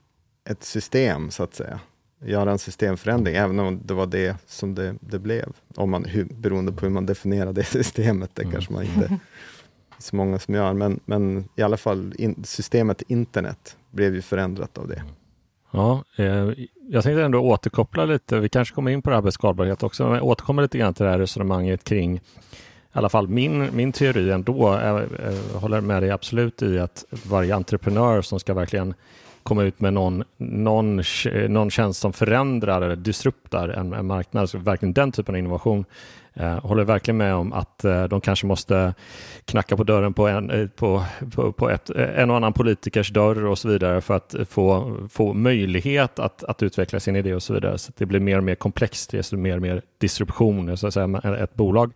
ett 0.48 0.64
system, 0.64 1.30
så 1.30 1.42
att 1.42 1.54
säga. 1.54 1.80
Göra 2.26 2.52
en 2.52 2.58
systemförändring, 2.58 3.36
även 3.36 3.58
om 3.58 3.80
det 3.84 3.94
var 3.94 4.06
det 4.06 4.36
som 4.46 4.74
det, 4.74 4.94
det 5.00 5.18
blev. 5.18 5.52
Om 5.74 5.90
man, 5.90 6.04
hur, 6.04 6.24
beroende 6.24 6.72
på 6.72 6.86
hur 6.86 6.92
man 6.92 7.06
definierar 7.06 7.52
det 7.52 7.64
systemet, 7.64 8.30
det 8.34 8.42
mm. 8.42 8.52
kanske 8.52 8.72
man 8.72 8.82
inte 8.82 9.18
så 9.98 10.16
många 10.16 10.38
som 10.38 10.54
gör, 10.54 10.72
men, 10.72 11.00
men 11.04 11.48
i 11.56 11.62
alla 11.62 11.76
fall 11.76 12.14
in, 12.18 12.44
systemet 12.44 13.02
internet 13.02 13.76
blev 13.90 14.14
ju 14.14 14.22
förändrat 14.22 14.78
av 14.78 14.88
det. 14.88 15.02
Ja, 15.70 16.04
eh, 16.16 16.50
jag 16.88 17.04
tänkte 17.04 17.24
ändå 17.24 17.40
återkoppla 17.40 18.04
lite, 18.04 18.40
vi 18.40 18.48
kanske 18.48 18.74
kommer 18.74 18.90
in 18.90 19.02
på 19.02 19.10
det 19.10 19.16
här 19.16 19.22
med 19.22 19.32
skalbarhet 19.32 19.82
också, 19.82 20.08
men 20.08 20.20
återkommer 20.20 20.62
lite 20.62 20.78
grann 20.78 20.94
till 20.94 21.04
det 21.04 21.10
här 21.10 21.18
resonemanget 21.18 21.84
kring 21.84 22.20
i 22.94 22.98
alla 22.98 23.08
fall 23.08 23.28
min, 23.28 23.76
min 23.76 23.92
teori 23.92 24.30
ändå, 24.30 24.80
jag, 24.82 25.02
jag 25.52 25.60
håller 25.60 25.80
med 25.80 26.02
dig 26.02 26.10
absolut 26.10 26.62
i 26.62 26.78
att 26.78 27.04
varje 27.10 27.54
entreprenör 27.54 28.22
som 28.22 28.40
ska 28.40 28.54
verkligen 28.54 28.94
komma 29.44 29.62
ut 29.62 29.80
med 29.80 29.92
någon, 29.92 30.24
någon, 30.36 31.02
någon 31.48 31.70
tjänst 31.70 32.00
som 32.00 32.12
förändrar 32.12 32.82
eller 32.82 32.96
disruptar 32.96 33.68
en, 33.68 33.92
en 33.92 34.06
marknad, 34.06 34.50
så 34.50 34.58
verkligen 34.58 34.92
den 34.92 35.12
typen 35.12 35.34
av 35.34 35.38
innovation, 35.38 35.84
Eh, 36.36 36.58
håller 36.60 36.84
verkligen 36.84 37.16
med 37.16 37.34
om 37.34 37.52
att 37.52 37.84
eh, 37.84 38.04
de 38.04 38.20
kanske 38.20 38.46
måste 38.46 38.94
knacka 39.44 39.76
på 39.76 39.84
dörren 39.84 40.14
på 40.14 40.28
en, 40.28 40.50
eh, 40.50 40.66
på, 40.66 41.04
på, 41.34 41.52
på 41.52 41.70
ett, 41.70 41.90
eh, 41.90 42.18
en 42.18 42.30
och 42.30 42.36
annan 42.36 42.52
politikers 42.52 43.10
dörr 43.10 43.44
och 43.44 43.58
så 43.58 43.68
vidare 43.68 44.00
för 44.00 44.16
att 44.16 44.34
få, 44.48 44.96
få 45.10 45.32
möjlighet 45.32 46.18
att, 46.18 46.44
att 46.44 46.62
utveckla 46.62 47.00
sin 47.00 47.16
idé 47.16 47.34
och 47.34 47.42
så 47.42 47.54
vidare. 47.54 47.78
Så 47.78 47.92
det 47.96 48.06
blir 48.06 48.20
mer 48.20 48.38
och 48.38 48.44
mer 48.44 48.54
komplext, 48.54 49.10
det 49.10 49.32
är 49.32 49.36
mer 49.36 49.56
och 49.56 49.62
mer 49.62 49.82
disruption, 49.98 50.76
så 50.76 50.86
att 50.86 50.94
säga, 50.94 51.36
ett 51.38 51.54
bolag 51.54 51.92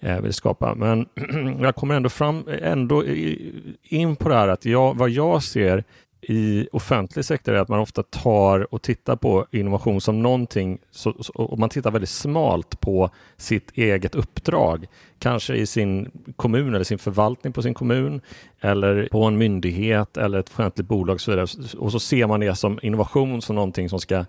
eh, 0.00 0.20
vill 0.20 0.32
skapa. 0.32 0.74
Men 0.74 1.06
jag 1.60 1.76
kommer 1.76 1.94
ändå 1.94 2.08
fram 2.08 2.48
ändå 2.62 3.04
in 3.82 4.16
på 4.16 4.28
det 4.28 4.34
här 4.34 4.48
att 4.48 4.64
jag, 4.64 4.94
vad 4.94 5.10
jag 5.10 5.42
ser 5.42 5.84
i 6.28 6.68
offentlig 6.72 7.24
sektor 7.24 7.54
är 7.54 7.58
att 7.58 7.68
man 7.68 7.80
ofta 7.80 8.02
tar 8.02 8.74
och 8.74 8.82
tittar 8.82 9.16
på 9.16 9.46
innovation 9.50 10.00
som 10.00 10.22
någonting 10.22 10.78
så, 10.90 11.14
så, 11.20 11.32
och 11.32 11.58
man 11.58 11.68
tittar 11.68 11.90
väldigt 11.90 12.10
smalt 12.10 12.80
på 12.80 13.10
sitt 13.36 13.70
eget 13.74 14.14
uppdrag. 14.14 14.86
Kanske 15.18 15.54
i 15.54 15.66
sin 15.66 16.10
kommun 16.36 16.74
eller 16.74 16.84
sin 16.84 16.98
förvaltning 16.98 17.52
på 17.52 17.62
sin 17.62 17.74
kommun 17.74 18.20
eller 18.60 19.08
på 19.12 19.24
en 19.24 19.38
myndighet 19.38 20.16
eller 20.16 20.38
ett 20.38 20.48
offentligt 20.48 20.88
bolag 20.88 21.14
och 21.14 21.20
så 21.20 21.30
vidare. 21.30 21.46
Och 21.78 21.92
så 21.92 22.00
ser 22.00 22.26
man 22.26 22.40
det 22.40 22.54
som 22.54 22.78
innovation 22.82 23.42
som 23.42 23.56
någonting 23.56 23.88
som 23.88 24.00
ska 24.00 24.24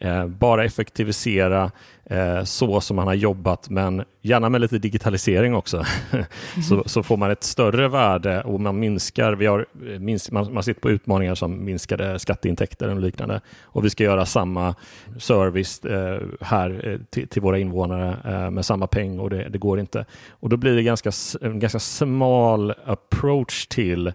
Eh, 0.00 0.26
bara 0.26 0.64
effektivisera 0.64 1.70
eh, 2.04 2.44
så 2.44 2.80
som 2.80 2.96
man 2.96 3.06
har 3.06 3.14
jobbat, 3.14 3.70
men 3.70 4.04
gärna 4.22 4.48
med 4.48 4.60
lite 4.60 4.78
digitalisering 4.78 5.54
också. 5.54 5.84
så, 6.68 6.82
så, 6.86 7.02
får 7.02 7.16
man 7.16 7.30
ett 7.30 7.44
större 7.44 7.88
värde 7.88 8.42
och 8.42 8.60
man 8.60 8.78
minskar, 8.78 9.32
vi 9.32 9.46
har, 9.46 9.66
eh, 9.86 10.32
man, 10.32 10.52
man 10.52 10.62
sitter 10.62 10.80
på 10.80 10.90
utmaningar 10.90 11.34
som 11.34 11.64
minskade 11.64 12.18
skatteintäkter 12.18 12.88
och 12.88 13.00
liknande. 13.00 13.40
Och 13.62 13.84
vi 13.84 13.90
ska 13.90 14.04
göra 14.04 14.26
samma 14.26 14.74
service 15.18 15.84
eh, 15.84 16.20
här 16.40 17.00
till, 17.10 17.28
till, 17.28 17.42
våra 17.42 17.58
invånare 17.58 18.50
med 18.50 18.64
samma 18.64 18.86
peng 18.86 19.20
och 19.20 19.30
det, 19.30 19.48
det, 19.48 19.58
går 19.58 19.80
inte. 19.80 20.04
Och 20.30 20.48
då 20.48 20.56
blir 20.56 20.76
det 20.76 20.82
ganska, 20.82 21.10
en 21.40 21.58
ganska 21.58 21.78
smal 21.78 22.74
approach 22.84 23.66
till 23.66 24.12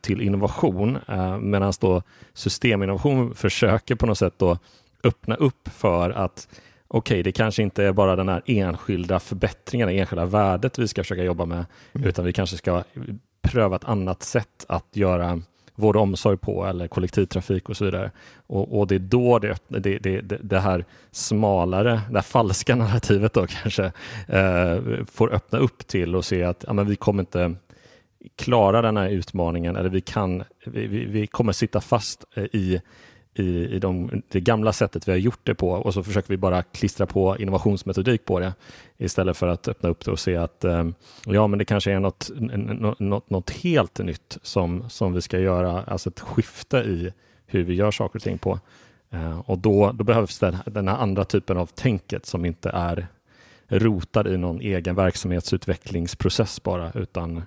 till 0.00 0.20
innovation, 0.20 0.98
medan 1.40 1.72
då 1.80 2.02
systeminnovation 2.34 3.34
försöker 3.34 3.94
på 3.94 4.06
något 4.06 4.18
sätt 4.18 4.34
då 4.36 4.58
öppna 5.06 5.34
upp 5.34 5.68
för 5.68 6.10
att 6.10 6.48
okej, 6.88 7.14
okay, 7.14 7.22
det 7.22 7.32
kanske 7.32 7.62
inte 7.62 7.84
är 7.84 7.92
bara 7.92 8.16
den 8.16 8.28
här 8.28 8.42
enskilda 8.46 9.20
förbättringen, 9.20 9.88
det 9.88 9.98
enskilda 9.98 10.24
värdet 10.24 10.78
vi 10.78 10.88
ska 10.88 11.02
försöka 11.02 11.24
jobba 11.24 11.44
med, 11.44 11.64
mm. 11.94 12.08
utan 12.08 12.24
vi 12.24 12.32
kanske 12.32 12.56
ska 12.56 12.84
pröva 13.42 13.76
ett 13.76 13.84
annat 13.84 14.22
sätt 14.22 14.66
att 14.68 14.86
göra 14.92 15.40
vård 15.76 15.96
och 15.96 16.02
omsorg 16.02 16.36
på 16.36 16.66
eller 16.66 16.88
kollektivtrafik 16.88 17.68
och 17.68 17.76
så 17.76 17.84
vidare. 17.84 18.10
Och, 18.46 18.78
och 18.78 18.86
det 18.86 18.94
är 18.94 18.98
då 18.98 19.38
det, 19.38 19.62
det, 19.68 19.98
det, 19.98 20.20
det, 20.20 20.60
här 20.60 20.84
smalare, 21.10 22.00
det 22.10 22.16
här 22.16 22.22
falska 22.22 22.76
narrativet 22.76 23.32
då 23.32 23.46
kanske 23.46 23.84
eh, 24.28 25.04
får 25.12 25.34
öppna 25.34 25.58
upp 25.58 25.86
till 25.86 26.16
och 26.16 26.24
se 26.24 26.44
att 26.44 26.64
ja, 26.66 26.72
men 26.72 26.86
vi 26.86 26.96
kommer 26.96 27.22
inte 27.22 27.54
klara 28.36 28.82
den 28.82 28.96
här 28.96 29.08
utmaningen 29.08 29.76
eller 29.76 29.88
vi, 29.88 30.00
kan, 30.00 30.44
vi, 30.64 30.86
vi 30.86 31.26
kommer 31.26 31.52
sitta 31.52 31.80
fast 31.80 32.24
eh, 32.34 32.44
i 32.44 32.80
i, 33.38 33.66
i 33.66 33.78
de, 33.78 34.22
det 34.28 34.40
gamla 34.40 34.72
sättet 34.72 35.08
vi 35.08 35.12
har 35.12 35.18
gjort 35.18 35.40
det 35.42 35.54
på 35.54 35.70
och 35.70 35.94
så 35.94 36.02
försöker 36.02 36.28
vi 36.28 36.36
bara 36.36 36.62
klistra 36.62 37.06
på 37.06 37.36
innovationsmetodik 37.38 38.24
på 38.24 38.40
det 38.40 38.54
istället 38.96 39.36
för 39.36 39.48
att 39.48 39.68
öppna 39.68 39.88
upp 39.88 40.04
det 40.04 40.10
och 40.10 40.18
se 40.18 40.36
att 40.36 40.64
eh, 40.64 40.88
ja, 41.26 41.46
men 41.46 41.58
det 41.58 41.64
kanske 41.64 41.92
är 41.92 42.00
något, 42.00 42.30
något, 42.98 43.30
något 43.30 43.50
helt 43.50 43.98
nytt 43.98 44.38
som, 44.42 44.90
som 44.90 45.12
vi 45.12 45.20
ska 45.20 45.38
göra, 45.38 45.82
alltså 45.82 46.08
ett 46.08 46.20
skifte 46.20 46.76
i 46.76 47.12
hur 47.46 47.64
vi 47.64 47.74
gör 47.74 47.90
saker 47.90 48.18
och 48.18 48.22
ting 48.22 48.38
på. 48.38 48.60
Eh, 49.10 49.40
och 49.40 49.58
då, 49.58 49.92
då 49.92 50.04
behövs 50.04 50.38
den, 50.38 50.56
den 50.66 50.88
här 50.88 50.96
andra 50.96 51.24
typen 51.24 51.56
av 51.56 51.66
tänket 51.66 52.26
som 52.26 52.44
inte 52.44 52.70
är 52.70 53.06
rotad 53.68 54.26
i 54.26 54.36
någon 54.36 54.60
egen 54.60 54.94
verksamhetsutvecklingsprocess 54.94 56.62
bara, 56.62 56.92
utan 56.94 57.42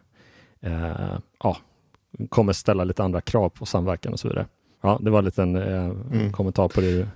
eh, 0.62 1.18
ja, 1.44 1.58
kommer 2.30 2.54
ställa 2.54 2.84
lite 2.84 3.04
andra 3.04 3.22
krav 3.22 3.50
på 3.50 3.66
samverkan 3.66 4.14
och 4.14 4.20
så 4.20 4.28
vidare. 4.28 4.46
Ja, 4.82 5.00
det 5.02 5.10
var 5.10 5.20
en 5.20 5.26
liten 5.26 5.56
eh, 5.56 5.86
mm. 5.86 6.32
kommentar 6.32 6.68
på 6.68 6.82
det 6.82 6.92
du, 6.92 7.08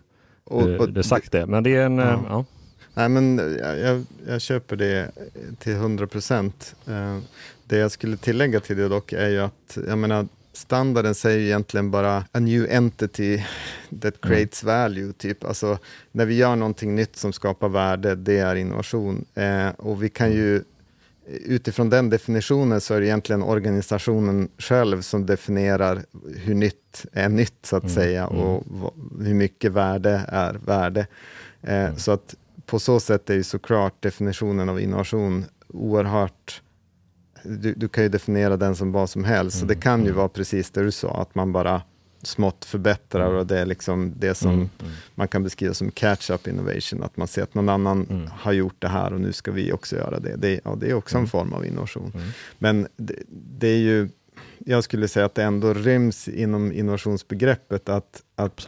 och, 0.44 0.70
och, 0.70 0.94
du 0.94 1.04
sagt 1.04 1.32
det. 1.32 1.46
Men 1.46 1.64
det 1.64 1.76
är 1.76 1.86
en... 1.86 1.98
Ja. 1.98 2.14
Eh, 2.14 2.20
ja. 2.30 2.46
Nej, 2.94 3.10
men 3.10 3.38
jag, 3.60 4.04
jag, 4.28 4.42
köper 4.42 4.76
det 4.76 5.12
till 5.60 5.74
100 5.74 6.08
procent. 6.08 6.76
Eh, 6.88 7.18
det 7.66 7.78
jag 7.78 7.92
skulle 7.92 8.18
tillägga 8.18 8.60
till 8.60 8.78
det 8.78 8.88
dock 8.88 9.14
är 9.14 9.30
ju 9.30 9.40
att 9.40 9.78
jag 9.88 9.98
menar, 9.98 10.28
standarden 10.54 11.16
säger 11.16 11.40
egentligen 11.40 11.92
bara 11.92 12.18
a 12.32 12.40
new 12.40 12.68
entity 12.70 13.38
that 14.02 14.26
mm. 14.26 14.36
creates 14.36 14.64
mm. 14.64 14.76
value. 14.76 15.14
Typ. 15.14 15.44
Alltså, 15.44 15.78
när 16.12 16.26
vi 16.26 16.36
gör 16.36 16.56
någonting 16.56 16.96
nytt 16.96 17.16
som 17.16 17.34
skapar 17.34 17.70
värde, 17.70 18.16
det 18.16 18.38
är 18.38 18.56
innovation. 18.56 19.26
Eh, 19.34 19.70
och 19.78 20.04
vi 20.04 20.10
kan 20.10 20.32
ju 20.32 20.64
utifrån 21.28 21.90
den 21.90 22.10
definitionen 22.10 22.82
så 22.82 22.94
är 22.94 23.00
det 23.00 23.08
egentligen 23.08 23.44
organisationen 23.44 24.50
själv 24.58 25.02
som 25.02 25.26
definierar 25.26 26.06
hur 26.36 26.56
nytt 26.56 27.06
är 27.12 27.30
nytt, 27.30 27.66
så 27.66 27.76
att 27.76 27.84
mm. 27.84 27.96
säga, 27.96 28.28
mm. 28.28 28.40
och 28.40 28.64
hur 29.20 29.34
mycket 29.34 29.72
värde 29.72 30.22
är 30.28 30.54
värde. 30.54 31.08
Eh, 31.62 31.86
mm. 31.86 31.98
Så 31.98 32.12
att 32.12 32.36
på 32.66 32.80
så 32.80 33.00
sätt 33.00 33.30
är 33.30 33.34
ju 33.34 33.44
såklart 33.44 34.02
definitionen 34.02 34.70
av 34.70 34.80
innovation 34.80 35.46
oerhört 35.68 36.62
du, 37.44 37.74
du, 37.74 37.88
kan 37.88 38.04
ju 38.04 38.10
definiera 38.10 38.58
den 38.58 38.76
som 38.76 38.92
vad 38.92 39.10
som 39.10 39.24
helst, 39.24 39.60
så 39.60 39.66
det 39.66 39.74
mm. 39.74 39.82
kan 39.82 40.00
ju 40.00 40.08
mm. 40.08 40.18
vara 40.18 40.30
precis 40.30 40.72
det 40.72 40.84
du 40.84 40.92
sa, 40.92 41.22
att 41.22 41.36
man 41.36 41.52
bara 41.52 41.82
smått 42.24 42.66
förbättrar 42.66 43.26
mm. 43.26 43.38
och 43.38 43.48
det 43.48 43.60
är 43.60 43.66
liksom 43.66 44.14
det 44.18 44.36
som 44.36 44.54
mm. 44.54 44.70
Mm. 44.80 44.92
man 45.16 45.28
kan 45.28 45.44
beskriva 45.44 45.74
som 45.74 45.92
catch-up 45.92 46.48
innovation, 46.48 47.04
att 47.04 47.18
man 47.18 47.28
ser 47.28 47.44
att 47.44 47.54
någon 47.54 47.70
annan 47.70 48.08
mm. 48.10 48.30
har 48.32 48.52
gjort 48.52 48.76
det 48.80 48.88
här 48.88 49.14
och 49.14 49.22
nu 49.22 49.34
ska 49.34 49.52
vi 49.52 49.72
också 49.72 49.96
göra 49.96 50.20
det. 50.20 50.36
Det, 50.36 50.60
ja, 50.64 50.76
det 50.80 50.90
är 50.90 50.94
också 50.94 51.16
en 51.16 51.20
mm. 51.20 51.30
form 51.30 51.54
av 51.54 51.66
innovation. 51.66 52.12
Mm. 52.16 52.28
Men 52.58 52.88
det, 52.98 53.16
det, 53.30 53.68
är 53.68 53.78
ju, 53.78 54.10
jag 54.58 54.84
skulle 54.84 55.08
säga 55.08 55.26
att 55.26 55.36
det 55.36 55.44
ändå 55.44 55.74
ryms 55.74 56.28
inom 56.28 56.72
innovationsbegreppet 56.72 57.90
att, 57.90 58.24
att, 58.36 58.68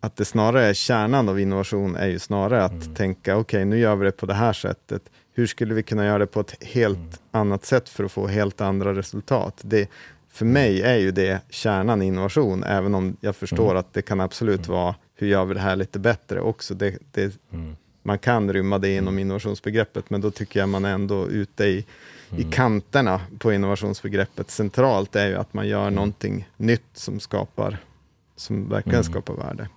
att 0.00 0.16
det 0.16 0.24
snarare 0.24 0.66
är 0.66 0.74
kärnan 0.74 1.28
av 1.28 1.40
innovation 1.40 1.96
är 1.96 2.08
ju 2.08 2.18
snarare 2.18 2.64
att 2.64 2.96
tänka, 2.96 3.36
okej 3.36 3.58
okay, 3.58 3.64
nu 3.64 3.78
gör 3.78 3.96
vi 3.96 4.04
det 4.04 4.12
på 4.12 4.26
det 4.26 4.34
här 4.34 4.52
sättet, 4.52 5.02
hur 5.38 5.46
skulle 5.46 5.74
vi 5.74 5.82
kunna 5.82 6.06
göra 6.06 6.18
det 6.18 6.26
på 6.26 6.40
ett 6.40 6.64
helt 6.64 7.20
annat 7.30 7.64
sätt 7.64 7.88
för 7.88 8.04
att 8.04 8.12
få 8.12 8.26
helt 8.26 8.60
andra 8.60 8.94
resultat? 8.94 9.60
Det, 9.62 9.88
för 10.38 10.44
mig 10.44 10.82
är 10.82 10.96
ju 10.96 11.10
det 11.10 11.40
kärnan 11.50 12.02
i 12.02 12.06
innovation, 12.06 12.64
även 12.64 12.94
om 12.94 13.16
jag 13.20 13.36
förstår 13.36 13.70
mm. 13.70 13.76
att 13.76 13.92
det 13.92 14.02
kan 14.02 14.20
absolut 14.20 14.66
mm. 14.66 14.80
vara, 14.80 14.94
hur 15.14 15.26
gör 15.26 15.44
vi 15.44 15.54
det 15.54 15.60
här 15.60 15.76
lite 15.76 15.98
bättre 15.98 16.40
också? 16.40 16.74
Det, 16.74 16.98
det, 17.10 17.38
mm. 17.52 17.76
Man 18.02 18.18
kan 18.18 18.52
rymma 18.52 18.78
det 18.78 18.94
inom 18.94 19.08
mm. 19.08 19.18
innovationsbegreppet, 19.18 20.10
men 20.10 20.20
då 20.20 20.30
tycker 20.30 20.60
jag 20.60 20.68
man 20.68 20.84
är 20.84 20.94
ändå 20.94 21.28
ute 21.28 21.64
i, 21.64 21.84
i 22.30 22.40
mm. 22.40 22.50
kanterna 22.50 23.20
på 23.38 23.52
innovationsbegreppet. 23.52 24.50
Centralt 24.50 25.16
är 25.16 25.28
ju 25.28 25.36
att 25.36 25.54
man 25.54 25.68
gör 25.68 25.82
mm. 25.82 25.94
någonting 25.94 26.48
nytt 26.56 26.90
som 26.92 27.20
skapar, 27.20 27.78
som 28.36 28.68
verkligen 28.68 29.04
skapar 29.04 29.34
värde. 29.34 29.68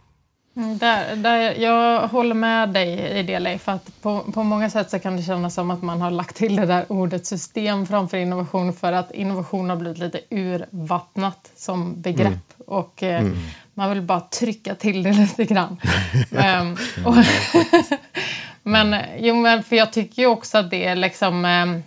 Mm, 0.56 0.78
där, 0.78 1.16
där, 1.16 1.54
jag 1.54 2.08
håller 2.08 2.36
med 2.36 2.70
dig 2.70 3.20
i 3.20 3.24
det 3.24 3.40
Leif, 3.40 3.70
att 3.70 4.02
på, 4.02 4.20
på 4.20 4.44
många 4.44 4.70
sätt 4.70 4.90
så 4.90 5.00
kan 5.00 5.18
det 5.18 5.24
kännas 5.24 5.54
som 5.54 5.72
att 5.72 5.82
man 5.82 6.02
har 6.02 6.12
lagt 6.12 6.36
till 6.36 6.56
det 6.56 6.66
där 6.66 6.86
ordet 6.90 7.26
system 7.26 7.86
framför 7.86 8.18
innovation 8.18 8.74
för 8.74 8.94
att 8.94 9.12
innovation 9.12 9.70
har 9.70 9.78
blivit 9.78 9.98
lite 9.98 10.22
urvattnat 10.30 11.52
som 11.56 12.02
begrepp 12.02 12.28
mm. 12.28 12.68
och 12.68 13.04
eh, 13.04 13.22
mm. 13.22 13.38
man 13.74 13.90
vill 13.90 14.02
bara 14.02 14.20
trycka 14.20 14.76
till 14.76 15.04
det 15.04 15.12
lite 15.38 15.46
grann. 15.46 15.78
um, 16.62 16.78
och 17.06 17.16
men, 18.64 18.96
jo, 19.18 19.36
men 19.36 19.64
för 19.64 19.76
jag 19.76 19.94
tycker 19.94 20.22
ju 20.22 20.28
också 20.28 20.58
att 20.58 20.70
det 20.70 20.86
är 20.86 20.96
liksom 20.96 21.46
um, 21.46 21.84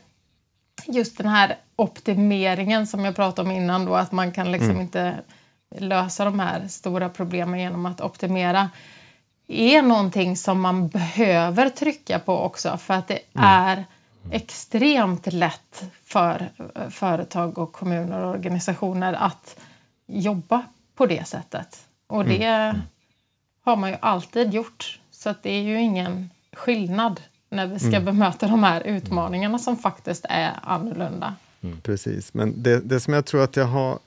just 0.86 1.18
den 1.18 1.28
här 1.28 1.56
optimeringen 1.76 2.86
som 2.86 3.04
jag 3.04 3.16
pratade 3.16 3.48
om 3.48 3.56
innan 3.56 3.84
då, 3.84 3.94
att 3.94 4.12
man 4.12 4.32
kan 4.32 4.52
liksom 4.52 4.70
mm. 4.70 4.82
inte 4.82 5.14
lösa 5.70 6.24
de 6.24 6.40
här 6.40 6.68
stora 6.68 7.08
problemen 7.08 7.60
genom 7.60 7.86
att 7.86 8.00
optimera 8.00 8.70
är 9.46 9.82
någonting 9.82 10.36
som 10.36 10.60
man 10.60 10.88
behöver 10.88 11.68
trycka 11.68 12.18
på 12.18 12.38
också 12.38 12.76
för 12.76 12.94
att 12.94 13.08
det 13.08 13.18
mm. 13.34 13.48
är 13.48 13.84
extremt 14.30 15.32
lätt 15.32 15.84
för 16.04 16.48
företag 16.90 17.58
och 17.58 17.72
kommuner 17.72 18.24
och 18.24 18.30
organisationer 18.30 19.12
att 19.12 19.56
jobba 20.06 20.62
på 20.94 21.06
det 21.06 21.28
sättet. 21.28 21.86
Och 22.06 22.24
det 22.24 22.44
mm. 22.44 22.80
har 23.64 23.76
man 23.76 23.90
ju 23.90 23.96
alltid 24.00 24.54
gjort. 24.54 25.00
Så 25.10 25.30
att 25.30 25.42
det 25.42 25.50
är 25.50 25.62
ju 25.62 25.80
ingen 25.80 26.30
skillnad 26.52 27.20
när 27.50 27.66
vi 27.66 27.78
ska 27.78 27.88
mm. 27.88 28.04
bemöta 28.04 28.46
de 28.46 28.64
här 28.64 28.80
utmaningarna 28.80 29.58
som 29.58 29.76
faktiskt 29.76 30.26
är 30.28 30.52
annorlunda. 30.62 31.34
Mm. 31.60 31.80
Precis, 31.80 32.34
men 32.34 32.62
det, 32.62 32.80
det 32.80 33.00
som 33.00 33.14
jag 33.14 33.24
tror 33.26 33.44
att 33.44 33.56
jag 33.56 33.66
har 33.66 33.98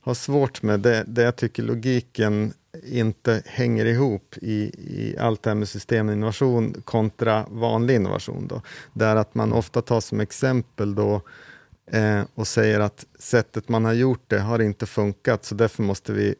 har 0.00 0.14
svårt 0.14 0.62
med, 0.62 0.80
det, 0.80 1.04
det 1.06 1.22
jag 1.22 1.36
tycker 1.36 1.62
logiken 1.62 2.52
inte 2.84 3.42
hänger 3.46 3.84
ihop 3.84 4.34
i, 4.42 4.54
i 4.78 5.16
allt 5.18 5.42
det 5.42 5.50
här 5.50 5.54
med 5.54 5.68
systeminnovation 5.68 6.82
kontra 6.84 7.46
vanlig 7.50 7.94
innovation. 7.94 8.46
Då. 8.46 8.62
Där 8.92 9.16
att 9.16 9.34
man 9.34 9.52
ofta 9.52 9.82
tar 9.82 10.00
som 10.00 10.20
exempel 10.20 10.94
då 10.94 11.22
eh, 11.86 12.22
och 12.34 12.46
säger 12.46 12.80
att 12.80 13.06
sättet 13.18 13.68
man 13.68 13.84
har 13.84 13.92
gjort 13.92 14.24
det 14.26 14.40
har 14.40 14.58
inte 14.58 14.86
funkat, 14.86 15.44
så 15.44 15.54
därför 15.54 15.82
måste 15.82 16.12
vi 16.12 16.34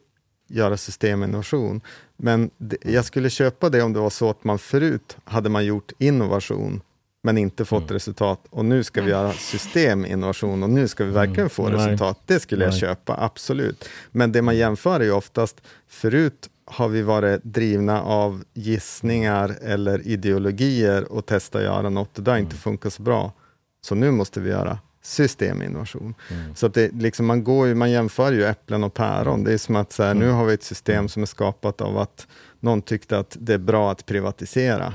göra 0.47 0.77
systeminnovation. 0.77 1.81
Men 2.17 2.49
det, 2.57 2.77
jag 2.81 3.05
skulle 3.05 3.29
köpa 3.29 3.69
det 3.69 3.81
om 3.81 3.93
det 3.93 3.99
var 3.99 4.09
så 4.09 4.29
att 4.29 4.43
man 4.43 4.59
förut 4.59 5.17
hade 5.23 5.49
man 5.49 5.65
gjort 5.65 5.91
innovation 5.97 6.81
men 7.23 7.37
inte 7.37 7.65
fått 7.65 7.83
mm. 7.83 7.93
resultat. 7.93 8.45
Och 8.49 8.65
nu 8.65 8.83
ska 8.83 9.01
vi 9.01 9.11
mm. 9.11 9.23
göra 9.23 9.33
systeminnovation 9.33 10.63
och 10.63 10.69
nu 10.69 10.87
ska 10.87 11.03
vi 11.03 11.11
verkligen 11.11 11.39
mm. 11.39 11.49
få 11.49 11.69
Nej. 11.69 11.77
resultat. 11.77 12.19
Det 12.25 12.39
skulle 12.39 12.65
Nej. 12.65 12.73
jag 12.73 12.79
köpa, 12.79 13.15
absolut. 13.19 13.89
Men 14.11 14.31
det 14.31 14.41
man 14.41 14.57
jämför 14.57 14.99
är 14.99 15.03
ju 15.03 15.11
oftast, 15.11 15.61
förut 15.87 16.49
har 16.65 16.87
vi 16.87 17.01
varit 17.01 17.43
drivna 17.43 18.01
av 18.01 18.43
gissningar 18.53 19.57
eller 19.61 20.07
ideologier 20.07 21.11
och 21.11 21.25
testa 21.25 21.57
att 21.57 21.63
göra 21.63 21.89
något 21.89 22.17
och 22.17 22.23
det 22.23 22.31
har 22.31 22.37
inte 22.37 22.53
mm. 22.53 22.61
funkat 22.61 22.93
så 22.93 23.01
bra. 23.01 23.33
Så 23.81 23.95
nu 23.95 24.11
måste 24.11 24.39
vi 24.39 24.49
göra 24.49 24.79
systeminnovation. 25.03 26.15
Mm. 26.29 26.55
Så 26.55 26.65
att 26.65 26.73
det, 26.73 26.91
liksom 26.93 27.25
man, 27.25 27.43
går 27.43 27.67
ju, 27.67 27.75
man 27.75 27.91
jämför 27.91 28.31
ju 28.31 28.43
äpplen 28.43 28.83
och 28.83 28.93
päron. 28.93 29.43
Det 29.43 29.53
är 29.53 29.57
som 29.57 29.75
att 29.75 29.91
så 29.91 30.03
här, 30.03 30.13
nu 30.13 30.29
har 30.29 30.45
vi 30.45 30.53
ett 30.53 30.63
system 30.63 31.09
som 31.09 31.21
är 31.21 31.27
skapat 31.27 31.81
av 31.81 31.97
att 31.97 32.27
någon 32.59 32.81
tyckte 32.81 33.17
att 33.17 33.37
det 33.39 33.53
är 33.53 33.57
bra 33.57 33.91
att 33.91 34.05
privatisera 34.05 34.93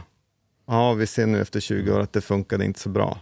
ja, 0.67 0.93
vi 0.93 1.07
ser 1.07 1.27
nu 1.27 1.41
efter 1.41 1.61
20 1.61 1.93
år 1.93 2.01
att 2.01 2.13
det 2.13 2.21
funkade 2.21 2.65
inte 2.65 2.81
så 2.81 2.89
bra. 2.89 3.21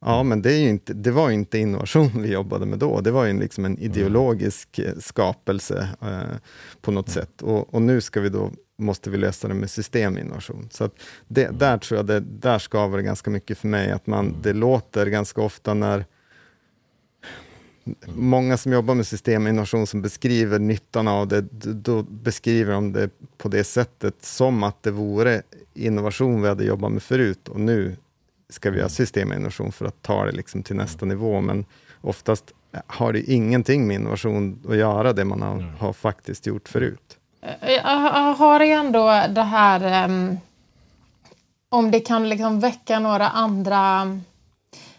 Ja, 0.00 0.22
men 0.22 0.42
det, 0.42 0.52
är 0.52 0.68
inte, 0.68 0.94
det 0.94 1.10
var 1.10 1.28
ju 1.28 1.34
inte 1.34 1.58
innovation 1.58 2.22
vi 2.22 2.32
jobbade 2.32 2.66
med 2.66 2.78
då. 2.78 3.00
Det 3.00 3.10
var 3.10 3.24
ju 3.24 3.40
liksom 3.40 3.64
en 3.64 3.78
ideologisk 3.78 4.78
mm. 4.78 5.00
skapelse 5.00 5.88
eh, 6.02 6.36
på 6.80 6.90
något 6.90 7.08
mm. 7.08 7.14
sätt. 7.14 7.42
Och, 7.42 7.74
och, 7.74 7.82
nu 7.82 8.00
ska 8.00 8.20
vi 8.20 8.28
då, 8.28 8.52
måste 8.78 9.10
vi 9.10 9.16
lösa 9.16 9.48
det 9.48 9.54
med 9.54 9.70
systeminnovation. 9.70 10.68
Så 10.70 10.90
det, 11.28 11.44
mm. 11.44 11.58
där 11.58 11.78
tror 11.78 11.98
jag 11.98 12.06
det 12.06 12.20
där 12.20 12.58
skaver 12.58 12.96
det 12.96 13.02
ganska 13.02 13.30
mycket 13.30 13.58
för 13.58 13.68
mig. 13.68 13.90
Att 13.90 14.06
man, 14.06 14.36
det 14.42 14.52
låter 14.52 15.06
ganska 15.06 15.40
ofta 15.40 15.74
när 15.74 16.04
många 18.06 18.56
som 18.56 18.72
jobbar 18.72 18.94
med 18.94 19.06
systeminnovation 19.06 19.86
som 19.86 20.02
beskriver 20.02 20.58
nyttan 20.58 21.08
av 21.08 21.28
det, 21.28 21.40
då 21.60 22.02
beskriver 22.02 22.72
de 22.72 22.92
det 22.92 23.10
på 23.38 23.48
det 23.48 23.64
sättet 23.64 24.24
som 24.24 24.62
att 24.62 24.82
det 24.82 24.90
vore 24.90 25.42
innovation 25.74 26.42
vi 26.42 26.48
hade 26.48 26.64
jobbat 26.64 26.92
med 26.92 27.02
förut 27.02 27.48
och 27.48 27.60
nu 27.60 27.96
ska 28.48 28.70
vi 28.70 28.82
ha 28.82 28.88
systeminnovation 28.88 29.72
för 29.72 29.84
att 29.84 30.02
ta 30.02 30.24
det 30.24 30.32
liksom 30.32 30.62
till 30.62 30.76
nästa 30.76 31.06
nivå. 31.06 31.40
Men 31.40 31.64
oftast 32.00 32.44
har 32.86 33.12
det 33.12 33.30
ingenting 33.30 33.86
med 33.86 33.94
innovation 33.94 34.58
att 34.68 34.76
göra, 34.76 35.12
det 35.12 35.24
man 35.24 35.42
har, 35.42 35.60
har 35.78 35.92
faktiskt 35.92 36.46
gjort 36.46 36.68
förut. 36.68 37.18
Jag 37.60 38.34
har 38.34 38.60
ändå 38.60 39.22
det 39.28 39.42
här 39.42 40.04
um, 40.08 40.38
om 41.68 41.90
det 41.90 42.00
kan 42.00 42.28
liksom 42.28 42.60
väcka 42.60 42.98
några 42.98 43.28
andra 43.28 44.10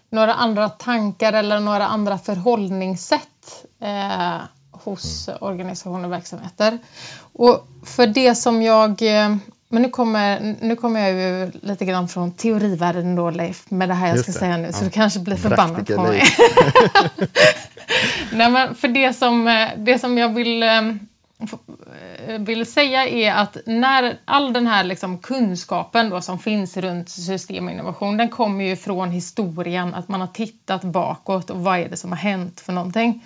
några 0.09 0.33
andra 0.33 0.69
tankar 0.69 1.33
eller 1.33 1.59
några 1.59 1.87
andra 1.87 2.17
förhållningssätt 2.17 3.65
eh, 3.81 4.37
hos 4.71 5.29
organisationer 5.41 6.05
och 6.05 6.11
verksamheter. 6.11 6.79
Och 7.33 7.67
för 7.85 8.07
det 8.07 8.35
som 8.35 8.61
jag 8.61 9.01
men 9.69 9.81
nu 9.81 9.89
kommer, 9.89 10.55
nu 10.61 10.75
kommer 10.75 10.99
jag 10.99 11.11
ju 11.11 11.51
lite 11.61 11.85
grann 11.85 12.07
från 12.07 12.31
teorivärlden 12.31 13.15
då 13.15 13.29
Leif 13.29 13.71
med 13.71 13.89
det 13.89 13.93
här 13.93 14.07
jag 14.07 14.15
Just 14.15 14.23
ska 14.23 14.31
det. 14.31 14.39
säga 14.39 14.57
nu 14.57 14.71
så 14.71 14.79
ja. 14.79 14.85
du 14.85 14.89
kanske 14.91 15.19
blir 15.19 15.35
förbannad 15.35 15.87
på 15.87 16.01
mig. 16.01 16.23
Nej 18.31 18.51
men 18.51 18.75
för 18.75 18.87
det 18.87 19.13
som, 19.13 19.67
det 19.77 19.99
som 19.99 20.17
jag 20.17 20.29
vill, 20.29 20.63
eh, 20.63 20.81
vill 22.39 22.65
säga 22.65 23.07
är 23.07 23.34
att 23.34 23.57
när 23.65 24.17
all 24.25 24.53
den 24.53 24.67
här 24.67 24.84
liksom 24.84 25.17
kunskapen 25.17 26.09
då 26.09 26.21
som 26.21 26.39
finns 26.39 26.78
runt 26.78 27.09
systeminnovation 27.09 28.17
den 28.17 28.30
kommer 28.30 28.65
ju 28.65 28.75
från 28.75 29.11
historien, 29.11 29.93
att 29.93 30.07
man 30.07 30.21
har 30.21 30.28
tittat 30.28 30.84
bakåt 30.84 31.49
och 31.49 31.63
vad 31.63 31.80
är 31.80 31.89
det 31.89 31.97
som 31.97 32.11
har 32.11 32.17
hänt 32.17 32.59
för 32.59 32.73
någonting. 32.73 33.23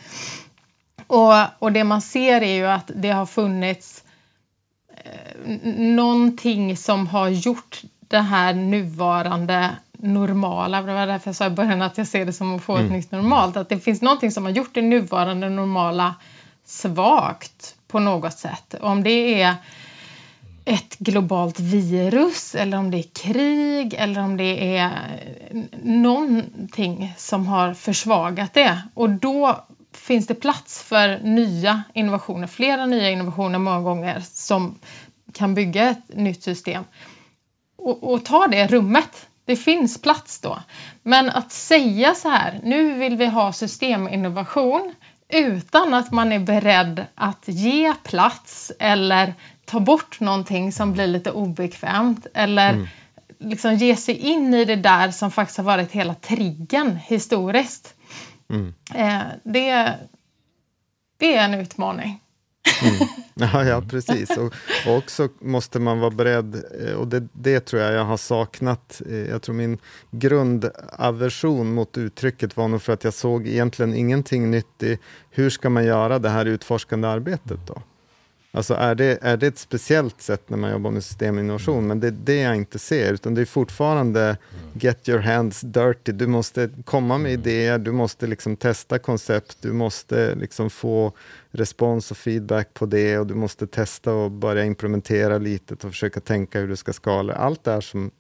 Och, 1.08 1.34
och 1.60 1.72
det 1.72 1.84
man 1.84 2.02
ser 2.02 2.41
är 2.41 2.56
ju 2.56 2.68
att 2.68 2.91
det 2.95 3.10
har 3.10 3.26
funnits 3.26 4.04
någonting 5.78 6.78
som 6.78 7.08
har 7.08 7.30
gjort 7.30 7.82
det 7.99 8.20
här 8.20 8.54
nuvarande 8.54 9.70
normala, 9.97 10.82
det 10.82 10.93
var 10.93 11.08
därför 11.08 11.28
jag 11.28 11.36
sa 11.36 11.45
i 11.45 11.49
början 11.49 11.82
att 11.82 11.97
jag 11.97 12.08
ser 12.08 12.26
det 12.26 12.34
som 12.34 12.56
att 12.56 12.64
få 12.64 12.74
ett 12.76 12.80
mm. 12.82 12.93
nytt 12.93 13.12
normalt, 13.12 13.58
att 13.58 13.70
det 13.70 13.80
finns 13.80 14.02
någonting 14.02 14.32
som 14.32 14.45
har 14.45 14.52
gjort 14.52 14.74
det 14.74 14.82
nuvarande 14.82 15.49
normala 15.49 16.16
svagt 16.66 17.76
på 17.92 18.00
något 18.00 18.38
sätt. 18.38 18.76
Om 18.82 19.04
det 19.04 19.42
är 19.42 19.56
ett 20.66 20.98
globalt 20.98 21.60
virus 21.60 22.56
eller 22.56 22.78
om 22.78 22.92
det 22.92 22.98
är 22.98 23.10
krig 23.14 23.94
eller 23.94 24.22
om 24.22 24.38
det 24.38 24.78
är 24.78 24.92
någonting 25.84 27.14
som 27.18 27.48
har 27.48 27.74
försvagat 27.74 28.54
det. 28.54 28.82
Och 28.94 29.10
då 29.10 29.66
finns 29.94 30.28
det 30.28 30.36
plats 30.36 30.84
för 30.84 31.20
nya 31.20 31.84
innovationer, 31.94 32.48
flera 32.48 32.86
nya 32.86 33.10
innovationer 33.10 33.60
många 33.60 33.82
gånger 33.82 34.24
som 34.34 34.80
kan 35.34 35.54
bygga 35.54 35.89
ett 35.89 36.16
nytt 36.16 36.44
system. 36.44 36.84
Och, 37.78 38.14
och 38.14 38.26
ta 38.26 38.48
det 38.48 38.68
rummet. 38.68 39.28
Det 39.46 39.56
finns 39.56 40.02
plats 40.02 40.39
då. 40.39 40.60
Men 41.04 41.30
att 41.30 41.52
säga 41.52 42.16
så 42.16 42.30
här, 42.30 42.60
nu 42.64 42.94
vill 42.94 43.18
vi 43.18 43.26
ha 43.26 43.54
systeminnovation 43.54 44.94
utan 45.32 45.93
att 45.93 46.11
man 46.11 46.32
är 46.32 46.39
beredd 46.39 47.05
att 47.15 47.43
ge 47.45 47.93
plats 48.03 48.71
eller 48.79 49.34
ta 49.65 49.79
bort 49.79 50.19
någonting 50.19 50.71
som 50.71 50.93
blir 50.93 51.07
lite 51.07 51.32
obekvämt 51.32 52.27
eller 52.34 52.73
mm. 52.73 52.88
liksom 53.39 53.75
ge 53.75 53.95
sig 53.95 54.15
in 54.15 54.53
i 54.53 54.65
det 54.65 54.75
där 54.75 55.11
som 55.11 55.32
faktiskt 55.32 55.57
har 55.57 55.65
varit 55.65 55.91
hela 55.91 56.15
triggen 56.15 56.95
historiskt. 56.95 57.95
Mm. 58.49 58.73
Eh, 58.95 59.21
det, 59.43 59.97
det 61.17 61.36
är 61.36 61.45
en 61.45 61.53
utmaning. 61.53 62.19
Mm. 62.84 63.07
Ja, 63.34 63.66
ja, 63.66 63.82
precis. 63.89 64.38
Och, 64.38 64.53
och, 64.88 64.97
också 64.97 65.30
måste 65.39 65.80
man 65.80 65.99
vara 65.99 66.12
beredd, 66.12 66.64
eh, 66.82 66.93
och 66.93 67.07
det, 67.07 67.28
det 67.34 67.59
tror 67.59 67.82
jag 67.82 67.93
jag 67.93 68.05
har 68.05 68.18
saknat. 68.18 69.01
Eh, 69.09 69.16
jag 69.16 69.41
tror 69.41 69.55
min 69.55 69.78
grundaversion 70.12 71.74
mot 71.74 71.97
uttrycket 71.97 72.57
var 72.57 72.68
nog 72.68 72.82
för 72.82 72.93
att 72.93 73.03
jag 73.03 73.14
såg 73.14 73.47
egentligen 73.47 73.95
ingenting 73.95 74.51
nytt 74.51 74.84
i 74.84 74.99
hur 75.30 75.49
ska 75.49 75.70
man 75.70 75.86
göra 75.86 76.20
det 76.20 76.30
här 76.30 76.45
utforskande 76.45 77.07
arbetet 77.07 77.59
då? 77.68 77.82
Alltså 78.54 78.74
är 78.74 78.95
det, 78.95 79.20
är 79.22 79.38
det 79.38 79.47
ett 79.47 79.58
speciellt 79.58 80.22
sätt 80.22 80.49
när 80.49 80.58
man 80.58 80.72
jobbar 80.72 80.91
med 80.91 81.04
systeminnovation? 81.04 81.88
Men 81.88 81.99
det 81.99 82.08
är 82.08 82.12
det 82.12 82.41
jag 82.41 82.56
inte 82.56 82.80
ser, 82.80 83.14
utan 83.14 83.36
det 83.36 83.41
är 83.41 83.45
fortfarande 83.45 84.38
get 84.74 85.10
your 85.10 85.20
hands 85.20 85.62
dirty. 85.62 86.12
Du 86.12 86.28
måste 86.28 86.70
komma 86.86 87.18
med 87.18 87.32
idéer, 87.32 87.78
du 87.78 87.91
måste 87.91 88.28
liksom 88.28 88.56
testa 88.56 88.99
koncept, 88.99 89.58
du 89.62 89.74
måste 89.74 90.36
liksom 90.36 90.70
få 90.70 91.14
respons 91.52 92.12
och 92.12 92.18
feedback 92.18 92.74
på 92.74 92.86
det 92.86 93.18
och 93.18 93.28
du 93.28 93.36
måste 93.36 93.68
testa 93.68 94.14
och 94.14 94.32
börja 94.32 94.64
implementera 94.64 95.38
lite 95.38 95.74
och 95.74 95.82
försöka 95.82 96.20
tänka 96.20 96.60
hur 96.60 96.68
du 96.68 96.76
ska 96.76 96.93
skala. 96.93 97.34
Allt 97.34 97.64
det 97.64 97.72
här 97.72 97.82
som 97.82 98.12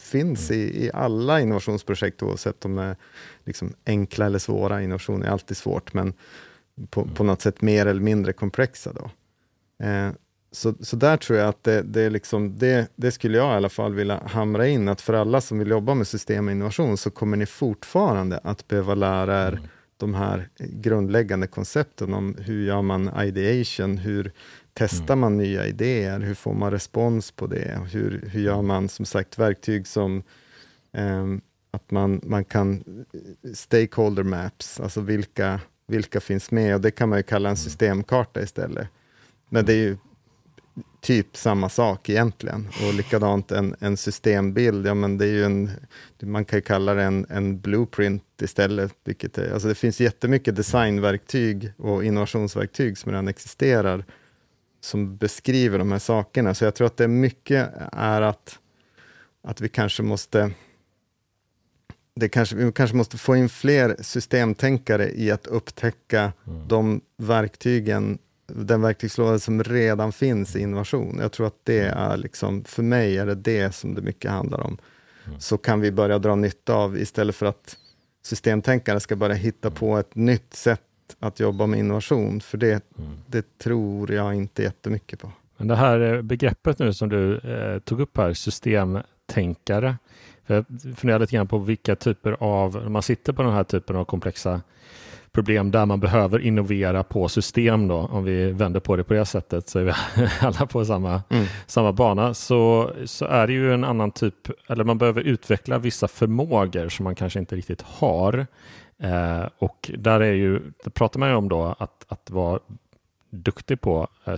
finns 0.00 0.50
i, 0.50 0.84
i 0.84 0.90
alla 0.94 1.40
innovationsprojekt, 1.40 2.22
oavsett 2.22 2.64
om 2.64 2.76
de 2.76 2.82
är 2.82 2.96
liksom 3.44 3.74
enkla 3.86 4.26
eller 4.26 4.38
svåra. 4.38 4.82
Innovation 4.82 5.22
är 5.22 5.28
alltid 5.28 5.56
svårt, 5.56 5.94
men 5.94 6.12
på, 6.90 7.04
på 7.04 7.24
något 7.24 7.42
sätt 7.42 7.62
mer 7.62 7.86
eller 7.86 8.00
mindre 8.00 8.32
komplexa. 8.32 8.92
Då. 8.92 9.10
Eh, 9.82 10.12
så, 10.54 10.74
så 10.80 10.96
där 10.96 11.16
tror 11.16 11.38
jag 11.38 11.48
att 11.48 11.64
det, 11.64 11.82
det, 11.82 12.10
liksom, 12.10 12.58
det, 12.58 12.88
det, 12.96 13.12
skulle 13.12 13.38
jag 13.38 13.52
i 13.52 13.56
alla 13.56 13.68
fall 13.68 13.94
vilja 13.94 14.22
hamra 14.26 14.66
in, 14.66 14.88
att 14.88 15.00
för 15.00 15.12
alla 15.12 15.40
som 15.40 15.58
vill 15.58 15.68
jobba 15.68 15.94
med 15.94 16.06
system 16.06 16.46
och 16.46 16.52
innovation, 16.52 16.96
så 16.96 17.10
kommer 17.10 17.36
ni 17.36 17.46
fortfarande 17.46 18.40
att 18.44 18.68
behöva 18.68 18.94
lära 18.94 19.46
er 19.46 19.52
mm. 19.52 19.64
de 19.96 20.14
här 20.14 20.48
grundläggande 20.58 21.46
koncepten 21.46 22.14
om 22.14 22.36
hur 22.38 22.66
gör 22.66 22.82
man 22.82 23.20
ideation, 23.24 23.98
hur 23.98 24.32
testar 24.74 25.14
mm. 25.14 25.20
man 25.20 25.36
nya 25.36 25.66
idéer, 25.66 26.20
hur 26.20 26.34
får 26.34 26.54
man 26.54 26.70
respons 26.70 27.30
på 27.30 27.46
det, 27.46 27.80
hur, 27.92 28.28
hur 28.32 28.40
gör 28.40 28.62
man 28.62 28.88
som 28.88 29.04
sagt 29.04 29.38
verktyg 29.38 29.86
som 29.86 30.22
eh, 30.92 31.26
att 31.70 31.90
man, 31.90 32.20
man 32.22 32.44
kan 32.44 32.84
stakeholder 33.54 34.22
maps, 34.22 34.80
alltså 34.80 35.00
vilka, 35.00 35.60
vilka 35.86 36.20
finns 36.20 36.50
med, 36.50 36.74
och 36.74 36.80
det 36.80 36.90
kan 36.90 37.08
man 37.08 37.18
ju 37.18 37.22
kalla 37.22 37.48
en 37.48 37.54
mm. 37.54 37.56
systemkarta 37.56 38.42
istället. 38.42 38.88
Men 39.48 39.64
det 39.64 39.72
är 39.72 39.76
ju 39.76 39.96
typ 41.04 41.36
samma 41.36 41.68
sak 41.68 42.08
egentligen. 42.08 42.68
Och 42.86 42.94
likadant 42.94 43.52
en, 43.52 43.76
en 43.80 43.96
systembild, 43.96 44.86
ja 44.86 44.94
men 44.94 45.18
det 45.18 45.24
är 45.24 45.32
ju 45.32 45.44
en, 45.44 45.70
man 46.22 46.44
kan 46.44 46.56
ju 46.56 46.62
kalla 46.62 46.94
det 46.94 47.02
en, 47.02 47.26
en 47.30 47.60
blueprint 47.60 48.42
istället. 48.42 48.94
Vilket 49.04 49.38
är, 49.38 49.52
alltså 49.52 49.68
det 49.68 49.74
finns 49.74 50.00
jättemycket 50.00 50.56
designverktyg 50.56 51.72
och 51.78 52.04
innovationsverktyg 52.04 52.98
som 52.98 53.12
redan 53.12 53.28
existerar, 53.28 54.04
som 54.80 55.16
beskriver 55.16 55.78
de 55.78 55.92
här 55.92 55.98
sakerna. 55.98 56.54
Så 56.54 56.64
jag 56.64 56.74
tror 56.74 56.86
att 56.86 56.96
det 56.96 57.08
mycket 57.08 57.70
är 57.92 58.22
att, 58.22 58.58
att 59.42 59.60
vi 59.60 59.68
kanske 59.68 60.02
måste 60.02 60.50
det 62.16 62.28
kanske, 62.28 62.56
vi 62.56 62.72
kanske 62.72 62.96
måste 62.96 63.18
få 63.18 63.36
in 63.36 63.48
fler 63.48 63.96
systemtänkare 64.00 65.10
i 65.10 65.30
att 65.30 65.46
upptäcka 65.46 66.32
mm. 66.46 66.68
de 66.68 67.00
verktygen 67.16 68.18
den 68.46 68.82
verktygslåda 68.82 69.38
som 69.38 69.62
redan 69.62 70.12
finns 70.12 70.56
i 70.56 70.60
innovation. 70.60 71.18
Jag 71.20 71.32
tror 71.32 71.46
att 71.46 71.58
det 71.64 71.80
mm. 71.80 71.98
är 71.98 72.16
liksom, 72.16 72.64
för 72.64 72.82
mig 72.82 73.18
är 73.18 73.26
det 73.26 73.34
det 73.34 73.74
som 73.74 73.94
det 73.94 74.02
mycket 74.02 74.30
handlar 74.30 74.60
om. 74.60 74.78
Mm. 75.26 75.40
Så 75.40 75.58
kan 75.58 75.80
vi 75.80 75.92
börja 75.92 76.18
dra 76.18 76.34
nytta 76.34 76.74
av 76.74 76.98
istället 76.98 77.36
för 77.36 77.46
att 77.46 77.76
systemtänkare 78.22 79.00
ska 79.00 79.16
börja 79.16 79.34
hitta 79.34 79.68
mm. 79.68 79.78
på 79.78 79.98
ett 79.98 80.14
nytt 80.14 80.54
sätt 80.54 80.80
att 81.18 81.40
jobba 81.40 81.66
med 81.66 81.78
innovation, 81.78 82.40
för 82.40 82.58
det, 82.58 82.84
mm. 82.98 83.10
det 83.26 83.58
tror 83.58 84.12
jag 84.12 84.34
inte 84.34 84.62
jättemycket 84.62 85.20
på. 85.20 85.32
Men 85.56 85.68
det 85.68 85.76
här 85.76 86.22
begreppet 86.22 86.78
nu 86.78 86.92
som 86.92 87.08
du 87.08 87.38
eh, 87.38 87.78
tog 87.78 88.00
upp 88.00 88.16
här, 88.16 88.32
systemtänkare, 88.32 89.96
jag 90.46 90.64
funderar 90.96 91.18
lite 91.18 91.36
grann 91.36 91.48
på 91.48 91.58
vilka 91.58 91.96
typer 91.96 92.36
av, 92.40 92.74
när 92.74 92.88
man 92.88 93.02
sitter 93.02 93.32
på 93.32 93.42
den 93.42 93.52
här 93.52 93.64
typen 93.64 93.96
av 93.96 94.04
komplexa 94.04 94.60
problem 95.34 95.70
där 95.70 95.86
man 95.86 96.00
behöver 96.00 96.38
innovera 96.38 97.02
på 97.02 97.28
system 97.28 97.88
då, 97.88 97.96
om 97.96 98.24
vi 98.24 98.52
vänder 98.52 98.80
på 98.80 98.96
det 98.96 99.04
på 99.04 99.14
det 99.14 99.24
sättet 99.24 99.68
så 99.68 99.78
är 99.78 99.84
vi 99.84 99.92
alla 100.40 100.66
på 100.66 100.84
samma, 100.84 101.22
mm. 101.28 101.46
samma 101.66 101.92
bana, 101.92 102.34
så, 102.34 102.92
så 103.04 103.24
är 103.24 103.46
det 103.46 103.52
ju 103.52 103.74
en 103.74 103.84
annan 103.84 104.10
typ, 104.10 104.34
eller 104.70 104.84
man 104.84 104.98
behöver 104.98 105.20
utveckla 105.20 105.78
vissa 105.78 106.08
förmågor 106.08 106.88
som 106.88 107.04
man 107.04 107.14
kanske 107.14 107.38
inte 107.38 107.56
riktigt 107.56 107.82
har. 107.82 108.46
Eh, 108.98 109.44
och 109.58 109.90
där 109.98 110.20
är 110.20 110.32
ju, 110.32 110.60
det 110.84 110.90
pratar 110.90 111.20
man 111.20 111.28
ju 111.28 111.34
om 111.34 111.48
då 111.48 111.74
att, 111.78 112.06
att 112.08 112.30
vara 112.30 112.58
duktig 113.30 113.80
på 113.80 114.08
eh, 114.24 114.36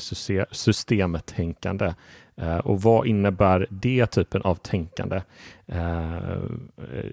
systemtänkande. 0.51 1.95
Eh, 2.37 2.59
och 2.59 2.83
vad 2.83 3.07
innebär 3.07 3.67
det 3.71 4.07
typen 4.07 4.43
av 4.43 4.55
tänkande 4.55 5.23
eh, 5.67 6.39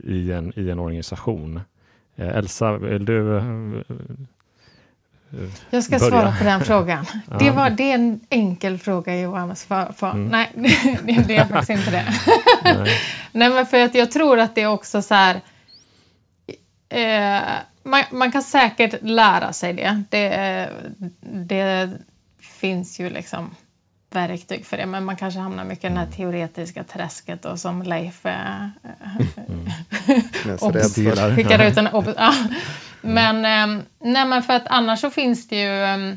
i, 0.04 0.32
en, 0.32 0.54
i 0.56 0.70
en 0.70 0.80
organisation? 0.80 1.62
Eh, 2.16 2.38
Elsa, 2.38 2.78
vill 2.78 3.06
du 3.06 3.38
eh, 3.38 3.44
jag 5.70 5.84
ska 5.84 6.00
börja. 6.00 6.12
svara 6.12 6.36
på 6.38 6.44
den 6.44 6.62
frågan. 6.62 7.06
Det, 7.40 7.52
var, 7.52 7.70
det 7.70 7.92
är 7.92 7.96
en 7.96 8.20
enkel 8.30 8.78
fråga 8.78 9.20
Johan. 9.20 9.56
För, 9.56 9.94
för, 9.94 10.12
mm. 10.12 10.28
Nej, 10.28 10.52
det 11.28 11.36
är 11.36 11.46
faktiskt 11.46 11.70
inte 11.70 11.92
det. 11.92 12.06
Nej. 12.64 13.00
nej. 13.32 13.50
men 13.50 13.66
för 13.66 13.80
att 13.80 13.96
jag 13.96 14.12
tror 14.12 14.40
att 14.40 14.56
det 14.56 14.62
är 14.62 14.68
också 14.68 15.02
så 15.02 15.16
här... 15.16 15.42
Eh, 16.90 17.42
man, 17.84 18.04
man, 18.12 18.32
kan 18.32 18.44
säkert 18.44 18.96
lära 19.02 19.54
sig 19.54 19.74
det. 19.74 20.04
Det, 20.10 20.70
det 21.22 21.90
finns 22.40 23.00
ju 23.00 23.10
liksom 23.10 23.56
verktyg 24.16 24.66
för 24.66 24.78
det. 24.78 24.86
Men 24.86 25.06
man 25.06 25.16
kanske 25.16 25.40
hamnar 25.40 25.64
mycket 25.64 25.86
i 25.86 25.88
det 25.88 26.00
här 26.00 26.06
mm. 26.06 26.16
teoretiska 26.16 26.84
träsket 26.84 27.46
och 27.46 27.60
som 27.60 27.82
Leif 27.82 28.26
äh, 28.26 28.68
mm. 29.48 29.66
skickar 31.36 31.68
ut 31.68 31.78
en 31.78 31.90
ja. 32.18 32.34
Men, 33.02 33.46
äh, 33.46 33.84
nej, 34.00 34.26
men 34.26 34.44
för 34.44 34.54
att 34.54 34.68
annars 34.68 35.00
så 35.00 35.10
finns 35.10 35.48
det 35.48 35.62
ju 35.62 35.84
äh, 35.84 36.16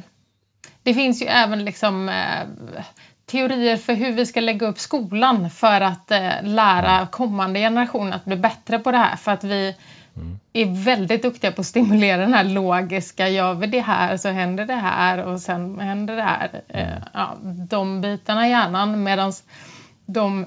det 0.83 0.95
finns 0.95 1.23
ju 1.23 1.27
även 1.27 1.65
liksom 1.65 2.09
äh, 2.09 2.75
teorier 3.27 3.77
för 3.77 3.95
hur 3.95 4.13
vi 4.13 4.27
ska 4.27 4.41
lägga 4.41 4.67
upp 4.67 4.79
skolan 4.79 5.51
för 5.51 5.81
att 5.81 6.11
lära 6.43 7.07
kommande 7.07 7.61
generationer 7.61 8.17
att 8.17 8.25
bli 8.25 8.37
bättre 8.37 8.79
på 8.79 8.93
det 8.93 8.99
här. 8.99 9.17
För 9.17 9.33
att 9.33 9.45
vi 9.45 9.75
mm. 10.17 10.39
är 10.53 10.85
väldigt 10.85 11.23
duktiga 11.23 11.53
på 11.53 11.61
att 11.61 11.67
stimulera 11.67 12.17
den 12.17 12.35
här 12.35 12.45
logiska, 12.45 13.29
gör 13.29 13.55
vi 13.55 13.67
det 13.67 13.81
här 13.81 14.17
så 14.17 14.29
händer 14.29 14.67
det 14.67 14.75
här 14.75 15.25
och 15.25 15.41
sen 15.41 15.79
händer 15.79 16.17
det 16.17 16.23
här. 16.23 16.63
Mm. 16.69 16.89
Eh, 16.89 17.03
ja, 17.13 17.37
de 17.69 18.01
bitarna 18.01 18.47
i 18.47 18.51
hjärnan 18.51 19.03
medan 19.03 19.33
de 20.07 20.47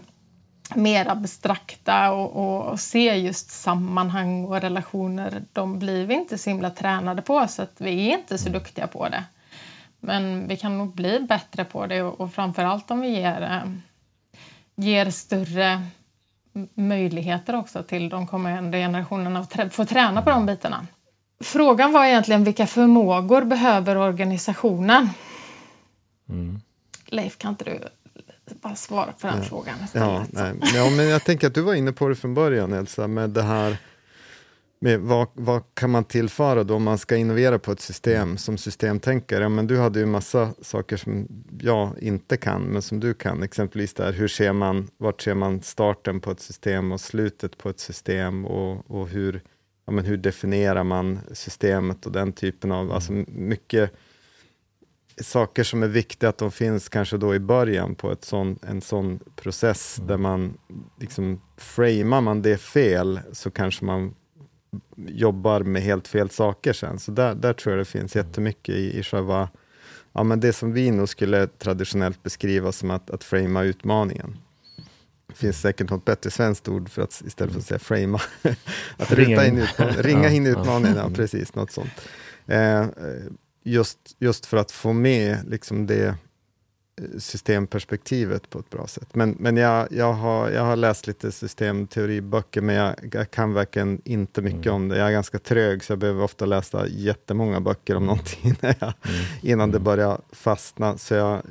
mer 0.76 1.08
abstrakta 1.08 2.12
och, 2.12 2.36
och, 2.36 2.72
och 2.72 2.80
se 2.80 3.16
just 3.16 3.50
sammanhang 3.50 4.46
och 4.46 4.62
relationer, 4.62 5.44
de 5.54 5.80
blir 5.80 6.06
vi 6.06 6.14
inte 6.14 6.38
så 6.38 6.50
himla 6.50 6.70
tränade 6.70 7.22
på 7.22 7.48
så 7.48 7.62
att 7.62 7.76
vi 7.78 8.10
är 8.10 8.18
inte 8.18 8.38
så 8.38 8.50
duktiga 8.50 8.88
på 8.88 9.10
det. 9.10 9.24
Men 10.00 10.48
vi 10.48 10.58
kan 10.58 10.78
nog 10.78 10.96
bli 10.96 11.20
bättre 11.20 11.66
på 11.66 11.86
det 11.86 12.02
och, 12.02 12.22
och 12.22 12.34
framförallt 12.34 12.92
om 12.92 13.02
vi 13.02 13.10
ger, 13.10 13.42
eh, 13.42 13.72
ger 14.76 15.10
större 15.12 15.82
möjligheter 16.74 17.56
också 17.56 17.84
till 17.84 18.10
de 18.10 18.28
kommande 18.28 18.78
generationerna 18.78 19.40
att 19.40 19.74
få 19.74 19.86
träna 19.86 20.22
på 20.22 20.30
de 20.30 20.46
bitarna. 20.46 20.88
Frågan 21.44 21.92
var 21.92 22.06
egentligen 22.06 22.44
vilka 22.44 22.68
förmågor 22.68 23.42
behöver 23.42 23.98
organisationen? 23.98 25.10
Mm. 26.30 26.62
Leif, 27.06 27.38
kan 27.38 27.50
inte 27.50 27.64
du 27.64 27.80
bara 28.62 28.76
svara 28.76 29.12
på 29.12 29.28
den 29.28 29.38
ja. 29.38 29.44
frågan? 29.44 29.76
Ja, 29.94 30.26
nej. 30.30 30.54
ja, 30.76 30.90
men 30.90 31.08
jag 31.08 31.24
tänker 31.24 31.48
att 31.48 31.54
du 31.54 31.62
var 31.62 31.74
inne 31.74 31.92
på 31.92 32.08
det 32.08 32.16
från 32.16 32.34
början, 32.34 32.74
Elsa, 32.74 33.08
med 33.08 33.30
det 33.30 33.44
här 33.44 33.78
med 34.82 35.00
vad, 35.00 35.28
vad 35.34 35.64
kan 35.74 35.90
man 35.90 36.04
tillföra 36.04 36.64
då 36.64 36.76
om 36.76 36.84
man 36.84 36.98
ska 36.98 37.16
innovera 37.16 37.60
på 37.60 37.72
ett 37.72 37.82
system 37.82 38.38
som 38.38 38.58
systemtänkare? 38.58 39.44
Ja, 39.44 39.50
men 39.50 39.68
du 39.68 39.80
hade 39.80 40.00
ju 40.00 40.06
massa 40.06 40.54
saker 40.62 40.98
som 40.98 41.28
jag 41.60 42.00
inte 42.00 42.38
kan, 42.38 42.62
men 42.62 42.82
som 42.82 43.00
du 43.00 43.14
kan. 43.14 43.44
Exempelvis 43.44 43.94
där, 43.94 44.14
hur 44.14 44.28
ser 44.28 44.54
man, 44.54 44.88
vart 44.98 45.22
ser 45.22 45.36
man 45.36 45.62
starten 45.62 46.20
på 46.20 46.32
ett 46.32 46.40
system 46.40 46.92
och 46.92 47.02
slutet 47.02 47.58
på 47.58 47.70
ett 47.70 47.80
system 47.80 48.46
och, 48.46 48.92
och 48.92 49.08
hur, 49.08 49.42
ja, 49.86 49.92
men 49.92 50.06
hur 50.06 50.18
definierar 50.18 50.84
man 50.84 51.20
systemet 51.32 52.06
och 52.06 52.12
den 52.12 52.34
typen 52.34 52.72
av, 52.72 52.92
alltså 52.92 53.14
mycket 53.28 53.92
saker 55.22 55.64
som 55.64 55.84
är 55.84 55.88
viktiga 55.88 56.30
att 56.30 56.38
de 56.38 56.52
finns 56.52 56.90
kanske 56.90 57.18
då 57.18 57.36
i 57.36 57.40
början 57.40 57.96
på 57.96 58.12
ett 58.12 58.26
sån, 58.26 58.60
en 58.62 58.82
sån 58.82 59.20
process 59.36 59.98
mm. 59.98 60.08
där 60.08 60.18
man 60.18 60.58
liksom 61.00 61.42
framar 61.58 62.22
man 62.22 62.42
det 62.42 62.58
fel 62.58 63.20
så 63.32 63.52
kanske 63.52 63.86
man 63.86 64.16
jobbar 64.98 65.62
med 65.62 65.82
helt 65.82 66.08
fel 66.08 66.30
saker 66.30 66.74
sen. 66.74 67.00
Så 67.00 67.12
där, 67.12 67.36
där 67.36 67.54
tror 67.54 67.76
jag 67.76 67.82
det 67.82 67.90
finns 67.90 68.16
jättemycket 68.16 68.76
i, 68.76 69.00
i 69.00 69.04
själva, 69.04 69.50
ja 70.14 70.24
men 70.24 70.40
det 70.40 70.54
som 70.54 70.74
vi 70.74 70.92
nog 70.92 71.10
skulle 71.10 71.48
traditionellt 71.48 72.24
beskriva 72.24 72.72
som 72.72 72.92
att, 72.92 73.10
att 73.10 73.24
framea 73.24 73.64
utmaningen. 73.64 74.38
Det 75.28 75.36
finns 75.36 75.62
säkert 75.62 75.90
något 75.90 76.06
bättre 76.06 76.32
svenskt 76.32 76.68
ord 76.68 76.90
för 76.90 77.02
att 77.02 77.22
istället 77.26 77.54
för 77.54 77.60
att 77.60 77.66
säga 77.66 77.80
framea, 77.80 78.22
att 78.98 79.12
ruta 79.12 79.48
in 79.48 79.58
utmaningen, 79.58 80.04
ringa 80.04 80.30
in 80.30 80.48
utmaningen, 80.48 80.98
ja, 80.98 81.10
precis, 81.16 81.56
något 81.56 81.72
sånt. 81.72 81.92
Eh, 82.46 82.86
just, 83.64 84.00
just 84.20 84.46
för 84.46 84.58
att 84.58 84.72
få 84.72 84.94
med 84.94 85.50
liksom 85.50 85.88
det 85.88 86.16
systemperspektivet 87.18 88.50
på 88.50 88.60
ett 88.60 88.70
bra 88.70 88.88
sätt. 88.88 89.16
Men, 89.16 89.36
men 89.40 89.58
jag, 89.58 89.88
jag, 89.92 90.14
har, 90.14 90.50
jag 90.50 90.64
har 90.64 90.76
läst 90.76 91.08
lite 91.08 91.32
systemteoriböcker, 91.32 92.62
men 92.62 92.76
jag, 92.76 92.96
jag 93.12 93.32
kan 93.32 93.54
verkligen 93.54 94.02
inte 94.06 94.42
mycket 94.42 94.66
mm. 94.66 94.76
om 94.76 94.88
det. 94.88 94.98
Jag 94.98 95.08
är 95.08 95.12
ganska 95.12 95.40
trög, 95.40 95.84
så 95.84 95.92
jag 95.92 96.00
behöver 96.00 96.24
ofta 96.24 96.46
läsa 96.46 96.88
jättemånga 96.88 97.60
böcker 97.60 97.96
om 97.96 98.04
mm. 98.04 98.08
någonting 98.08 98.56
jag, 98.62 98.76
mm. 98.82 99.26
innan 99.42 99.72
det 99.72 99.78
mm. 99.78 99.84
börjar 99.84 100.22
fastna. 100.32 100.98
Så 100.98 101.14
jag, 101.14 101.42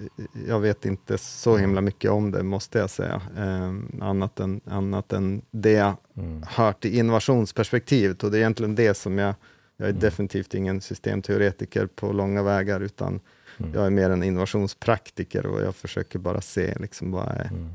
jag 0.48 0.60
vet 0.60 0.84
inte 0.84 1.18
så 1.18 1.50
mm. 1.50 1.60
himla 1.60 1.80
mycket 1.80 2.10
om 2.10 2.30
det, 2.30 2.42
måste 2.42 2.78
jag 2.78 2.90
säga. 2.90 3.22
Eh, 3.36 3.72
annat, 4.00 4.40
än, 4.40 4.60
annat 4.64 5.12
än 5.12 5.42
det 5.50 5.72
jag 5.72 5.94
mm. 6.16 6.42
hört 6.48 6.84
i 6.84 6.98
innovationsperspektivet. 6.98 8.24
Och 8.24 8.30
det 8.30 8.36
är 8.36 8.40
egentligen 8.40 8.74
det 8.74 8.94
som 8.94 9.18
jag... 9.18 9.34
Jag 9.80 9.88
är 9.88 9.92
definitivt 9.92 10.54
ingen 10.54 10.80
systemteoretiker 10.80 11.86
på 11.86 12.12
långa 12.12 12.42
vägar, 12.42 12.80
utan 12.80 13.20
Mm. 13.58 13.74
Jag 13.74 13.86
är 13.86 13.90
mer 13.90 14.10
en 14.10 14.22
innovationspraktiker 14.22 15.46
och 15.46 15.60
jag 15.60 15.76
försöker 15.76 16.18
bara 16.18 16.40
se 16.40 16.74
liksom, 16.78 17.12
vad, 17.12 17.28
är, 17.28 17.48
mm. 17.50 17.70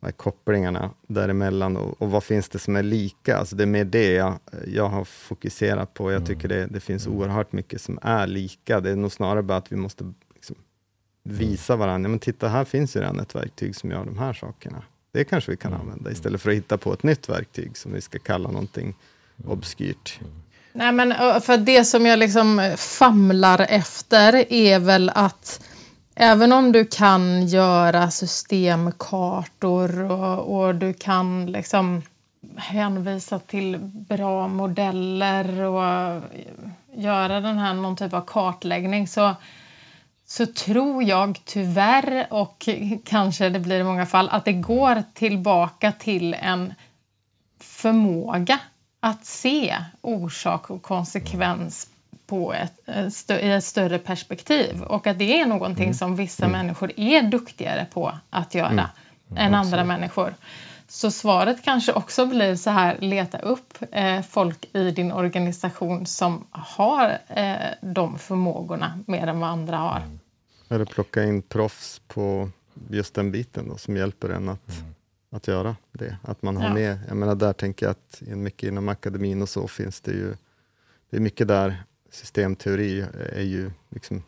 vad 0.00 0.08
är 0.08 0.12
kopplingarna 0.12 0.90
däremellan 1.06 1.76
och, 1.76 2.02
och 2.02 2.10
vad 2.10 2.24
finns 2.24 2.48
det 2.48 2.58
som 2.58 2.76
är 2.76 2.82
lika? 2.82 3.36
Alltså 3.36 3.56
det 3.56 3.64
är 3.64 3.66
mer 3.66 3.84
det 3.84 4.12
jag, 4.12 4.38
jag 4.66 4.88
har 4.88 5.04
fokuserat 5.04 5.94
på. 5.94 6.10
Jag 6.12 6.16
mm. 6.16 6.26
tycker 6.26 6.48
det, 6.48 6.66
det 6.66 6.80
finns 6.80 7.06
mm. 7.06 7.18
oerhört 7.18 7.52
mycket 7.52 7.80
som 7.80 7.98
är 8.02 8.26
lika. 8.26 8.80
Det 8.80 8.90
är 8.90 8.96
nog 8.96 9.12
snarare 9.12 9.42
bara 9.42 9.58
att 9.58 9.72
vi 9.72 9.76
måste 9.76 10.12
liksom, 10.34 10.56
visa 11.22 11.76
varandra. 11.76 12.08
Men 12.08 12.18
titta, 12.18 12.48
här 12.48 12.64
finns 12.64 12.96
ju 12.96 13.00
redan 13.00 13.20
ett 13.20 13.34
verktyg 13.34 13.76
som 13.76 13.90
gör 13.90 14.04
de 14.04 14.18
här 14.18 14.32
sakerna. 14.32 14.82
Det 15.12 15.24
kanske 15.24 15.50
vi 15.50 15.56
kan 15.56 15.72
mm. 15.72 15.80
använda 15.80 16.10
istället 16.10 16.40
för 16.40 16.50
att 16.50 16.56
hitta 16.56 16.78
på 16.78 16.92
ett 16.92 17.02
nytt 17.02 17.28
verktyg 17.28 17.76
som 17.76 17.92
vi 17.92 18.00
ska 18.00 18.18
kalla 18.18 18.50
någonting 18.50 18.94
mm. 19.36 19.50
obskyrt. 19.50 20.20
Nej, 20.72 20.92
men 20.92 21.40
för 21.40 21.56
det 21.56 21.84
som 21.84 22.06
jag 22.06 22.18
liksom 22.18 22.58
eh, 22.58 22.76
famlar 22.76 23.66
efter 23.68 24.52
är 24.52 24.78
väl 24.78 25.10
att 25.14 25.60
även 26.14 26.52
om 26.52 26.72
du 26.72 26.84
kan 26.84 27.46
göra 27.46 28.10
systemkartor 28.10 30.00
och, 30.10 30.58
och 30.58 30.74
du 30.74 30.92
kan 30.92 31.46
liksom 31.46 32.02
hänvisa 32.56 33.38
till 33.38 33.78
bra 34.08 34.48
modeller 34.48 35.60
och 35.60 35.84
eh, 35.84 36.22
göra 36.94 37.40
den 37.40 37.58
här 37.58 37.74
någon 37.74 37.96
typ 37.96 38.12
av 38.12 38.20
kartläggning 38.20 39.08
så, 39.08 39.34
så 40.26 40.46
tror 40.46 41.02
jag 41.02 41.40
tyvärr 41.44 42.26
och 42.30 42.68
kanske 43.04 43.48
det 43.48 43.60
blir 43.60 43.80
i 43.80 43.84
många 43.84 44.06
fall 44.06 44.28
att 44.28 44.44
det 44.44 44.52
går 44.52 45.02
tillbaka 45.14 45.92
till 45.92 46.34
en 46.34 46.74
förmåga 47.60 48.58
att 49.00 49.24
se 49.24 49.76
orsak 50.00 50.70
och 50.70 50.82
konsekvens 50.82 51.90
på 52.26 52.52
ett, 52.52 53.30
i 53.30 53.50
ett 53.50 53.64
större 53.64 53.98
perspektiv 53.98 54.82
och 54.82 55.06
att 55.06 55.18
det 55.18 55.40
är 55.40 55.46
någonting 55.46 55.84
mm. 55.84 55.94
som 55.94 56.16
vissa 56.16 56.44
mm. 56.44 56.58
människor 56.58 56.92
är 56.96 57.22
duktigare 57.22 57.86
på 57.92 58.18
att 58.30 58.54
göra 58.54 58.70
mm. 58.70 58.86
än 59.36 59.54
andra 59.54 59.84
människor. 59.84 60.34
Så 60.88 61.10
svaret 61.10 61.64
kanske 61.64 61.92
också 61.92 62.26
blir 62.26 62.56
så 62.56 62.70
här, 62.70 62.96
leta 63.00 63.38
upp 63.38 63.78
eh, 63.92 64.22
folk 64.22 64.64
i 64.72 64.90
din 64.90 65.12
organisation 65.12 66.06
som 66.06 66.46
har 66.50 67.18
eh, 67.28 67.56
de 67.80 68.18
förmågorna 68.18 68.98
mer 69.06 69.26
än 69.26 69.40
vad 69.40 69.50
andra 69.50 69.76
har. 69.76 70.00
Mm. 70.00 70.18
Eller 70.68 70.84
plocka 70.84 71.24
in 71.24 71.42
proffs 71.42 72.00
på 72.08 72.50
just 72.90 73.14
den 73.14 73.32
biten 73.32 73.68
då, 73.68 73.76
som 73.76 73.96
hjälper 73.96 74.28
en 74.28 74.48
att 74.48 74.68
mm 74.68 74.94
att 75.30 75.48
göra 75.48 75.76
det. 75.92 76.16
Att 76.22 76.42
man 76.42 76.56
har 76.56 76.64
ja. 76.64 76.74
med, 76.74 76.98
jag 77.08 77.16
menar 77.16 77.34
där 77.34 77.52
tänker 77.52 77.86
jag 77.86 77.90
att 77.90 78.22
mycket 78.22 78.68
inom 78.68 78.88
akademin 78.88 79.42
och 79.42 79.48
så 79.48 79.68
finns 79.68 80.00
det 80.00 80.12
ju, 80.12 80.34
det 81.10 81.16
är 81.16 81.20
mycket 81.20 81.48
där 81.48 81.82
systemteori 82.10 83.04
är 83.32 83.42
ju 83.42 83.70
liksom, 83.88 84.22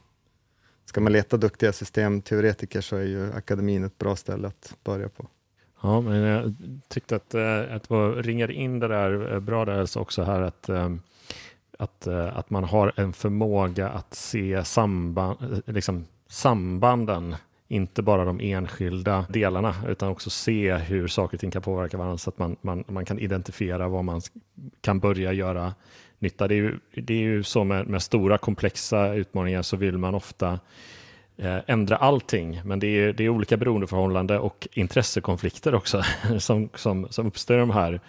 ska 0.84 1.00
man 1.00 1.12
leta 1.12 1.36
duktiga 1.36 1.72
systemteoretiker 1.72 2.80
så 2.80 2.96
är 2.96 3.04
ju 3.04 3.32
akademin 3.32 3.84
ett 3.84 3.98
bra 3.98 4.16
ställe 4.16 4.48
att 4.48 4.74
börja 4.84 5.08
på. 5.08 5.26
Ja, 5.82 6.00
men 6.00 6.14
jag 6.14 6.54
tyckte 6.88 7.16
att, 7.16 7.34
eh, 7.34 7.74
att 7.74 7.90
vad 7.90 8.24
ringar 8.24 8.50
in 8.50 8.78
det 8.78 8.88
där 8.88 9.34
eh, 9.34 9.40
bra 9.40 9.64
där 9.64 9.98
också 9.98 10.22
här 10.22 10.40
att 10.40 10.68
eh, 10.68 10.94
att, 11.78 12.06
att 12.06 12.50
man 12.50 12.64
har 12.64 12.92
en 12.96 13.12
förmåga 13.12 13.88
att 13.88 14.14
se 14.14 14.64
samband, 14.64 15.62
liksom 15.66 16.06
sambanden 16.28 17.36
inte 17.70 18.02
bara 18.02 18.24
de 18.24 18.40
enskilda 18.40 19.26
delarna 19.28 19.74
utan 19.88 20.08
också 20.08 20.30
se 20.30 20.74
hur 20.74 21.08
saker 21.08 21.36
och 21.36 21.40
ting 21.40 21.50
kan 21.50 21.62
påverka 21.62 21.96
varandra 21.96 22.18
så 22.18 22.30
att 22.30 22.38
man, 22.38 22.56
man, 22.60 22.84
man 22.86 23.04
kan 23.04 23.18
identifiera 23.18 23.88
vad 23.88 24.04
man 24.04 24.20
kan 24.80 25.00
börja 25.00 25.32
göra 25.32 25.74
nytta. 26.18 26.48
Det 26.48 26.54
är 26.54 26.56
ju, 26.56 26.78
det 26.94 27.14
är 27.14 27.18
ju 27.18 27.42
så 27.42 27.64
med, 27.64 27.86
med 27.86 28.02
stora 28.02 28.38
komplexa 28.38 29.14
utmaningar 29.14 29.62
så 29.62 29.76
vill 29.76 29.98
man 29.98 30.14
ofta 30.14 30.58
eh, 31.36 31.58
ändra 31.66 31.96
allting, 31.96 32.60
men 32.64 32.78
det 32.78 32.86
är, 32.86 33.12
det 33.12 33.24
är 33.24 33.28
olika 33.28 33.56
beroendeförhållande 33.56 34.38
och 34.38 34.68
intressekonflikter 34.72 35.74
också 35.74 36.02
som, 36.38 36.68
som, 36.74 37.06
som 37.10 37.26
uppstår 37.26 37.56
de 37.56 37.70
här 37.70 38.00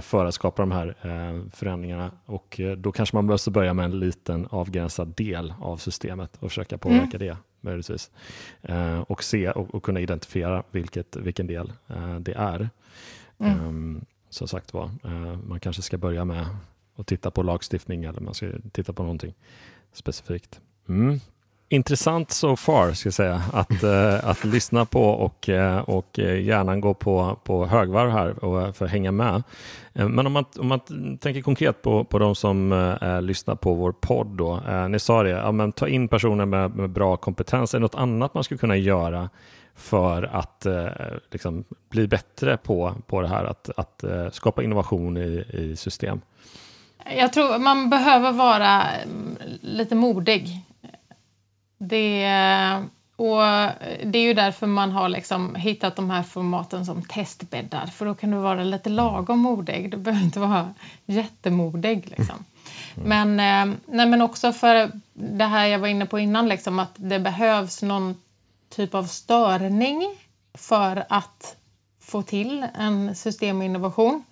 för 0.00 0.24
att 0.24 0.34
skapa 0.34 0.62
de 0.62 0.70
här 0.70 0.94
eh, 1.02 1.50
förändringarna. 1.50 2.10
Och 2.26 2.60
eh, 2.60 2.76
då 2.76 2.92
kanske 2.92 3.16
man 3.16 3.24
måste 3.24 3.50
börja 3.50 3.74
med 3.74 3.84
en 3.84 3.98
liten 3.98 4.46
avgränsad 4.50 5.08
del 5.08 5.54
av 5.60 5.76
systemet 5.76 6.36
och 6.40 6.50
försöka 6.50 6.78
påverka 6.78 7.16
mm. 7.16 7.28
det 7.28 7.36
möjligtvis. 7.60 8.10
Eh, 8.62 9.00
och 9.00 9.24
se 9.24 9.50
och, 9.50 9.74
och, 9.74 9.82
kunna 9.82 10.00
identifiera 10.00 10.62
vilket, 10.70 11.16
vilken 11.16 11.46
del 11.46 11.72
eh, 11.86 12.18
det 12.18 12.32
är. 12.32 12.70
Mm. 13.38 13.66
Um, 13.66 14.04
som 14.30 14.48
sagt 14.48 14.74
var, 14.74 14.90
man 15.48 15.60
kanske 15.60 15.82
ska 15.82 15.98
börja 15.98 16.24
med 16.24 16.46
att 16.96 17.06
titta 17.06 17.30
på 17.30 17.42
lagstiftning 17.42 18.04
eller 18.04 18.20
man 18.20 18.34
ska 18.34 18.50
titta 18.72 18.92
på 18.92 19.02
någonting 19.02 19.34
specifikt. 19.92 20.60
Mm 20.88 21.20
intressant 21.68 22.30
so 22.30 22.56
far, 22.56 22.92
ska 22.92 23.06
jag 23.06 23.14
säga, 23.14 23.42
att, 23.52 23.84
uh, 23.84 24.28
att 24.30 24.44
lyssna 24.44 24.84
på 24.84 25.02
och, 25.02 25.48
uh, 25.48 25.78
och 25.78 26.18
gärna 26.18 26.76
gå 26.76 26.94
på, 26.94 27.38
på 27.44 27.66
högvarv 27.66 28.10
här 28.10 28.44
och, 28.44 28.76
för 28.76 28.84
att 28.84 28.90
hänga 28.90 29.12
med. 29.12 29.42
Uh, 29.98 30.08
men 30.08 30.26
om 30.26 30.32
man, 30.32 30.44
om 30.58 30.66
man 30.66 30.80
tänker 31.18 31.42
konkret 31.42 31.82
på, 31.82 32.04
på 32.04 32.18
de 32.18 32.34
som 32.34 32.94
lyssnar 33.22 33.54
på 33.54 33.74
vår 33.74 33.92
podd 33.92 34.26
då. 34.26 34.60
ni 34.88 34.98
sa 34.98 35.22
det, 35.22 35.30
ja, 35.30 35.52
men 35.52 35.72
ta 35.72 35.88
in 35.88 36.08
personer 36.08 36.46
med, 36.46 36.76
med 36.76 36.90
bra 36.90 37.16
kompetens. 37.16 37.74
Är 37.74 37.78
det 37.78 37.82
något 37.82 37.94
annat 37.94 38.34
man 38.34 38.44
skulle 38.44 38.58
kunna 38.58 38.76
göra 38.76 39.30
för 39.74 40.22
att 40.22 40.66
liksom, 41.32 41.64
bli 41.90 42.08
bättre 42.08 42.56
på, 42.56 42.94
på 43.06 43.22
det 43.22 43.28
här 43.28 43.44
att, 43.44 43.70
att 43.76 44.04
skapa 44.34 44.62
innovation 44.62 45.16
i, 45.16 45.44
i 45.52 45.76
system? 45.76 46.20
Jag 47.16 47.32
tror 47.32 47.58
man 47.58 47.90
behöver 47.90 48.32
vara 48.32 48.82
mm, 48.82 49.36
lite 49.60 49.94
modig. 49.94 50.62
Det, 51.78 52.24
och 53.16 53.40
det 54.04 54.18
är 54.18 54.22
ju 54.22 54.34
därför 54.34 54.66
man 54.66 54.90
har 54.90 55.08
liksom 55.08 55.54
hittat 55.54 55.96
de 55.96 56.10
här 56.10 56.22
formaten 56.22 56.86
som 56.86 57.02
testbäddar. 57.02 57.86
För 57.86 58.06
då 58.06 58.14
kan 58.14 58.30
du 58.30 58.36
vara 58.36 58.64
lite 58.64 58.90
lagom 58.90 59.38
modig. 59.38 59.90
Du 59.90 59.96
behöver 59.96 60.24
inte 60.24 60.40
vara 60.40 60.74
jättemodig. 61.06 62.14
Liksom. 62.16 62.44
Men, 62.94 63.40
eh, 63.40 63.76
nej, 63.86 64.06
men 64.06 64.22
också 64.22 64.52
för 64.52 64.90
det 65.14 65.44
här 65.44 65.66
jag 65.66 65.78
var 65.78 65.88
inne 65.88 66.06
på 66.06 66.18
innan, 66.18 66.48
liksom, 66.48 66.78
att 66.78 66.92
det 66.96 67.18
behövs 67.18 67.82
någon 67.82 68.16
typ 68.68 68.94
av 68.94 69.04
störning 69.04 70.16
för 70.54 71.04
att 71.08 71.56
få 72.00 72.22
till 72.22 72.66
en 72.78 73.14
systeminnovation. 73.14 74.24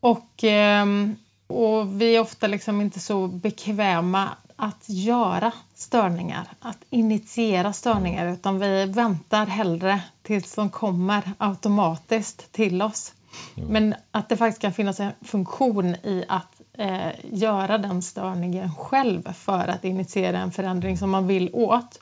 Och, 0.00 0.44
ehm, 0.44 1.16
och 1.46 2.02
vi 2.02 2.16
är 2.16 2.20
ofta 2.20 2.46
liksom 2.46 2.80
inte 2.80 3.00
så 3.00 3.26
bekväma 3.26 4.28
att 4.60 4.84
göra 4.86 5.52
störningar, 5.74 6.46
att 6.60 6.78
initiera 6.90 7.72
störningar, 7.72 8.32
utan 8.32 8.58
vi 8.58 8.86
väntar 8.86 9.46
hellre 9.46 10.00
tills 10.22 10.54
de 10.54 10.70
kommer 10.70 11.32
automatiskt 11.38 12.52
till 12.52 12.82
oss. 12.82 13.14
Men 13.54 13.94
att 14.10 14.28
det 14.28 14.36
faktiskt 14.36 14.62
kan 14.62 14.72
finnas 14.72 15.00
en 15.00 15.12
funktion 15.24 15.86
i 15.86 16.24
att 16.28 16.60
eh, 16.72 17.08
göra 17.32 17.78
den 17.78 18.02
störningen 18.02 18.74
själv 18.74 19.32
för 19.32 19.68
att 19.68 19.84
initiera 19.84 20.38
en 20.38 20.52
förändring 20.52 20.98
som 20.98 21.10
man 21.10 21.26
vill 21.26 21.50
åt. 21.52 22.00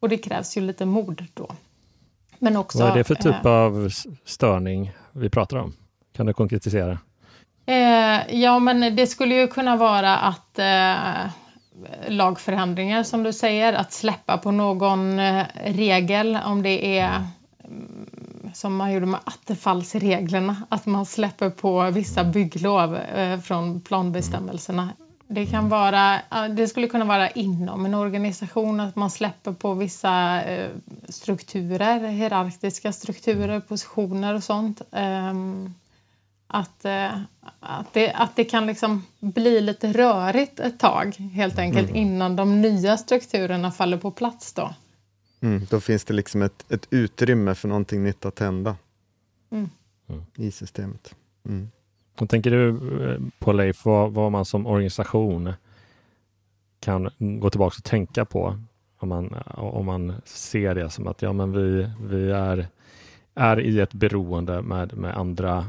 Och 0.00 0.08
det 0.08 0.18
krävs 0.18 0.56
ju 0.56 0.60
lite 0.60 0.86
mod 0.86 1.24
då. 1.34 1.50
Men 2.38 2.56
också, 2.56 2.78
Vad 2.78 2.90
är 2.90 2.94
det 2.94 3.04
för 3.04 3.14
typ 3.14 3.44
eh, 3.44 3.52
av 3.52 3.88
störning 4.24 4.92
vi 5.12 5.30
pratar 5.30 5.56
om? 5.56 5.72
Kan 6.16 6.26
du 6.26 6.32
konkretisera? 6.32 6.98
Eh, 7.66 8.40
ja, 8.40 8.58
men 8.58 8.96
det 8.96 9.06
skulle 9.06 9.34
ju 9.34 9.48
kunna 9.48 9.76
vara 9.76 10.16
att 10.16 10.58
eh, 10.58 11.30
lagförändringar 12.08 13.02
som 13.02 13.22
du 13.22 13.32
säger, 13.32 13.72
att 13.72 13.92
släppa 13.92 14.38
på 14.38 14.50
någon 14.50 15.18
eh, 15.18 15.44
regel 15.64 16.38
om 16.46 16.62
det 16.62 16.98
är 16.98 17.24
mm, 17.64 18.06
som 18.54 18.76
man 18.76 18.92
gjorde 18.92 19.06
med 19.06 19.20
attefallsreglerna, 19.24 20.56
att 20.68 20.86
man 20.86 21.06
släpper 21.06 21.50
på 21.50 21.90
vissa 21.90 22.24
bygglov 22.24 22.96
eh, 22.96 23.40
från 23.40 23.80
planbestämmelserna. 23.80 24.88
Det, 25.28 25.46
kan 25.46 25.68
vara, 25.68 26.20
det 26.56 26.68
skulle 26.68 26.88
kunna 26.88 27.04
vara 27.04 27.30
inom 27.30 27.86
en 27.86 27.94
organisation 27.94 28.80
att 28.80 28.96
man 28.96 29.10
släpper 29.10 29.52
på 29.52 29.74
vissa 29.74 30.42
eh, 30.42 30.70
strukturer, 31.08 32.08
hierarkiska 32.08 32.92
strukturer, 32.92 33.60
positioner 33.60 34.34
och 34.34 34.42
sånt. 34.42 34.82
Att, 36.46 36.84
eh, 36.84 37.20
att, 37.60 37.92
det, 37.92 38.12
att 38.12 38.36
det 38.36 38.44
kan 38.44 38.66
liksom 38.66 39.04
bli 39.20 39.60
lite 39.60 39.92
rörigt 39.92 40.60
ett 40.60 40.78
tag 40.78 41.14
helt 41.16 41.58
enkelt 41.58 41.90
mm. 41.90 42.02
innan 42.02 42.36
de 42.36 42.60
nya 42.60 42.96
strukturerna 42.96 43.70
faller 43.70 43.96
på 43.96 44.10
plats. 44.10 44.52
Då. 44.52 44.74
Mm, 45.40 45.66
då 45.70 45.80
finns 45.80 46.04
det 46.04 46.14
liksom 46.14 46.42
ett, 46.42 46.72
ett 46.72 46.86
utrymme 46.90 47.54
för 47.54 47.68
någonting 47.68 48.04
nytt 48.04 48.24
att 48.24 48.38
hända 48.38 48.76
mm. 49.50 49.70
i 50.36 50.50
systemet. 50.50 51.14
Mm. 51.44 51.70
Och 52.18 52.28
tänker 52.28 52.50
du 52.50 52.68
eh, 52.68 53.20
på 53.38 53.52
Leif, 53.52 53.84
vad, 53.84 54.12
vad 54.12 54.32
man 54.32 54.44
som 54.44 54.66
organisation 54.66 55.52
kan 56.80 57.10
gå 57.18 57.50
tillbaka 57.50 57.74
och 57.78 57.84
tänka 57.84 58.24
på 58.24 58.58
om 58.98 59.08
man, 59.08 59.34
om 59.54 59.86
man 59.86 60.14
ser 60.24 60.74
det 60.74 60.90
som 60.90 61.06
att 61.06 61.22
ja, 61.22 61.32
men 61.32 61.52
vi, 61.52 61.90
vi 62.08 62.30
är, 62.30 62.66
är 63.34 63.60
i 63.60 63.80
ett 63.80 63.92
beroende 63.92 64.62
med, 64.62 64.96
med 64.96 65.16
andra 65.16 65.66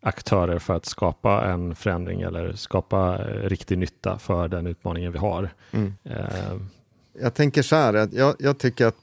aktörer 0.00 0.58
för 0.58 0.76
att 0.76 0.86
skapa 0.86 1.44
en 1.44 1.74
förändring 1.74 2.20
eller 2.20 2.52
skapa 2.52 3.18
eh, 3.18 3.48
riktig 3.48 3.78
nytta 3.78 4.18
för 4.18 4.48
den 4.48 4.66
utmaningen 4.66 5.12
vi 5.12 5.18
har. 5.18 5.50
Mm. 5.70 5.94
Eh. 6.04 6.56
Jag 7.20 7.34
tänker 7.34 7.62
så 7.62 7.76
här, 7.76 8.08
jag, 8.12 8.34
jag 8.38 8.58
tycker 8.58 8.86
att 8.86 8.96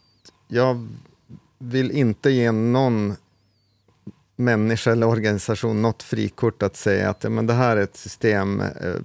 jag 0.48 0.88
vill 1.58 1.91
inte 1.91 2.30
ge 2.30 2.52
någon 2.52 3.16
människa 4.36 4.91
eller 4.91 5.08
organisation 5.08 5.82
något 5.82 6.04
frikort 6.04 6.64
att 6.64 6.76
säga 6.76 7.10
att 7.10 7.24
ja, 7.24 7.30
men 7.30 7.48
det 7.48 7.54
här 7.54 7.78
är 7.78 7.82
ett 7.82 7.98
system 7.98 8.62
eh, 8.62 8.95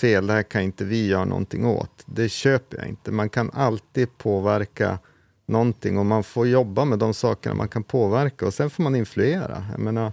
det 0.00 0.32
här 0.32 0.42
kan 0.42 0.62
inte 0.62 0.84
vi 0.84 1.06
göra 1.06 1.24
någonting 1.24 1.66
åt. 1.66 2.02
Det 2.06 2.28
köper 2.28 2.78
jag 2.78 2.88
inte. 2.88 3.10
Man 3.10 3.28
kan 3.28 3.50
alltid 3.54 4.18
påverka 4.18 4.98
någonting 5.46 5.98
och 5.98 6.06
man 6.06 6.24
får 6.24 6.46
jobba 6.46 6.84
med 6.84 6.98
de 6.98 7.14
sakerna 7.14 7.54
man 7.54 7.68
kan 7.68 7.82
påverka 7.82 8.46
och 8.46 8.54
sen 8.54 8.70
får 8.70 8.82
man 8.82 8.96
influera. 8.96 9.64
Jag 9.70 9.80
menar, 9.80 10.12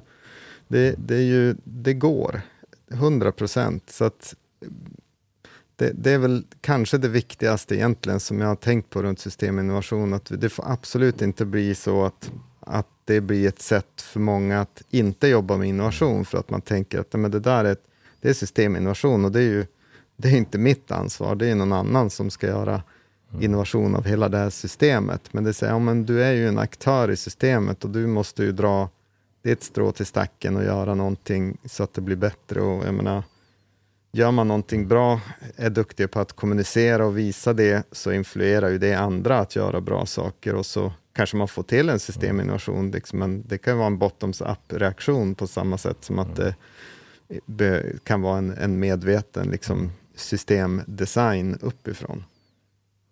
det, 0.67 0.95
det, 0.97 1.15
är 1.15 1.21
ju, 1.21 1.55
det 1.63 1.93
går, 1.93 2.41
100 2.91 3.31
procent. 3.31 3.89
Så 3.89 4.05
att 4.05 4.35
det, 5.75 5.91
det, 5.93 6.11
är 6.11 6.17
väl 6.17 6.45
kanske 6.61 6.97
det 6.97 7.07
viktigaste 7.07 7.75
egentligen 7.75 8.19
som 8.19 8.39
jag 8.39 8.47
har 8.47 8.55
tänkt 8.55 8.89
på 8.89 9.03
runt 9.03 9.19
systeminnovation, 9.19 10.13
att 10.13 10.31
det 10.41 10.49
får 10.49 10.71
absolut 10.71 11.21
inte 11.21 11.45
bli 11.45 11.75
så 11.75 12.05
att, 12.05 12.31
att 12.59 12.87
det 13.05 13.21
blir 13.21 13.47
ett 13.47 13.61
sätt 13.61 14.01
för 14.01 14.19
många 14.19 14.61
att 14.61 14.83
inte 14.89 15.27
jobba 15.27 15.57
med 15.57 15.69
innovation, 15.69 16.25
för 16.25 16.37
att 16.37 16.49
man 16.49 16.61
tänker 16.61 16.99
att 16.99 17.13
men 17.13 17.31
det 17.31 17.39
där 17.39 17.65
är, 17.65 17.71
ett, 17.71 17.83
det 18.21 18.29
är 18.29 18.33
systeminnovation 18.33 19.25
och 19.25 19.31
det 19.31 19.39
är 19.39 19.43
ju 19.43 19.65
det 20.15 20.27
är 20.29 20.37
inte 20.37 20.57
mitt 20.57 20.91
ansvar, 20.91 21.35
det 21.35 21.47
är 21.47 21.55
någon 21.55 21.73
annan 21.73 22.09
som 22.09 22.29
ska 22.29 22.47
göra 22.47 22.83
innovation 23.39 23.95
av 23.95 24.05
hela 24.05 24.29
det 24.29 24.37
här 24.37 24.49
systemet. 24.49 25.33
Men 25.33 25.43
det 25.43 25.53
säger, 25.53 25.73
ja, 25.73 25.79
men 25.79 26.05
du 26.05 26.23
är 26.23 26.31
ju 26.31 26.47
en 26.47 26.57
aktör 26.57 27.11
i 27.11 27.15
systemet 27.15 27.83
och 27.83 27.89
du 27.89 28.07
måste 28.07 28.43
ju 28.43 28.51
dra 28.51 28.89
ditt 29.43 29.63
strå 29.63 29.91
till 29.91 30.05
stacken 30.05 30.55
och 30.55 30.63
göra 30.63 30.95
någonting 30.95 31.57
så 31.65 31.83
att 31.83 31.93
det 31.93 32.01
blir 32.01 32.15
bättre. 32.15 32.61
Och 32.61 32.87
jag 32.87 32.93
menar, 32.93 33.23
gör 34.11 34.31
man 34.31 34.47
någonting 34.47 34.87
bra, 34.87 35.21
är 35.55 35.69
duktig 35.69 36.11
på 36.11 36.19
att 36.19 36.33
kommunicera 36.33 37.05
och 37.05 37.17
visa 37.17 37.53
det, 37.53 37.83
så 37.91 38.11
influerar 38.11 38.69
ju 38.69 38.77
det 38.77 38.93
andra 38.93 39.39
att 39.39 39.55
göra 39.55 39.81
bra 39.81 40.05
saker 40.05 40.55
och 40.55 40.65
så 40.65 40.93
kanske 41.13 41.37
man 41.37 41.47
får 41.47 41.63
till 41.63 41.89
en 41.89 41.99
systeminnovation. 41.99 42.91
Liksom, 42.91 43.19
men 43.19 43.43
det 43.47 43.57
kan 43.57 43.77
vara 43.77 43.87
en 43.87 43.97
bottoms-up-reaktion 43.97 45.35
på 45.35 45.47
samma 45.47 45.77
sätt 45.77 45.97
som 45.99 46.19
att 46.19 46.39
det 47.45 47.83
kan 48.03 48.21
vara 48.21 48.37
en, 48.37 48.51
en 48.51 48.79
medveten 48.79 49.47
liksom, 49.47 49.91
systemdesign 50.15 51.57
uppifrån. 51.61 52.23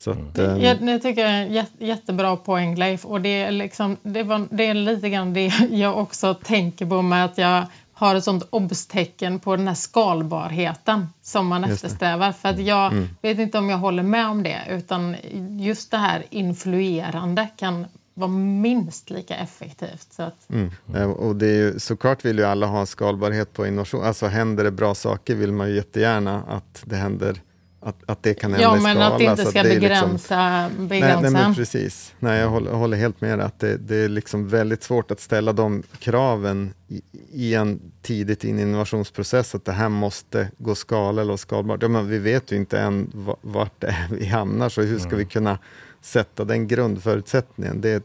Så 0.02 0.12
att, 0.12 0.38
mm. 0.38 0.62
jag, 0.62 0.78
ehm, 0.78 0.88
jag 0.88 1.02
tycker 1.02 1.24
det 1.24 1.30
är 1.30 1.44
en 1.44 1.66
jättebra 1.88 2.36
poäng 2.36 2.76
Leif 2.76 3.06
och 3.06 3.22
det 3.22 3.42
är, 3.42 3.52
liksom, 3.52 3.98
det, 4.04 4.24
var, 4.24 4.48
det 4.52 4.64
är 4.64 4.74
lite 4.74 5.10
grann 5.10 5.34
det 5.34 5.48
jag 5.72 5.98
också 5.98 6.34
tänker 6.34 6.86
på 6.86 7.02
med 7.02 7.26
att 7.26 7.38
jag 7.38 7.66
har 7.94 8.16
ett 8.16 8.24
sånt 8.24 8.48
obstecken 8.50 9.40
på 9.40 9.56
den 9.56 9.68
här 9.68 9.76
skalbarheten 9.76 11.08
som 11.22 11.48
man 11.48 11.64
eftersträvar. 11.64 12.32
För 12.32 12.50
att 12.50 12.60
jag 12.60 12.92
mm. 12.92 13.10
vet 13.22 13.40
inte 13.40 13.58
om 13.58 13.70
jag 13.70 13.78
håller 13.78 14.04
med 14.04 14.28
om 14.28 14.44
det 14.44 14.62
utan 14.70 15.16
just 15.60 15.92
det 15.92 15.98
här 15.98 16.24
influerande 16.30 17.48
kan 17.58 17.86
vara 18.14 18.32
minst 18.32 19.10
lika 19.10 19.36
effektivt. 19.36 20.08
Så 20.14 20.24
att... 20.24 20.50
mm. 20.50 20.72
Eh, 20.96 21.12
och 21.12 21.36
det 21.36 21.46
är 21.46 21.56
ju, 21.56 21.80
såklart 21.80 22.26
vill 22.26 22.38
ju 22.38 22.46
alla 22.46 22.66
ha 22.66 22.86
skalbarhet 22.86 23.54
på 23.54 23.68
innovation. 23.68 24.04
Alltså 24.04 24.28
händer 24.28 24.64
det 24.64 24.72
bra 24.72 24.96
saker 24.96 25.36
vill 25.36 25.52
man 25.52 25.70
ju 25.70 25.76
jättegärna 25.76 26.44
att 26.48 26.84
det 26.86 26.96
händer 26.96 27.42
att, 27.84 28.04
att 28.06 28.24
det 28.24 28.34
kan 28.34 28.52
hända 28.52 28.64
ja, 28.64 28.78
i 28.78 28.80
skala. 28.80 28.94
Ja, 28.94 29.00
men 29.00 29.12
att 29.12 29.18
det 29.18 29.24
inte 29.24 29.46
ska 29.46 29.64
det 29.64 29.70
begränsa, 29.70 30.68
liksom, 30.68 30.88
begränsa. 30.88 31.22
Nej, 31.22 31.32
nej, 31.32 31.32
men 31.32 31.56
precis. 31.56 32.14
Nej, 32.20 32.40
jag 32.40 32.50
håller, 32.50 32.72
håller 32.72 32.98
helt 32.98 33.22
med 33.22 33.40
att 33.40 33.60
det, 33.60 33.78
det, 33.78 33.96
är 33.96 34.10
liksom 34.10 34.48
väldigt 34.48 34.84
svårt 34.84 35.12
att 35.12 35.20
ställa 35.20 35.54
de 35.54 35.84
kraven 36.00 36.74
i, 36.88 37.02
i 37.32 37.54
en 37.54 37.80
tidigt 38.02 38.44
in 38.44 38.60
i 38.60 38.62
innovationsprocess, 38.62 39.56
att 39.56 39.66
det 39.66 39.72
här 39.72 39.90
måste 39.90 40.52
gå 40.58 40.76
skala 40.76 41.22
eller 41.22 41.38
skalbart. 41.38 41.82
Ja, 41.82 41.88
men 41.88 42.08
vi 42.08 42.20
vet 42.20 42.52
ju 42.52 42.56
inte 42.56 42.80
än 42.80 43.12
vart 43.42 43.82
det 43.82 43.88
är 43.88 44.08
vi 44.12 44.26
hamnar, 44.26 44.70
så 44.70 44.82
hur 44.82 45.00
ska 45.00 45.08
mm. 45.08 45.20
vi 45.20 45.26
kunna 45.26 45.58
sätta 46.02 46.44
den 46.44 46.68
grundförutsättningen? 46.68 47.82
Det, 47.82 48.04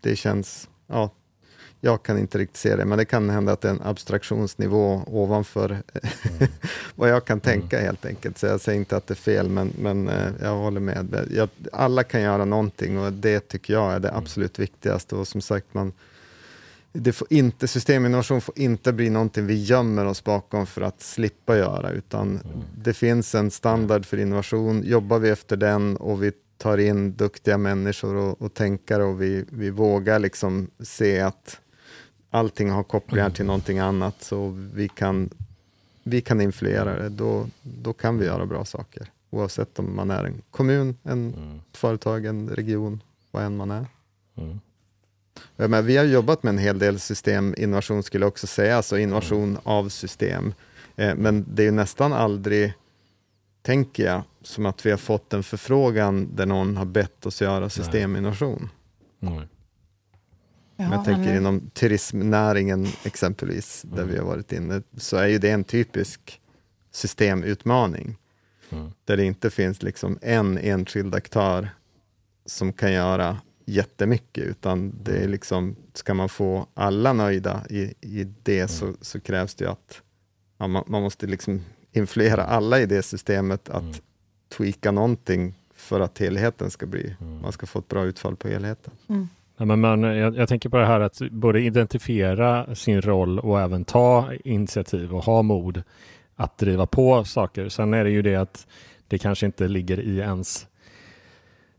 det 0.00 0.16
känns, 0.16 0.68
ja, 0.86 1.10
jag 1.84 2.02
kan 2.02 2.18
inte 2.18 2.38
riktigt 2.38 2.56
se 2.56 2.76
det, 2.76 2.84
men 2.84 2.98
det 2.98 3.04
kan 3.04 3.30
hända 3.30 3.52
att 3.52 3.60
det 3.60 3.68
är 3.68 3.72
en 3.72 3.82
abstraktionsnivå 3.82 5.02
ovanför 5.06 5.70
mm. 5.70 5.82
vad 6.94 7.08
jag 7.08 7.24
kan 7.24 7.40
tänka 7.40 7.76
mm. 7.76 7.86
helt 7.86 8.04
enkelt. 8.04 8.38
Så 8.38 8.46
jag 8.46 8.60
säger 8.60 8.78
inte 8.78 8.96
att 8.96 9.06
det 9.06 9.14
är 9.14 9.16
fel, 9.16 9.48
men, 9.48 9.72
men 9.78 10.08
eh, 10.08 10.32
jag 10.42 10.56
håller 10.56 10.80
med. 10.80 11.28
Jag, 11.30 11.48
alla 11.72 12.02
kan 12.02 12.22
göra 12.22 12.44
någonting 12.44 12.98
och 12.98 13.12
det 13.12 13.48
tycker 13.48 13.72
jag 13.74 13.92
är 13.92 14.00
det 14.00 14.08
mm. 14.08 14.18
absolut 14.18 14.58
viktigaste. 14.58 15.16
Och 15.16 15.28
som 15.28 15.40
sagt, 15.40 15.74
man, 15.74 15.92
det 16.92 17.12
får 17.12 17.28
inte, 17.30 17.68
systeminnovation 17.68 18.40
får 18.40 18.58
inte 18.58 18.92
bli 18.92 19.10
någonting 19.10 19.46
vi 19.46 19.62
gömmer 19.62 20.04
oss 20.04 20.24
bakom 20.24 20.66
för 20.66 20.82
att 20.82 21.02
slippa 21.02 21.56
göra, 21.56 21.90
utan 21.90 22.28
mm. 22.28 22.64
det 22.76 22.94
finns 22.94 23.34
en 23.34 23.50
standard 23.50 24.06
för 24.06 24.16
innovation. 24.16 24.82
Jobbar 24.84 25.18
vi 25.18 25.30
efter 25.30 25.56
den 25.56 25.96
och 25.96 26.22
vi 26.22 26.32
tar 26.58 26.78
in 26.78 27.12
duktiga 27.12 27.58
människor 27.58 28.14
och, 28.14 28.42
och 28.42 28.54
tänkare 28.54 29.04
och 29.04 29.22
vi, 29.22 29.44
vi 29.48 29.70
vågar 29.70 30.18
liksom 30.18 30.70
se 30.80 31.20
att 31.20 31.58
allting 32.32 32.70
har 32.70 32.82
kopplingar 32.82 33.30
till 33.30 33.44
någonting 33.44 33.78
annat, 33.78 34.22
så 34.22 34.48
vi 34.74 34.88
kan, 34.88 35.30
vi 36.02 36.20
kan 36.20 36.40
influera 36.40 36.98
det, 36.98 37.08
då, 37.08 37.46
då 37.62 37.92
kan 37.92 38.18
vi 38.18 38.26
göra 38.26 38.46
bra 38.46 38.64
saker. 38.64 39.06
Oavsett 39.30 39.78
om 39.78 39.96
man 39.96 40.10
är 40.10 40.24
en 40.24 40.42
kommun, 40.50 40.96
en 41.02 41.34
mm. 41.34 41.60
företag, 41.72 42.24
en 42.26 42.48
region, 42.48 43.02
vad 43.30 43.44
än 43.44 43.56
man 43.56 43.70
är. 43.70 43.86
Mm. 44.36 44.60
Men 45.56 45.86
vi 45.86 45.96
har 45.96 46.04
jobbat 46.04 46.42
med 46.42 46.50
en 46.50 46.58
hel 46.58 46.78
del 46.78 47.00
systeminnovation, 47.00 48.02
skulle 48.02 48.24
jag 48.24 48.28
också 48.28 48.46
säga, 48.46 48.76
alltså 48.76 48.98
innovation 48.98 49.48
mm. 49.48 49.60
av 49.64 49.88
system. 49.88 50.54
Eh, 50.96 51.14
men 51.14 51.44
det 51.48 51.66
är 51.66 51.72
nästan 51.72 52.12
aldrig, 52.12 52.72
tänker 53.62 54.04
jag, 54.04 54.22
som 54.42 54.66
att 54.66 54.86
vi 54.86 54.90
har 54.90 54.98
fått 54.98 55.32
en 55.32 55.42
förfrågan 55.42 56.28
där 56.36 56.46
någon 56.46 56.76
har 56.76 56.84
bett 56.84 57.26
oss 57.26 57.42
göra 57.42 57.70
systeminnovation. 57.70 58.68
Nej. 59.18 59.48
Ja, 60.76 60.92
jag 60.92 61.04
tänker 61.04 61.36
inom 61.36 61.70
turismnäringen 61.70 62.86
exempelvis, 63.04 63.82
där 63.82 64.02
mm. 64.02 64.08
vi 64.08 64.18
har 64.18 64.26
varit 64.26 64.52
inne, 64.52 64.82
så 64.96 65.16
är 65.16 65.26
ju 65.26 65.38
det 65.38 65.50
en 65.50 65.64
typisk 65.64 66.40
systemutmaning. 66.90 68.16
Mm. 68.70 68.90
Där 69.04 69.16
det 69.16 69.24
inte 69.24 69.50
finns 69.50 69.82
liksom 69.82 70.18
en 70.22 70.58
enskild 70.58 71.14
aktör 71.14 71.70
som 72.46 72.72
kan 72.72 72.92
göra 72.92 73.38
jättemycket, 73.64 74.44
utan 74.44 74.92
det 75.02 75.12
är 75.12 75.16
mm. 75.16 75.30
liksom, 75.30 75.76
ska 75.94 76.14
man 76.14 76.28
få 76.28 76.66
alla 76.74 77.12
nöjda 77.12 77.62
i, 77.70 77.94
i 78.00 78.24
det 78.42 78.58
mm. 78.58 78.68
så, 78.68 78.94
så, 79.00 79.20
krävs 79.20 79.54
det 79.54 79.70
att 79.70 80.02
ja, 80.58 80.66
man, 80.66 80.84
man, 80.86 81.02
måste 81.02 81.26
liksom 81.26 81.64
influera 81.92 82.44
alla 82.44 82.80
i 82.80 82.86
det 82.86 83.02
systemet 83.02 83.68
att 83.68 83.82
mm. 83.82 83.94
tweaka 84.48 84.90
någonting 84.90 85.54
för 85.74 86.00
att 86.00 86.18
helheten 86.18 86.70
ska 86.70 86.86
bli, 86.86 87.16
mm. 87.20 87.40
man 87.40 87.52
ska 87.52 87.66
få 87.66 87.78
ett 87.78 87.88
bra 87.88 88.04
utfall 88.04 88.36
på 88.36 88.48
helheten. 88.48 88.92
Mm. 89.08 89.28
Ja, 89.56 89.64
men 89.64 89.80
men 89.80 90.02
jag, 90.02 90.36
jag, 90.36 90.48
tänker 90.48 90.68
på 90.68 90.76
det 90.76 90.86
här 90.86 91.00
att 91.00 91.18
både 91.30 91.60
identifiera 91.60 92.74
sin 92.74 93.02
roll 93.02 93.38
och 93.38 93.60
även 93.60 93.84
ta 93.84 94.28
initiativ 94.44 95.14
och 95.14 95.24
ha 95.24 95.42
mod 95.42 95.82
att 96.36 96.58
driva 96.58 96.86
på 96.86 97.24
saker. 97.24 97.68
Sen 97.68 97.94
är 97.94 98.04
det 98.04 98.10
ju 98.10 98.22
det 98.22 98.36
att 98.36 98.66
det 99.08 99.18
kanske 99.18 99.46
inte 99.46 99.68
ligger 99.68 100.00
i 100.00 100.18
ens 100.18 100.66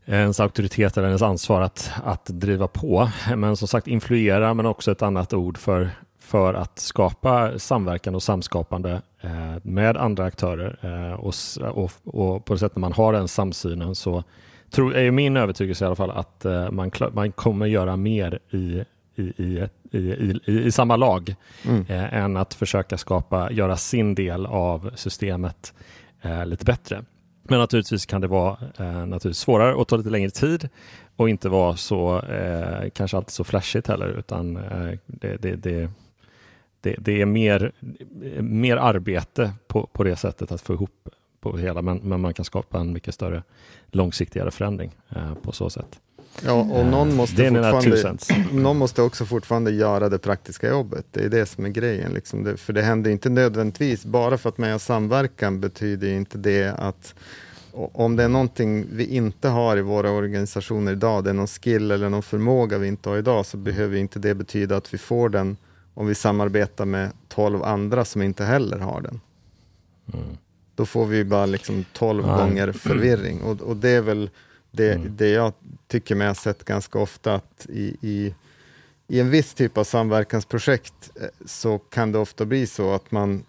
ens 0.06 0.40
auktoritet 0.40 0.96
eller 0.96 1.08
ens 1.08 1.22
ansvar 1.22 1.60
att, 1.60 1.92
att 2.04 2.26
driva 2.26 2.68
på. 2.68 3.10
Men 3.36 3.56
som 3.56 3.68
sagt 3.68 3.86
influera, 3.86 4.54
men 4.54 4.66
också 4.66 4.92
ett 4.92 5.02
annat 5.02 5.32
ord 5.32 5.58
för, 5.58 5.90
för 6.18 6.54
att 6.54 6.78
skapa 6.78 7.58
samverkan 7.58 8.14
och 8.14 8.22
samskapande 8.22 9.02
eh, 9.20 9.56
med 9.62 9.96
andra 9.96 10.24
aktörer. 10.24 10.78
Eh, 10.82 11.20
och, 11.20 11.34
och, 11.74 11.92
och, 12.04 12.44
på 12.44 12.52
det 12.52 12.58
sättet 12.58 12.78
man 12.78 12.92
har 12.92 13.12
den 13.12 13.28
samsynen 13.28 13.94
så 13.94 14.24
tror, 14.74 14.94
är 14.94 15.10
min 15.10 15.36
övertygelse 15.36 15.84
i 15.84 15.86
alla 15.86 15.96
fall 15.96 16.10
att 16.10 16.44
eh, 16.44 16.70
man, 16.70 16.90
man 17.12 17.32
kommer 17.32 17.66
göra 17.66 17.96
mer 17.96 18.38
i, 18.50 18.84
i, 19.16 19.22
i, 19.22 19.68
i, 19.90 19.98
i, 20.46 20.64
i 20.64 20.72
samma 20.72 20.96
lag 20.96 21.34
mm. 21.64 21.86
eh, 21.88 22.14
än 22.14 22.36
att 22.36 22.54
försöka 22.54 22.98
skapa, 22.98 23.52
göra 23.52 23.76
sin 23.76 24.14
del 24.14 24.46
av 24.46 24.90
systemet 24.94 25.74
eh, 26.22 26.46
lite 26.46 26.64
bättre. 26.64 27.04
Men 27.42 27.58
naturligtvis 27.58 28.06
kan 28.06 28.20
det 28.20 28.26
vara 28.26 28.58
eh, 28.78 29.06
naturligtvis 29.06 29.38
svårare 29.38 29.74
och 29.74 29.88
ta 29.88 29.96
lite 29.96 30.10
längre 30.10 30.30
tid 30.30 30.68
och 31.16 31.28
inte 31.28 31.48
vara 31.48 31.76
så, 31.76 32.20
eh, 32.20 32.90
kanske 32.90 33.16
alltid 33.16 33.30
så 33.32 33.44
flashigt 33.44 33.88
heller, 33.88 34.08
utan 34.08 34.56
eh, 34.56 34.98
det, 35.06 35.36
det, 35.36 35.56
det, 35.56 35.90
det, 36.80 36.96
det 36.98 37.20
är 37.20 37.26
mer, 37.26 37.72
mer 38.40 38.76
arbete 38.76 39.52
på, 39.66 39.86
på 39.92 40.04
det 40.04 40.16
sättet 40.16 40.52
att 40.52 40.60
få 40.60 40.72
ihop 40.72 41.08
på 41.44 41.56
hela, 41.56 41.82
men, 41.82 41.96
men 41.96 42.20
man 42.20 42.34
kan 42.34 42.44
skapa 42.44 42.78
en 42.78 42.92
mycket 42.92 43.14
större 43.14 43.42
långsiktigare 43.90 44.50
förändring 44.50 44.96
eh, 45.16 45.34
på 45.42 45.52
så 45.52 45.70
sätt. 45.70 46.00
Ja, 46.44 46.52
och 46.52 46.86
någon 46.86 47.16
måste, 47.16 47.50
fortfarande, 47.50 48.18
någon 48.62 48.78
måste 48.78 49.02
också 49.02 49.24
fortfarande 49.26 49.70
göra 49.70 50.08
det 50.08 50.18
praktiska 50.18 50.68
jobbet. 50.68 51.06
Det 51.10 51.24
är 51.24 51.28
det 51.28 51.46
som 51.46 51.64
är 51.64 51.68
grejen. 51.68 52.12
Liksom 52.12 52.44
det, 52.44 52.56
för 52.56 52.72
det 52.72 52.82
händer 52.82 53.10
inte 53.10 53.28
nödvändigtvis, 53.28 54.04
bara 54.04 54.38
för 54.38 54.48
att 54.48 54.58
man 54.58 54.68
gör 54.68 54.78
samverkan 54.78 55.60
betyder 55.60 56.08
inte 56.08 56.38
det 56.38 56.74
att 56.78 57.14
om 57.72 58.16
det 58.16 58.24
är 58.24 58.28
någonting 58.28 58.86
vi 58.92 59.06
inte 59.06 59.48
har 59.48 59.76
i 59.76 59.82
våra 59.82 60.10
organisationer 60.10 60.92
idag, 60.92 61.24
det 61.24 61.30
är 61.30 61.34
någon 61.34 61.46
skill 61.46 61.90
eller 61.90 62.08
någon 62.08 62.22
förmåga 62.22 62.78
vi 62.78 62.88
inte 62.88 63.08
har 63.08 63.16
idag, 63.16 63.46
så 63.46 63.56
behöver 63.56 63.96
inte 63.96 64.18
det 64.18 64.34
betyda 64.34 64.76
att 64.76 64.94
vi 64.94 64.98
får 64.98 65.28
den 65.28 65.56
om 65.94 66.06
vi 66.06 66.14
samarbetar 66.14 66.84
med 66.84 67.10
tolv 67.28 67.62
andra 67.62 68.04
som 68.04 68.22
inte 68.22 68.44
heller 68.44 68.78
har 68.78 69.00
den. 69.00 69.20
Mm. 70.12 70.36
Då 70.74 70.86
får 70.86 71.06
vi 71.06 71.24
bara 71.24 71.46
liksom 71.46 71.84
12 71.92 72.24
ja. 72.26 72.36
gånger 72.36 72.72
förvirring 72.72 73.42
och, 73.42 73.60
och 73.60 73.76
det 73.76 73.90
är 73.90 74.00
väl 74.00 74.30
det, 74.70 74.92
mm. 74.92 75.16
det 75.16 75.28
jag 75.28 75.52
tycker 75.88 76.14
mig 76.14 76.26
ha 76.26 76.34
sett 76.34 76.64
ganska 76.64 76.98
ofta 76.98 77.34
att 77.34 77.66
i, 77.68 77.96
i, 78.00 78.34
i 79.08 79.20
en 79.20 79.30
viss 79.30 79.54
typ 79.54 79.78
av 79.78 79.84
samverkansprojekt 79.84 81.10
eh, 81.20 81.28
så 81.46 81.78
kan 81.78 82.12
det 82.12 82.18
ofta 82.18 82.44
bli 82.44 82.66
så 82.66 82.94
att 82.94 83.10
man 83.10 83.44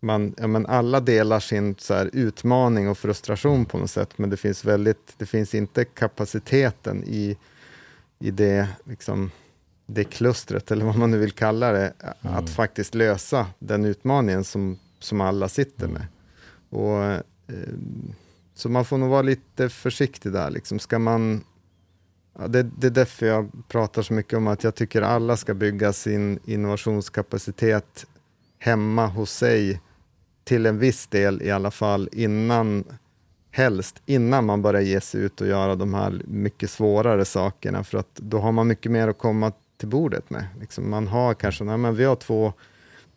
man, 0.00 0.34
ja, 0.38 0.46
men 0.46 0.66
alla 0.66 1.00
delar 1.00 1.40
sin 1.40 1.74
så 1.78 1.94
här, 1.94 2.10
utmaning 2.12 2.88
och 2.88 2.98
frustration 2.98 3.64
på 3.64 3.78
något 3.78 3.90
sätt, 3.90 4.18
men 4.18 4.30
det 4.30 4.36
finns, 4.36 4.64
väldigt, 4.64 5.14
det 5.18 5.26
finns 5.26 5.54
inte 5.54 5.84
kapaciteten 5.84 7.04
i, 7.06 7.36
i 8.18 8.30
det, 8.30 8.68
liksom, 8.84 9.30
det 9.86 10.04
klustret, 10.04 10.70
eller 10.70 10.84
vad 10.84 10.96
man 10.96 11.10
nu 11.10 11.18
vill 11.18 11.32
kalla 11.32 11.72
det, 11.72 11.92
mm. 12.00 12.34
att 12.34 12.50
faktiskt 12.50 12.94
lösa 12.94 13.46
den 13.58 13.84
utmaningen 13.84 14.44
som, 14.44 14.78
som 14.98 15.20
alla 15.20 15.48
sitter 15.48 15.88
med. 15.88 16.06
Och, 16.70 17.04
eh, 17.04 17.22
så 18.54 18.68
man 18.68 18.84
får 18.84 18.98
nog 18.98 19.10
vara 19.10 19.22
lite 19.22 19.68
försiktig 19.68 20.32
där. 20.32 20.50
Liksom. 20.50 20.78
Ska 20.78 20.98
man, 20.98 21.44
ja, 22.38 22.48
det, 22.48 22.62
det 22.62 22.86
är 22.86 22.90
därför 22.90 23.26
jag 23.26 23.50
pratar 23.68 24.02
så 24.02 24.12
mycket 24.12 24.36
om 24.36 24.46
att 24.46 24.64
jag 24.64 24.74
tycker 24.74 25.02
alla 25.02 25.36
ska 25.36 25.54
bygga 25.54 25.92
sin 25.92 26.38
innovationskapacitet 26.44 28.06
hemma 28.58 29.06
hos 29.06 29.30
sig 29.30 29.80
till 30.44 30.66
en 30.66 30.78
viss 30.78 31.06
del 31.06 31.42
i 31.42 31.50
alla 31.50 31.70
fall 31.70 32.08
innan 32.12 32.84
helst 33.50 34.02
innan 34.06 34.46
man 34.46 34.62
börjar 34.62 34.80
ge 34.80 35.00
sig 35.00 35.20
ut 35.20 35.40
och 35.40 35.46
göra 35.46 35.74
de 35.74 35.94
här 35.94 36.22
mycket 36.26 36.70
svårare 36.70 37.24
sakerna 37.24 37.84
för 37.84 37.98
att 37.98 38.14
då 38.14 38.38
har 38.38 38.52
man 38.52 38.66
mycket 38.66 38.92
mer 38.92 39.08
att 39.08 39.18
komma 39.18 39.52
till 39.76 39.88
bordet 39.88 40.30
med. 40.30 40.46
Liksom 40.60 40.90
man 40.90 41.08
har 41.08 41.34
kanske, 41.34 41.64
nej, 41.64 41.76
men 41.76 41.94
vi 41.94 42.04
har 42.04 42.16
två 42.16 42.52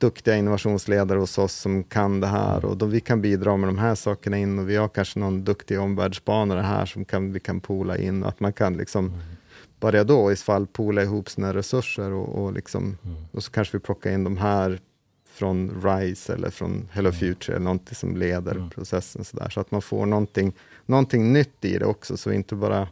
duktiga 0.02 0.36
innovationsledare 0.36 1.20
hos 1.20 1.38
oss 1.38 1.54
som 1.54 1.84
kan 1.84 2.20
det 2.20 2.28
här 2.28 2.66
och 2.66 2.78
då 2.78 2.86
vi 2.86 3.00
kan 3.00 3.22
bidra 3.22 3.58
med 3.58 3.70
de 3.70 3.78
här 3.78 3.96
sakerna 3.96 4.38
in 4.38 4.60
och 4.60 4.70
vi 4.70 4.76
har 4.76 4.88
kanske 4.88 5.20
någon 5.20 5.44
duktig 5.44 5.80
omvärldsspanare 5.80 6.62
här 6.62 6.86
som 6.86 7.06
kan, 7.06 7.34
vi 7.34 7.40
kan 7.40 7.60
pola 7.60 7.98
in. 7.98 8.24
Att 8.24 8.40
man 8.40 8.54
kan 8.54 8.78
liksom 8.78 9.08
mm. 9.08 9.20
börja 9.80 10.04
då 10.04 10.32
i 10.32 10.36
fall 10.36 10.68
pola 10.68 11.04
ihop 11.04 11.30
sina 11.30 11.54
resurser 11.54 12.12
och, 12.12 12.44
och, 12.44 12.54
liksom, 12.54 12.98
mm. 13.04 13.18
och 13.32 13.44
så 13.44 13.52
kanske 13.52 13.78
vi 13.78 13.82
plockar 13.82 14.12
in 14.12 14.24
de 14.24 14.38
här 14.38 14.80
från 15.26 15.82
RISE 15.84 16.34
eller 16.34 16.50
från 16.50 16.90
Hello 16.92 17.10
mm. 17.10 17.20
Future, 17.20 17.56
eller 17.56 17.64
någonting 17.64 17.96
som 17.96 18.18
leder 18.18 18.56
mm. 18.56 18.70
processen 18.70 19.24
så, 19.24 19.38
där, 19.38 19.50
så 19.50 19.60
att 19.60 19.72
man 19.72 19.82
får 19.82 20.06
någonting, 20.06 20.54
någonting 20.86 21.34
nytt 21.34 21.66
i 21.66 21.78
det 21.78 21.86
också, 21.86 22.18
så 22.18 22.32
inte 22.32 22.56
bara 22.56 22.88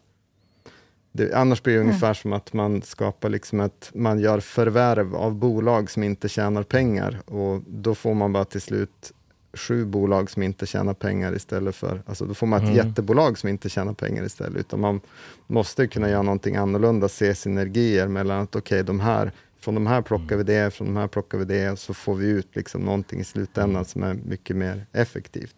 det, 1.19 1.33
annars 1.33 1.63
blir 1.63 1.73
det 1.73 1.79
mm. 1.79 1.89
ungefär 1.89 2.13
som 2.13 2.33
att 2.33 2.53
man 2.53 2.81
skapar 2.81 3.29
liksom 3.29 3.59
ett, 3.59 3.91
man 3.93 4.19
gör 4.19 4.39
förvärv 4.39 5.15
av 5.15 5.35
bolag 5.35 5.91
som 5.91 6.03
inte 6.03 6.29
tjänar 6.29 6.63
pengar 6.63 7.21
och 7.25 7.61
då 7.67 7.95
får 7.95 8.13
man 8.13 8.33
bara 8.33 8.45
till 8.45 8.61
slut 8.61 9.13
sju 9.53 9.85
bolag 9.85 10.29
som 10.29 10.43
inte 10.43 10.65
tjänar 10.65 10.93
pengar 10.93 11.35
istället 11.35 11.75
för, 11.75 12.01
alltså 12.05 12.25
då 12.25 12.33
får 12.33 12.47
man 12.47 12.59
ett 12.59 12.69
mm. 12.69 12.87
jättebolag 12.87 13.37
som 13.37 13.49
inte 13.49 13.69
tjänar 13.69 13.93
pengar 13.93 14.23
istället, 14.23 14.59
utan 14.59 14.79
man 14.79 15.01
måste 15.47 15.87
kunna 15.87 16.09
göra 16.09 16.21
någonting 16.21 16.55
annorlunda, 16.55 17.07
se 17.09 17.35
synergier 17.35 18.07
mellan 18.07 18.41
att 18.41 18.55
okej, 18.55 18.75
okay, 18.75 18.83
de 18.83 18.99
här, 18.99 19.31
från 19.59 19.75
de 19.75 19.87
här 19.87 20.01
plockar 20.01 20.37
vi 20.37 20.43
det, 20.43 20.73
från 20.73 20.87
de 20.87 20.97
här 20.97 21.07
plockar 21.07 21.37
vi 21.37 21.45
det, 21.45 21.79
så 21.79 21.93
får 21.93 22.15
vi 22.15 22.27
ut 22.27 22.55
liksom 22.55 22.81
någonting 22.81 23.19
i 23.19 23.23
slutändan 23.23 23.85
som 23.85 24.03
är 24.03 24.13
mycket 24.13 24.55
mer 24.55 24.85
effektivt. 24.91 25.55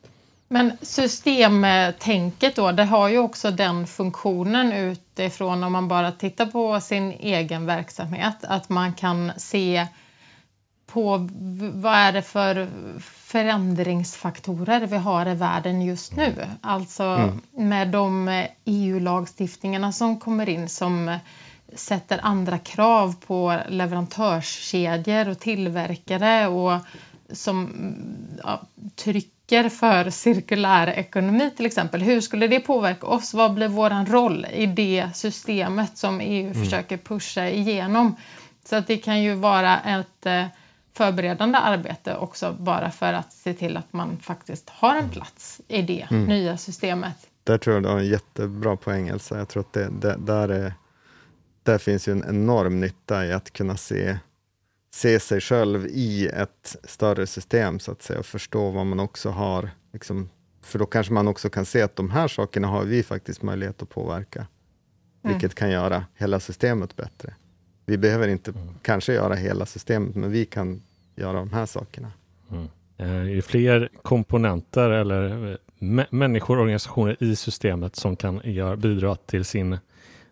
Men 0.53 0.71
systemtänket 0.81 2.55
då, 2.55 2.71
det 2.71 2.83
har 2.83 3.09
ju 3.09 3.17
också 3.17 3.51
den 3.51 3.87
funktionen 3.87 4.71
utifrån 4.71 5.63
om 5.63 5.71
man 5.71 5.87
bara 5.87 6.11
tittar 6.11 6.45
på 6.45 6.79
sin 6.79 7.11
egen 7.11 7.65
verksamhet, 7.65 8.35
att 8.41 8.69
man 8.69 8.93
kan 8.93 9.31
se 9.37 9.87
på 10.87 11.29
vad 11.73 11.93
är 11.93 12.11
det 12.11 12.21
för 12.21 12.67
förändringsfaktorer 13.01 14.87
vi 14.87 14.97
har 14.97 15.27
i 15.27 15.35
världen 15.35 15.81
just 15.81 16.15
nu. 16.15 16.33
Alltså 16.61 17.03
mm. 17.03 17.41
med 17.51 17.87
de 17.87 18.45
EU-lagstiftningarna 18.65 19.91
som 19.91 20.19
kommer 20.19 20.49
in 20.49 20.69
som 20.69 21.17
sätter 21.75 22.19
andra 22.23 22.57
krav 22.57 23.15
på 23.27 23.59
leverantörskedjor 23.69 25.29
och 25.29 25.39
tillverkare 25.39 26.47
och 26.47 26.79
som 27.31 27.69
ja, 28.43 28.61
trycker 28.95 29.40
risker 29.51 29.69
för 29.69 30.09
cirkulär 30.09 30.87
ekonomi 30.87 31.51
till 31.57 31.65
exempel. 31.65 32.01
Hur 32.01 32.21
skulle 32.21 32.47
det 32.47 32.59
påverka 32.59 33.07
oss? 33.07 33.33
Vad 33.33 33.53
blir 33.53 33.67
vår 33.67 34.11
roll 34.11 34.45
i 34.45 34.65
det 34.65 35.09
systemet 35.13 35.97
som 35.97 36.21
EU 36.21 36.51
mm. 36.51 36.63
försöker 36.63 36.97
pusha 36.97 37.49
igenom? 37.49 38.15
Så 38.65 38.75
att 38.75 38.87
det 38.87 38.97
kan 38.97 39.21
ju 39.21 39.35
vara 39.35 39.79
ett 39.79 40.25
eh, 40.25 40.45
förberedande 40.93 41.57
arbete 41.57 42.15
också 42.15 42.55
bara 42.59 42.91
för 42.91 43.13
att 43.13 43.33
se 43.33 43.53
till 43.53 43.77
att 43.77 43.93
man 43.93 44.17
faktiskt 44.17 44.69
har 44.69 44.95
en 44.95 45.09
plats 45.09 45.61
i 45.67 45.81
det 45.81 46.07
mm. 46.11 46.25
nya 46.25 46.57
systemet. 46.57 47.15
Där 47.43 47.57
tror 47.57 47.75
jag 47.75 47.83
du 47.83 47.89
har 47.89 47.99
en 47.99 48.07
jättebra 48.07 48.75
poäng 48.77 49.07
Elsa. 49.07 49.37
Jag 49.37 49.47
tror 49.47 49.61
att 49.61 49.73
det, 49.73 49.89
det, 49.89 50.15
där, 50.19 50.49
är, 50.49 50.73
där 51.63 51.77
finns 51.77 52.07
ju 52.07 52.11
en 52.11 52.23
enorm 52.29 52.79
nytta 52.79 53.25
i 53.25 53.33
att 53.33 53.53
kunna 53.53 53.77
se 53.77 54.17
se 54.93 55.19
sig 55.19 55.41
själv 55.41 55.87
i 55.87 56.27
ett 56.27 56.75
större 56.83 57.27
system 57.27 57.79
så 57.79 57.91
att 57.91 58.01
säga 58.01 58.19
och 58.19 58.25
förstå 58.25 58.69
vad 58.69 58.85
man 58.85 58.99
också 58.99 59.29
har. 59.29 59.69
Liksom, 59.93 60.29
för 60.61 60.79
då 60.79 60.85
kanske 60.85 61.13
man 61.13 61.27
också 61.27 61.49
kan 61.49 61.65
se 61.65 61.81
att 61.81 61.95
de 61.95 62.09
här 62.09 62.27
sakerna 62.27 62.67
har 62.67 62.83
vi 62.83 63.03
faktiskt 63.03 63.41
möjlighet 63.41 63.81
att 63.81 63.89
påverka. 63.89 64.39
Mm. 65.23 65.33
Vilket 65.33 65.55
kan 65.55 65.71
göra 65.71 66.05
hela 66.15 66.39
systemet 66.39 66.95
bättre. 66.95 67.33
Vi 67.85 67.97
behöver 67.97 68.27
inte 68.27 68.51
mm. 68.51 68.67
kanske 68.81 69.13
göra 69.13 69.35
hela 69.35 69.65
systemet, 69.65 70.15
men 70.15 70.31
vi 70.31 70.45
kan 70.45 70.81
göra 71.15 71.33
de 71.33 71.53
här 71.53 71.65
sakerna. 71.65 72.11
Mm. 72.51 72.67
Eh, 72.97 73.31
ju 73.31 73.41
fler 73.41 73.89
komponenter 74.01 74.89
eller 74.89 75.57
människor 76.09 76.57
och 76.57 76.61
organisationer 76.61 77.23
i 77.23 77.35
systemet 77.35 77.95
som 77.95 78.15
kan 78.15 78.41
gör, 78.43 78.75
bidra 78.75 79.15
till 79.15 79.45
sin, 79.45 79.77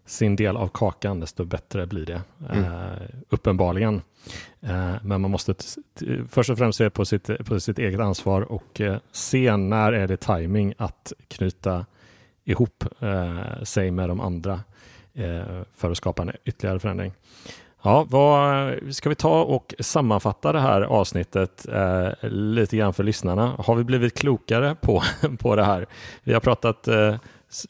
sin 0.09 0.35
del 0.35 0.57
av 0.57 0.67
kakan, 0.67 1.19
desto 1.19 1.45
bättre 1.45 1.85
blir 1.87 2.05
det. 2.05 2.21
Mm. 2.49 2.63
Uh, 2.63 2.97
uppenbarligen. 3.29 4.01
Uh, 4.63 4.95
men 5.03 5.21
man 5.21 5.31
måste 5.31 5.55
först 6.29 6.49
och 6.49 6.57
främst 6.57 6.77
se 6.77 6.89
på 6.89 7.05
sitt, 7.05 7.45
på 7.45 7.59
sitt 7.59 7.79
eget 7.79 7.99
ansvar 7.99 8.41
och 8.41 8.79
uh, 8.79 8.97
se 9.11 9.57
när 9.57 9.93
är 9.93 10.07
det 10.07 10.17
timing 10.17 10.73
att 10.77 11.13
knyta 11.27 11.85
ihop 12.43 12.83
sig 13.63 13.91
med 13.91 14.09
de 14.09 14.19
andra 14.19 14.59
för 15.75 15.91
att 15.91 15.97
skapa 15.97 16.21
en 16.21 16.31
ytterligare 16.45 16.79
förändring. 16.79 17.13
Ja, 17.81 18.05
vad, 18.09 18.73
ska 18.95 19.09
vi 19.09 19.15
ta 19.15 19.43
och 19.43 19.73
sammanfatta 19.79 20.53
det 20.53 20.59
här 20.59 20.81
avsnittet 20.81 21.67
eh, 21.67 22.29
lite 22.29 22.77
grann 22.77 22.93
för 22.93 23.03
lyssnarna? 23.03 23.55
Har 23.59 23.75
vi 23.75 23.83
blivit 23.83 24.17
klokare 24.17 24.75
på, 24.81 25.03
på 25.39 25.55
det 25.55 25.63
här? 25.63 25.87
Vi 26.23 26.33
har 26.33 26.39
pratat, 26.39 26.87
eh, 26.87 27.15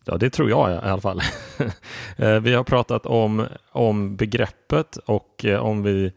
ja 0.06 0.18
det 0.18 0.30
tror 0.30 0.50
jag 0.50 0.72
i 0.72 0.74
alla 0.74 1.02
fall. 1.02 1.22
Eh, 2.18 2.40
vi 2.40 2.54
har 2.54 2.64
pratat 2.64 3.06
om, 3.06 3.46
om 3.72 4.16
begreppet 4.16 4.98
och 4.98 5.46
eh, 5.46 5.60
om 5.60 5.84
vi 5.84 6.12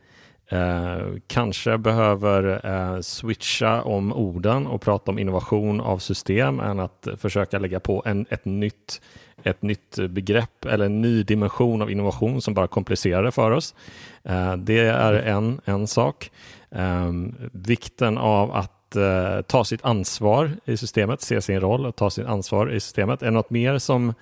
eh, 0.48 0.98
kanske 1.26 1.78
behöver 1.78 2.66
eh, 2.66 3.00
switcha 3.00 3.82
om 3.82 4.12
orden 4.12 4.66
och 4.66 4.80
prata 4.80 5.10
om 5.10 5.18
innovation 5.18 5.80
av 5.80 5.98
system 5.98 6.60
än 6.60 6.80
att 6.80 7.08
försöka 7.18 7.58
lägga 7.58 7.80
på 7.80 8.02
en, 8.06 8.26
ett 8.30 8.44
nytt 8.44 9.00
ett 9.44 9.62
nytt 9.62 9.98
begrepp 10.10 10.64
eller 10.64 10.86
en 10.86 11.00
ny 11.00 11.22
dimension 11.22 11.82
av 11.82 11.90
innovation 11.90 12.42
som 12.42 12.54
bara 12.54 12.66
komplicerar 12.66 13.22
det 13.22 13.32
för 13.32 13.50
oss. 13.50 13.74
Eh, 14.22 14.56
det 14.56 14.78
är 14.78 15.12
en, 15.12 15.60
en 15.64 15.86
sak. 15.86 16.30
Ehm, 16.70 17.34
vikten 17.52 18.18
av 18.18 18.52
att 18.52 18.72
eh, 18.96 19.42
ta 19.42 19.64
sitt 19.64 19.84
ansvar 19.84 20.50
i 20.64 20.76
systemet, 20.76 21.20
se 21.20 21.42
sin 21.42 21.60
roll 21.60 21.86
och 21.86 21.96
ta 21.96 22.10
sitt 22.10 22.26
ansvar 22.26 22.72
i 22.72 22.80
systemet. 22.80 23.22
Är 23.22 23.30
något 23.30 23.50
mer 23.50 23.78
som, 23.78 24.14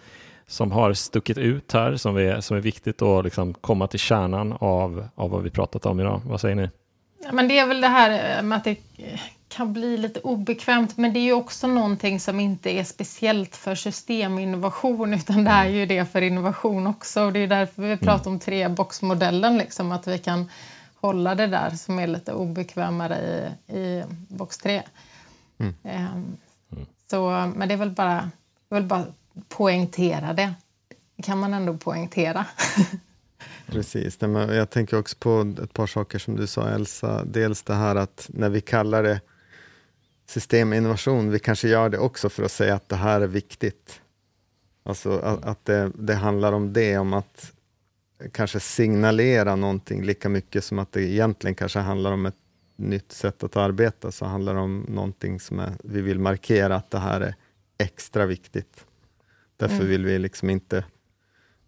som 0.47 0.73
har 0.73 0.93
stuckit 0.93 1.39
ut 1.39 1.73
här 1.73 1.97
som 1.97 2.17
är, 2.17 2.41
som 2.41 2.57
är 2.57 2.61
viktigt 2.61 3.03
att 3.03 3.25
liksom 3.25 3.55
komma 3.55 3.87
till 3.87 4.01
kärnan 4.01 4.53
av, 4.61 5.09
av 5.15 5.31
vad 5.31 5.43
vi 5.43 5.51
pratat 5.51 5.87
om 5.87 6.01
idag? 6.01 6.23
Vad 6.25 6.41
säger 6.41 6.55
ni? 6.55 6.69
Ja, 7.25 7.33
men 7.33 7.49
det 7.49 7.59
är 7.59 7.67
väl 7.67 7.81
det 7.81 7.89
här 7.89 8.43
med 8.43 8.59
att 8.59 8.65
det 8.65 8.77
kan 9.49 9.73
bli 9.73 9.97
lite 9.97 10.21
obekvämt 10.21 10.97
men 10.97 11.13
det 11.13 11.19
är 11.19 11.25
ju 11.25 11.33
också 11.33 11.67
någonting 11.67 12.21
som 12.21 12.41
inte 12.41 12.71
är 12.71 12.85
speciellt 12.85 13.57
för 13.57 13.75
systeminnovation 13.75 15.15
utan 15.15 15.45
det 15.45 15.51
är 15.51 15.69
ju 15.69 15.87
det 15.87 16.13
för 16.13 16.23
innovation 16.23 16.87
också 16.87 17.23
och 17.23 17.33
det 17.33 17.39
är 17.39 17.47
därför 17.47 17.83
vi 17.83 17.97
pratar 17.97 18.31
om 18.31 18.39
treboxmodellen 18.39 19.59
liksom 19.59 19.93
att 19.93 20.07
vi 20.07 20.19
kan 20.19 20.51
hålla 21.01 21.35
det 21.35 21.47
där 21.47 21.71
som 21.71 21.99
är 21.99 22.07
lite 22.07 22.33
obekvämare 22.33 23.19
i, 23.69 23.77
i 23.77 24.05
box 24.29 24.59
3. 24.59 24.83
Mm. 25.59 25.75
Um, 25.83 26.37
så, 27.11 27.53
men 27.57 27.69
det 27.69 27.75
är 27.75 27.79
väl 27.79 27.91
bara, 27.91 28.31
jag 28.69 28.77
vill 28.77 28.87
bara 28.87 29.05
poängtera 29.49 30.33
det. 30.33 30.55
Det 31.17 31.23
kan 31.23 31.39
man 31.39 31.55
ändå 31.55 31.77
poängtera. 31.77 32.47
Precis, 33.67 34.19
jag 34.21 34.71
tänker 34.71 34.99
också 34.99 35.17
på 35.19 35.55
ett 35.63 35.73
par 35.73 35.87
saker 35.87 36.19
som 36.19 36.37
du 36.37 36.47
sa 36.47 36.69
Elsa. 36.69 37.25
Dels 37.25 37.63
det 37.63 37.75
här 37.75 37.97
att 37.97 38.31
när 38.33 38.49
vi 38.49 38.61
kallar 38.61 39.03
det 39.03 39.21
systeminnovation, 40.27 41.31
vi 41.31 41.39
kanske 41.39 41.69
gör 41.69 41.89
det 41.89 41.99
också 41.99 42.29
för 42.29 42.43
att 42.43 42.53
säga 42.53 42.75
att 42.75 42.89
det 42.89 42.97
här 42.97 43.21
är 43.21 43.27
viktigt. 43.27 44.01
Alltså 44.83 45.19
att, 45.19 45.45
att 45.45 45.65
det, 45.65 45.91
det, 45.95 46.15
handlar 46.15 46.53
om 46.53 46.73
det, 46.73 46.99
om 46.99 47.13
att 47.13 47.53
kanske 48.33 48.61
signalera 48.61 49.57
någonting 49.57 50.03
lika 50.05 50.29
mycket 50.29 50.65
som 50.65 50.79
att 50.79 50.93
det 50.93 51.03
egentligen 51.03 51.55
kanske 51.55 51.79
handlar 51.79 52.13
om 52.13 52.27
ett 52.27 52.37
nytt 52.77 53.13
sätt 53.13 53.45
att 53.45 53.57
arbeta, 53.57 54.13
så 54.13 54.25
handlar 54.25 54.55
det 54.55 54.61
om 54.61 54.87
någonting 54.89 55.41
som 55.41 55.59
är, 55.59 55.73
vi 55.85 56.01
vill 56.01 56.19
markera 56.19 56.77
att 56.77 56.91
det 56.91 56.99
här 56.99 57.21
är 57.21 57.35
extra 57.79 58.27
viktigt. 58.27 58.85
Därför 59.57 59.75
mm. 59.75 59.89
vill 59.89 60.05
vi 60.05 60.19
liksom 60.19 60.51
inte 60.51 60.85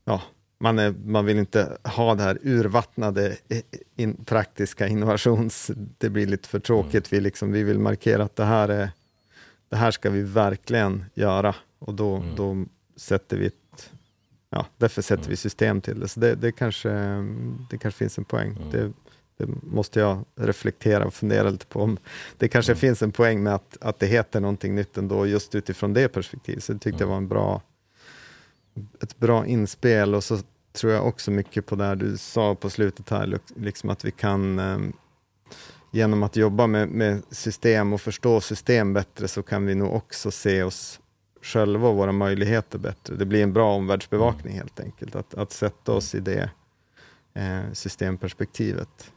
ja, 0.04 0.22
man, 0.58 0.78
är, 0.78 0.94
man 1.04 1.24
vill 1.24 1.38
inte 1.38 1.78
ha 1.84 2.14
det 2.14 2.22
här 2.22 2.38
urvattnade 2.42 3.36
in, 3.96 4.24
praktiska 4.24 4.88
innovations... 4.88 5.70
Det 5.98 6.10
blir 6.10 6.26
lite 6.26 6.48
för 6.48 6.60
tråkigt. 6.60 7.12
Vi, 7.12 7.20
liksom, 7.20 7.52
vi 7.52 7.62
vill 7.62 7.78
markera 7.78 8.22
att 8.22 8.36
det 8.36 8.44
här, 8.44 8.68
är, 8.68 8.90
det 9.68 9.76
här 9.76 9.90
ska 9.90 10.10
vi 10.10 10.22
verkligen 10.22 11.04
göra 11.14 11.54
och 11.78 11.94
då, 11.94 12.16
mm. 12.16 12.36
då 12.36 12.64
sätter 12.96 13.36
vi 13.36 13.46
ett, 13.46 13.54
ja, 14.52 14.66
därför 14.76 15.02
sätter 15.02 15.22
mm. 15.22 15.30
vi 15.30 15.36
system 15.36 15.80
till 15.80 16.00
det. 16.00 16.08
Så 16.08 16.20
det, 16.20 16.34
det, 16.34 16.52
kanske, 16.52 16.90
det 17.70 17.78
kanske 17.78 17.98
finns 17.98 18.18
en 18.18 18.24
poäng. 18.24 18.56
Mm. 18.56 18.70
Det, 18.70 18.92
det, 19.36 19.48
måste 19.62 20.00
jag 20.00 20.24
reflektera 20.34 21.04
och 21.04 21.14
fundera 21.14 21.50
lite 21.50 21.66
på. 21.66 21.82
Om 21.82 21.98
det 22.38 22.48
kanske 22.48 22.72
mm. 22.72 22.80
finns 22.80 23.02
en 23.02 23.12
poäng 23.12 23.42
med 23.42 23.54
att, 23.54 23.76
att 23.80 23.98
det 23.98 24.06
heter 24.06 24.40
någonting 24.40 24.74
nytt 24.74 24.98
ändå, 24.98 25.26
just 25.26 25.54
utifrån 25.54 25.92
det 25.92 26.08
perspektivet. 26.08 26.64
Så 26.64 26.72
det 26.72 26.78
tyckte 26.78 27.02
jag 27.02 27.08
var 27.08 27.16
en 27.16 27.28
bra 27.28 27.62
ett 29.00 29.18
bra 29.18 29.46
inspel 29.46 30.14
och 30.14 30.24
så 30.24 30.38
tror 30.72 30.92
jag 30.92 31.06
också 31.06 31.30
mycket 31.30 31.66
på 31.66 31.76
det 31.76 31.94
du 31.94 32.16
sa 32.16 32.54
på 32.54 32.70
slutet 32.70 33.10
här, 33.10 33.38
liksom 33.56 33.90
att 33.90 34.04
vi 34.04 34.10
kan 34.10 34.58
eh, 34.58 34.78
genom 35.90 36.22
att 36.22 36.36
jobba 36.36 36.66
med, 36.66 36.88
med, 36.88 37.22
system 37.30 37.92
och 37.92 38.00
förstå 38.00 38.40
system 38.40 38.92
bättre 38.92 39.28
så 39.28 39.42
kan 39.42 39.66
vi 39.66 39.74
nog 39.74 39.94
också 39.94 40.30
se 40.30 40.62
oss 40.62 41.00
själva 41.42 41.88
och 41.88 41.96
våra 41.96 42.12
möjligheter 42.12 42.78
bättre. 42.78 43.16
Det 43.16 43.26
blir 43.26 43.42
en 43.42 43.52
bra 43.52 43.74
omvärldsbevakning 43.74 44.54
helt 44.54 44.80
enkelt, 44.80 45.16
att, 45.16 45.34
att 45.34 45.52
sätta 45.52 45.92
oss 45.92 46.14
i 46.14 46.20
det 46.20 46.50
eh, 47.34 47.72
systemperspektivet. 47.72 49.12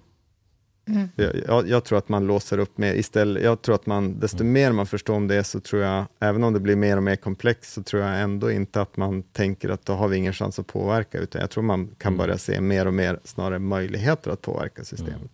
Mm. 0.87 1.09
Jag, 1.47 1.69
jag, 1.69 1.83
tror 1.83 1.97
att 1.97 2.09
man 2.09 2.27
låser 2.27 2.57
upp 2.57 2.77
mer 2.77 2.93
istället. 2.93 3.43
Jag 3.43 3.61
tror 3.61 3.75
att 3.75 3.85
man, 3.85 4.19
desto 4.19 4.41
mm. 4.41 4.53
mer 4.53 4.71
man 4.71 4.85
förstår 4.85 5.15
om 5.15 5.27
det, 5.27 5.43
så 5.43 5.59
tror 5.59 5.81
jag, 5.81 6.05
även 6.19 6.43
om 6.43 6.53
det 6.53 6.59
blir 6.59 6.75
mer 6.75 6.97
och 6.97 7.03
mer 7.03 7.15
komplext, 7.15 7.73
så 7.73 7.83
tror 7.83 8.03
jag 8.03 8.21
ändå 8.21 8.51
inte 8.51 8.81
att 8.81 8.97
man 8.97 9.23
tänker 9.23 9.69
att 9.69 9.85
då 9.85 9.93
har 9.93 10.07
vi 10.07 10.17
ingen 10.17 10.33
chans 10.33 10.59
att 10.59 10.67
påverka, 10.67 11.19
utan 11.19 11.41
jag 11.41 11.49
tror 11.49 11.63
man 11.63 11.87
kan 11.97 12.13
mm. 12.13 12.17
börja 12.17 12.37
se 12.37 12.61
mer 12.61 12.85
och 12.85 12.93
mer 12.93 13.19
snarare 13.23 13.59
möjligheter 13.59 14.31
att 14.31 14.41
påverka 14.41 14.83
systemet. 14.83 15.13
Mm. 15.15 15.31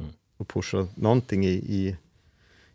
mm. 0.00 0.12
Och 0.36 0.48
pusha 0.48 0.86
någonting 0.94 1.44
i, 1.44 1.52
i, 1.52 1.96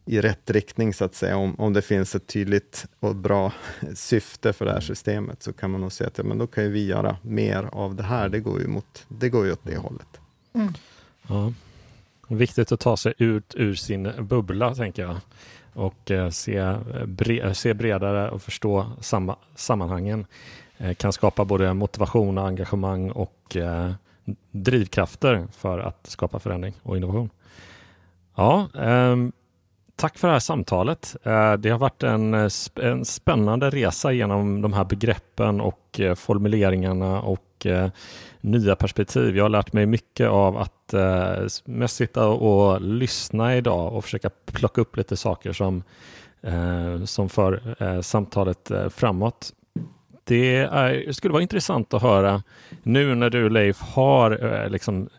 i 0.09 0.21
rätt 0.21 0.49
riktning, 0.49 0.93
så 0.93 1.05
att 1.05 1.15
säga. 1.15 1.37
Om, 1.37 1.55
om 1.59 1.73
det 1.73 1.81
finns 1.81 2.15
ett 2.15 2.27
tydligt 2.27 2.85
och 2.99 3.15
bra 3.15 3.51
syfte 3.93 4.53
för 4.53 4.65
det 4.65 4.71
här 4.71 4.79
systemet, 4.79 5.43
så 5.43 5.53
kan 5.53 5.71
man 5.71 5.81
nog 5.81 5.91
säga 5.91 6.07
att 6.07 6.17
ja, 6.17 6.23
men 6.23 6.37
då 6.37 6.47
kan 6.47 6.71
vi 6.71 6.85
göra 6.85 7.17
mer 7.21 7.69
av 7.71 7.95
det 7.95 8.03
här. 8.03 8.29
Det 8.29 8.39
går 8.39 8.61
ju, 8.61 8.67
mot, 8.67 9.05
det 9.07 9.29
går 9.29 9.45
ju 9.45 9.51
åt 9.51 9.63
det 9.63 9.77
hållet. 9.77 10.19
Mm. 10.53 10.73
Ja. 11.27 11.53
Viktigt 12.27 12.71
att 12.71 12.79
ta 12.79 12.97
sig 12.97 13.13
ut 13.17 13.55
ur 13.55 13.75
sin 13.75 14.11
bubbla, 14.19 14.75
tänker 14.75 15.01
jag. 15.01 15.17
Och 15.73 16.11
eh, 16.11 16.29
se, 16.29 16.75
bre 17.05 17.53
se 17.53 17.73
bredare 17.73 18.29
och 18.29 18.41
förstå 18.41 18.91
samma, 19.01 19.35
sammanhangen. 19.55 20.25
Eh, 20.77 20.93
kan 20.93 21.13
skapa 21.13 21.45
både 21.45 21.73
motivation, 21.73 22.37
och 22.37 22.47
engagemang 22.47 23.11
och 23.11 23.55
eh, 23.55 23.91
drivkrafter 24.51 25.47
för 25.51 25.79
att 25.79 26.07
skapa 26.07 26.39
förändring 26.39 26.73
och 26.83 26.97
innovation. 26.97 27.29
Ja, 28.35 28.69
ehm, 28.75 29.31
tack 29.99 30.17
för 30.17 30.27
det 30.27 30.33
här 30.33 30.39
samtalet. 30.39 31.15
Eh, 31.23 31.53
det 31.53 31.69
har 31.69 31.77
varit 31.77 32.03
en, 32.03 32.33
eh, 32.33 32.49
en 32.75 33.05
spännande 33.05 33.69
resa 33.69 34.11
genom 34.11 34.61
de 34.61 34.73
här 34.73 34.83
begreppen 34.85 35.61
och 35.61 35.99
eh, 35.99 36.15
formuleringarna 36.15 37.21
och 37.21 37.45
nya 38.41 38.75
perspektiv. 38.75 39.37
Jag 39.37 39.43
har 39.43 39.49
lärt 39.49 39.73
mig 39.73 39.85
mycket 39.85 40.29
av 40.29 40.57
att 40.57 40.93
mest 41.65 41.95
sitta 41.95 42.27
och 42.27 42.81
lyssna 42.81 43.55
idag 43.55 43.93
och 43.93 44.03
försöka 44.03 44.29
plocka 44.45 44.81
upp 44.81 44.97
lite 44.97 45.17
saker 45.17 45.53
som, 45.53 45.83
som 47.05 47.29
för 47.29 47.75
samtalet 48.01 48.71
framåt. 48.89 49.53
Det 50.23 50.55
är, 50.55 51.11
skulle 51.11 51.31
vara 51.31 51.41
intressant 51.41 51.93
att 51.93 52.01
höra 52.01 52.43
nu 52.83 53.15
när 53.15 53.29
du 53.29 53.49
Leif 53.49 53.81
har 53.81 54.45
eh, 54.45 54.69
liksom 54.69 55.09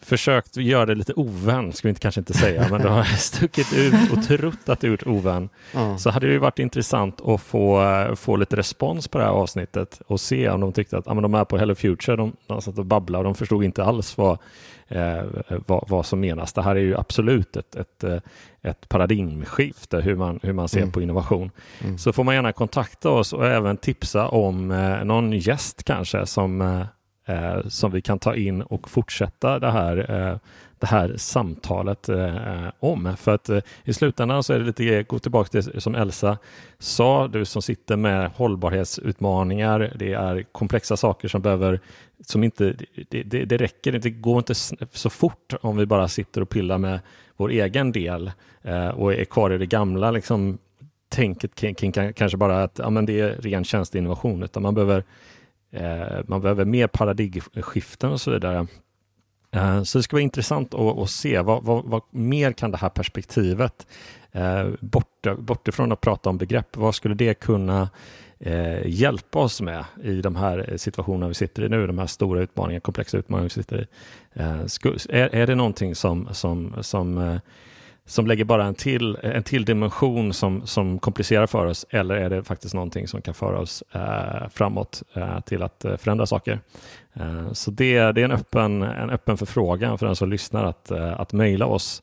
försökt 0.00 0.56
göra 0.56 0.86
det 0.86 0.94
lite 0.94 1.12
ovän, 1.12 1.72
ska 1.72 1.88
vi 1.88 1.90
inte, 1.90 2.00
kanske 2.00 2.20
inte 2.20 2.34
säga, 2.34 2.66
men 2.70 2.82
du 2.82 2.88
har 2.88 3.04
stuckit 3.18 3.72
ut 3.72 4.12
och 4.12 4.22
trott 4.22 4.68
att 4.68 4.80
du 4.80 4.88
gjort 4.88 5.06
ovän. 5.06 5.48
Mm. 5.74 5.98
Så 5.98 6.10
hade 6.10 6.26
det 6.26 6.32
ju 6.32 6.38
varit 6.38 6.58
intressant 6.58 7.20
att 7.20 7.40
få, 7.40 7.82
få 8.16 8.36
lite 8.36 8.56
respons 8.56 9.08
på 9.08 9.18
det 9.18 9.24
här 9.24 9.30
avsnittet 9.30 10.00
och 10.06 10.20
se 10.20 10.48
om 10.48 10.60
de 10.60 10.72
tyckte 10.72 10.98
att 10.98 11.06
ja, 11.06 11.14
men 11.14 11.22
de 11.22 11.34
är 11.34 11.44
på 11.44 11.58
Hello 11.58 11.74
Future, 11.74 12.16
de, 12.16 12.36
de 12.46 12.62
satt 12.62 12.78
och 12.78 12.86
babblade 12.86 13.18
och 13.18 13.24
de 13.24 13.34
förstod 13.34 13.64
inte 13.64 13.84
alls 13.84 14.18
vad, 14.18 14.38
eh, 14.88 15.22
vad, 15.66 15.84
vad, 15.88 16.06
som 16.06 16.20
menas. 16.20 16.52
Det 16.52 16.62
här 16.62 16.76
är 16.76 16.80
ju 16.80 16.96
absolut 16.96 17.56
ett, 17.56 17.76
ett, 17.76 18.04
eh, 18.04 18.18
ett 18.62 18.88
paradigmskifte 18.88 20.00
hur 20.00 20.16
man, 20.16 20.40
hur 20.42 20.52
man 20.52 20.68
ser 20.68 20.80
mm. 20.80 20.92
på 20.92 21.02
innovation. 21.02 21.50
Mm. 21.84 21.98
Så 21.98 22.12
får 22.12 22.24
man 22.24 22.34
gärna 22.34 22.52
kontakta 22.52 23.10
oss 23.10 23.32
och 23.32 23.46
även 23.46 23.76
tipsa 23.76 24.28
om 24.28 24.70
eh, 24.70 25.04
någon 25.04 25.32
gäst 25.32 25.84
kanske 25.84 26.26
som 26.26 26.84
eh, 27.28 27.68
som 27.68 27.90
vi 27.92 28.02
kan 28.02 28.18
ta 28.18 28.34
in 28.34 28.62
och 28.62 28.90
fortsätta 28.90 29.58
det 29.58 29.70
här 29.70 30.10
eh, 30.10 30.36
det 30.78 30.86
här 30.86 31.14
samtalet 31.16 32.08
eh, 32.08 32.68
om. 32.80 33.16
För 33.16 33.34
att 33.34 33.48
eh, 33.48 33.58
i 33.84 33.92
slutändan 33.92 34.42
så 34.42 34.52
är 34.52 34.58
det 34.58 34.64
lite, 34.64 35.02
gå 35.02 35.18
tillbaka 35.18 35.48
till 35.48 35.62
det 35.74 35.80
som 35.80 35.94
Elsa 35.94 36.38
sa, 36.78 37.28
du 37.28 37.44
som 37.44 37.62
sitter 37.62 37.96
med 37.96 38.30
hållbarhetsutmaningar, 38.30 39.92
det 39.98 40.12
är 40.12 40.42
komplexa 40.42 40.96
saker 40.96 41.28
som 41.28 41.42
behöver, 41.42 41.80
som 42.26 42.44
inte, 42.44 42.74
det, 43.08 43.22
det, 43.22 43.44
det 43.44 43.56
räcker 43.56 43.94
inte, 43.94 44.08
det 44.08 44.14
går 44.14 44.38
inte 44.38 44.54
så 44.92 45.10
fort 45.10 45.54
om 45.60 45.76
vi 45.76 45.86
bara 45.86 46.08
sitter 46.08 46.40
och 46.40 46.48
pillar 46.48 46.78
med 46.78 47.00
vår 47.36 47.50
egen 47.50 47.92
del 47.92 48.30
eh, 48.62 48.88
och 48.88 49.14
är 49.14 49.24
kvar 49.24 49.50
i 49.50 49.58
det 49.58 49.66
gamla 49.66 50.10
liksom, 50.10 50.58
tänket 51.08 51.54
kring, 51.54 51.74
kring 51.74 52.12
kanske 52.12 52.36
bara 52.36 52.62
att 52.62 52.78
ja, 52.78 52.90
men 52.90 53.06
det 53.06 53.20
är 53.20 53.36
ren 53.40 53.64
tjänsteinnovation, 53.64 54.42
utan 54.42 54.62
man 54.62 54.74
behöver, 54.74 55.04
Eh, 55.70 56.20
man 56.26 56.40
behöver 56.40 56.64
mer 56.64 56.86
paradigmskiften 56.86 58.10
och 58.10 58.20
så 58.20 58.30
vidare. 58.30 58.66
Eh, 59.50 59.82
så 59.82 59.98
det 59.98 60.02
ska 60.02 60.16
vara 60.16 60.22
intressant 60.22 60.74
att, 60.74 60.98
att 60.98 61.10
se 61.10 61.40
vad, 61.40 61.64
vad, 61.64 61.84
vad, 61.84 62.02
mer 62.10 62.52
kan 62.52 62.70
det 62.70 62.76
här 62.76 62.88
perspektivet, 62.88 63.86
eh, 64.32 64.68
bort, 64.80 65.26
bortifrån 65.38 65.92
att 65.92 66.00
prata 66.00 66.30
om 66.30 66.38
begrepp, 66.38 66.76
vad 66.76 66.94
skulle 66.94 67.14
det 67.14 67.34
kunna 67.34 67.90
eh, 68.38 68.86
hjälpa 68.86 69.38
oss 69.38 69.60
med 69.60 69.84
i 70.02 70.20
de 70.20 70.36
här 70.36 70.74
situationerna 70.76 71.28
vi 71.28 71.34
sitter 71.34 71.62
i 71.64 71.68
nu, 71.68 71.86
de 71.86 71.98
här 71.98 72.06
stora 72.06 72.40
utmaningarna, 72.40 72.80
komplexa 72.80 73.18
utmaningar 73.18 73.44
vi 73.44 73.50
sitter 73.50 73.80
i. 73.80 73.86
Eh, 74.32 74.66
sku, 74.66 74.96
är, 75.08 75.34
är 75.34 75.46
det 75.46 75.54
någonting 75.54 75.94
som, 75.94 76.28
som, 76.32 76.74
som 76.80 77.18
eh, 77.18 77.36
som 78.08 78.26
lägger 78.26 78.44
bara 78.44 78.64
en 78.64 78.74
till, 78.74 79.16
en 79.22 79.42
till 79.42 79.64
dimension 79.64 80.32
som, 80.32 80.66
som 80.66 80.98
komplicerar 80.98 81.46
för 81.46 81.66
oss 81.66 81.86
eller 81.90 82.14
är 82.14 82.30
det 82.30 82.44
faktiskt 82.44 82.74
någonting 82.74 83.08
som 83.08 83.22
kan 83.22 83.34
föra 83.34 83.58
oss 83.58 83.82
eh, 83.92 84.48
framåt 84.50 85.02
eh, 85.14 85.40
till 85.40 85.62
att 85.62 85.84
eh, 85.84 85.96
förändra 85.96 86.26
saker? 86.26 86.60
Eh, 87.14 87.52
så 87.52 87.70
det, 87.70 88.12
det 88.12 88.20
är 88.20 88.24
en 88.24 88.32
öppen, 88.32 88.82
en 88.82 89.10
öppen 89.10 89.36
förfrågan 89.36 89.98
för 89.98 90.06
den 90.06 90.16
som 90.16 90.30
lyssnar 90.30 90.64
att, 90.64 90.90
eh, 90.90 91.20
att 91.20 91.32
mejla 91.32 91.66
oss 91.66 92.02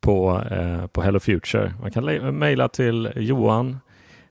på, 0.00 0.42
eh, 0.50 0.86
på 0.86 1.02
Hello 1.02 1.20
Future. 1.20 1.74
Man 1.82 1.90
kan 1.90 2.04
mejla 2.38 2.68
till 2.68 3.12
Johan 3.16 3.80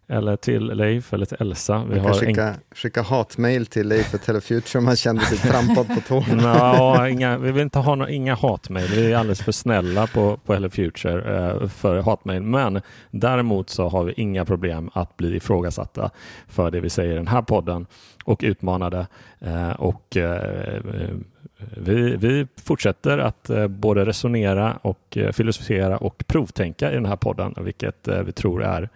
eller 0.10 0.36
till 0.36 0.64
Leif 0.66 1.14
eller 1.14 1.26
till 1.26 1.38
Elsa. 1.40 1.84
Vi 1.90 1.96
man 1.96 2.06
kan 2.06 2.14
skicka, 2.14 2.48
en... 2.48 2.56
skicka 2.72 3.02
hatmejl 3.02 3.66
till 3.66 3.88
Leif 3.88 4.14
och 4.14 4.22
Telefuture 4.22 4.80
om 4.80 4.86
man 4.86 4.96
kände 4.96 5.22
sig 5.22 5.38
trampad 5.38 5.88
på 5.88 6.02
tårna. 6.02 6.74
no, 7.00 7.08
inga, 7.08 7.38
vi 7.38 7.52
vill 7.52 7.62
inte 7.62 7.80
ha 7.80 7.96
några, 7.96 8.12
inga 8.12 8.36
hatmejl. 8.36 8.88
Vi 8.88 9.12
är 9.12 9.18
alldeles 9.18 9.42
för 9.42 9.52
snälla 9.52 10.08
på, 10.08 10.38
på 10.46 10.54
Hello 10.54 10.70
Future 10.70 11.38
eh, 11.38 11.68
för 11.68 12.02
hatmejl. 12.02 12.42
Men 12.42 12.82
däremot 13.12 13.70
så 13.70 13.90
har 13.90 14.04
vi 14.04 14.14
inga 14.14 14.46
problem 14.46 14.90
att 14.94 15.18
bli 15.18 15.36
ifrågasatta 15.36 16.12
för 16.48 16.72
det 16.72 16.80
vi 16.80 16.90
säger 16.90 17.12
i 17.12 17.16
den 17.16 17.28
här 17.28 17.42
podden 17.42 17.86
och 18.26 18.40
utmanade. 18.44 19.08
Eh, 19.40 19.72
och 19.72 20.18
eh, 20.18 20.82
vi, 21.78 22.16
vi, 22.16 22.48
fortsätter 22.64 23.18
att 23.18 23.50
eh, 23.50 23.68
både 23.68 24.06
resonera 24.06 24.80
och 24.82 25.18
eh, 25.18 25.32
filosofera 25.32 25.98
och 25.98 26.24
provtänka 26.28 26.92
i 26.92 26.96
den 26.96 27.06
här 27.06 27.16
podden, 27.16 27.54
vilket 27.58 28.08
eh, 28.08 28.22
vi 28.22 28.32
tror 28.32 28.64
är 28.64 28.90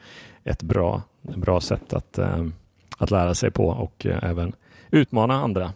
ett 0.44 0.64
bra, 0.64 1.02
bra 1.22 1.62
sätt 1.62 1.94
att, 1.94 2.18
eh, 2.18 2.46
att 2.98 3.12
lära 3.12 3.36
sig 3.36 3.52
på 3.52 3.68
och 3.68 4.06
eh, 4.06 4.24
även 4.24 4.54
utmana 4.92 5.34
andra. 5.34 5.74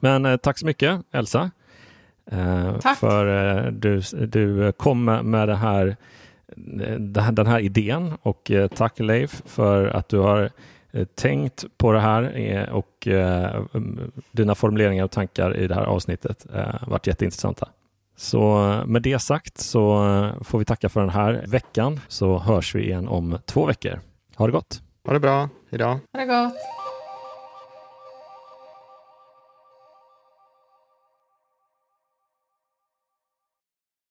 Men 0.00 0.26
eh, 0.26 0.36
tack 0.36 0.58
så 0.58 0.66
mycket 0.66 1.00
Elsa. 1.12 1.50
Tack. 2.80 2.98
För 2.98 3.70
du, 3.70 4.00
du 4.26 4.72
kom 4.72 5.04
med 5.04 5.48
det 5.48 5.56
här, 5.56 5.96
den 7.30 7.46
här 7.46 7.60
idén 7.60 8.12
och 8.22 8.50
tack 8.74 8.98
Leif 8.98 9.42
för 9.46 9.86
att 9.86 10.08
du 10.08 10.18
har 10.18 10.50
tänkt 11.14 11.64
på 11.76 11.92
det 11.92 12.00
här 12.00 12.70
och 12.72 13.08
dina 14.32 14.54
formuleringar 14.54 15.04
och 15.04 15.10
tankar 15.10 15.56
i 15.56 15.66
det 15.66 15.74
här 15.74 15.84
avsnittet 15.84 16.46
varit 16.86 17.06
jätteintressanta. 17.06 17.68
Så 18.20 18.82
med 18.86 19.02
det 19.02 19.18
sagt 19.18 19.58
så 19.58 19.80
får 20.44 20.58
vi 20.58 20.64
tacka 20.64 20.88
för 20.88 21.00
den 21.00 21.10
här 21.10 21.44
veckan 21.46 22.00
så 22.08 22.38
hörs 22.38 22.74
vi 22.74 22.82
igen 22.82 23.08
om 23.08 23.38
två 23.46 23.66
veckor. 23.66 24.00
Ha 24.36 24.46
det 24.46 24.52
gott! 24.52 24.82
Ha 25.06 25.12
det 25.12 25.20
bra, 25.20 25.48
hejdå! 25.70 25.84
Ha 25.84 26.00
det 26.12 26.26
gott! 26.26 26.79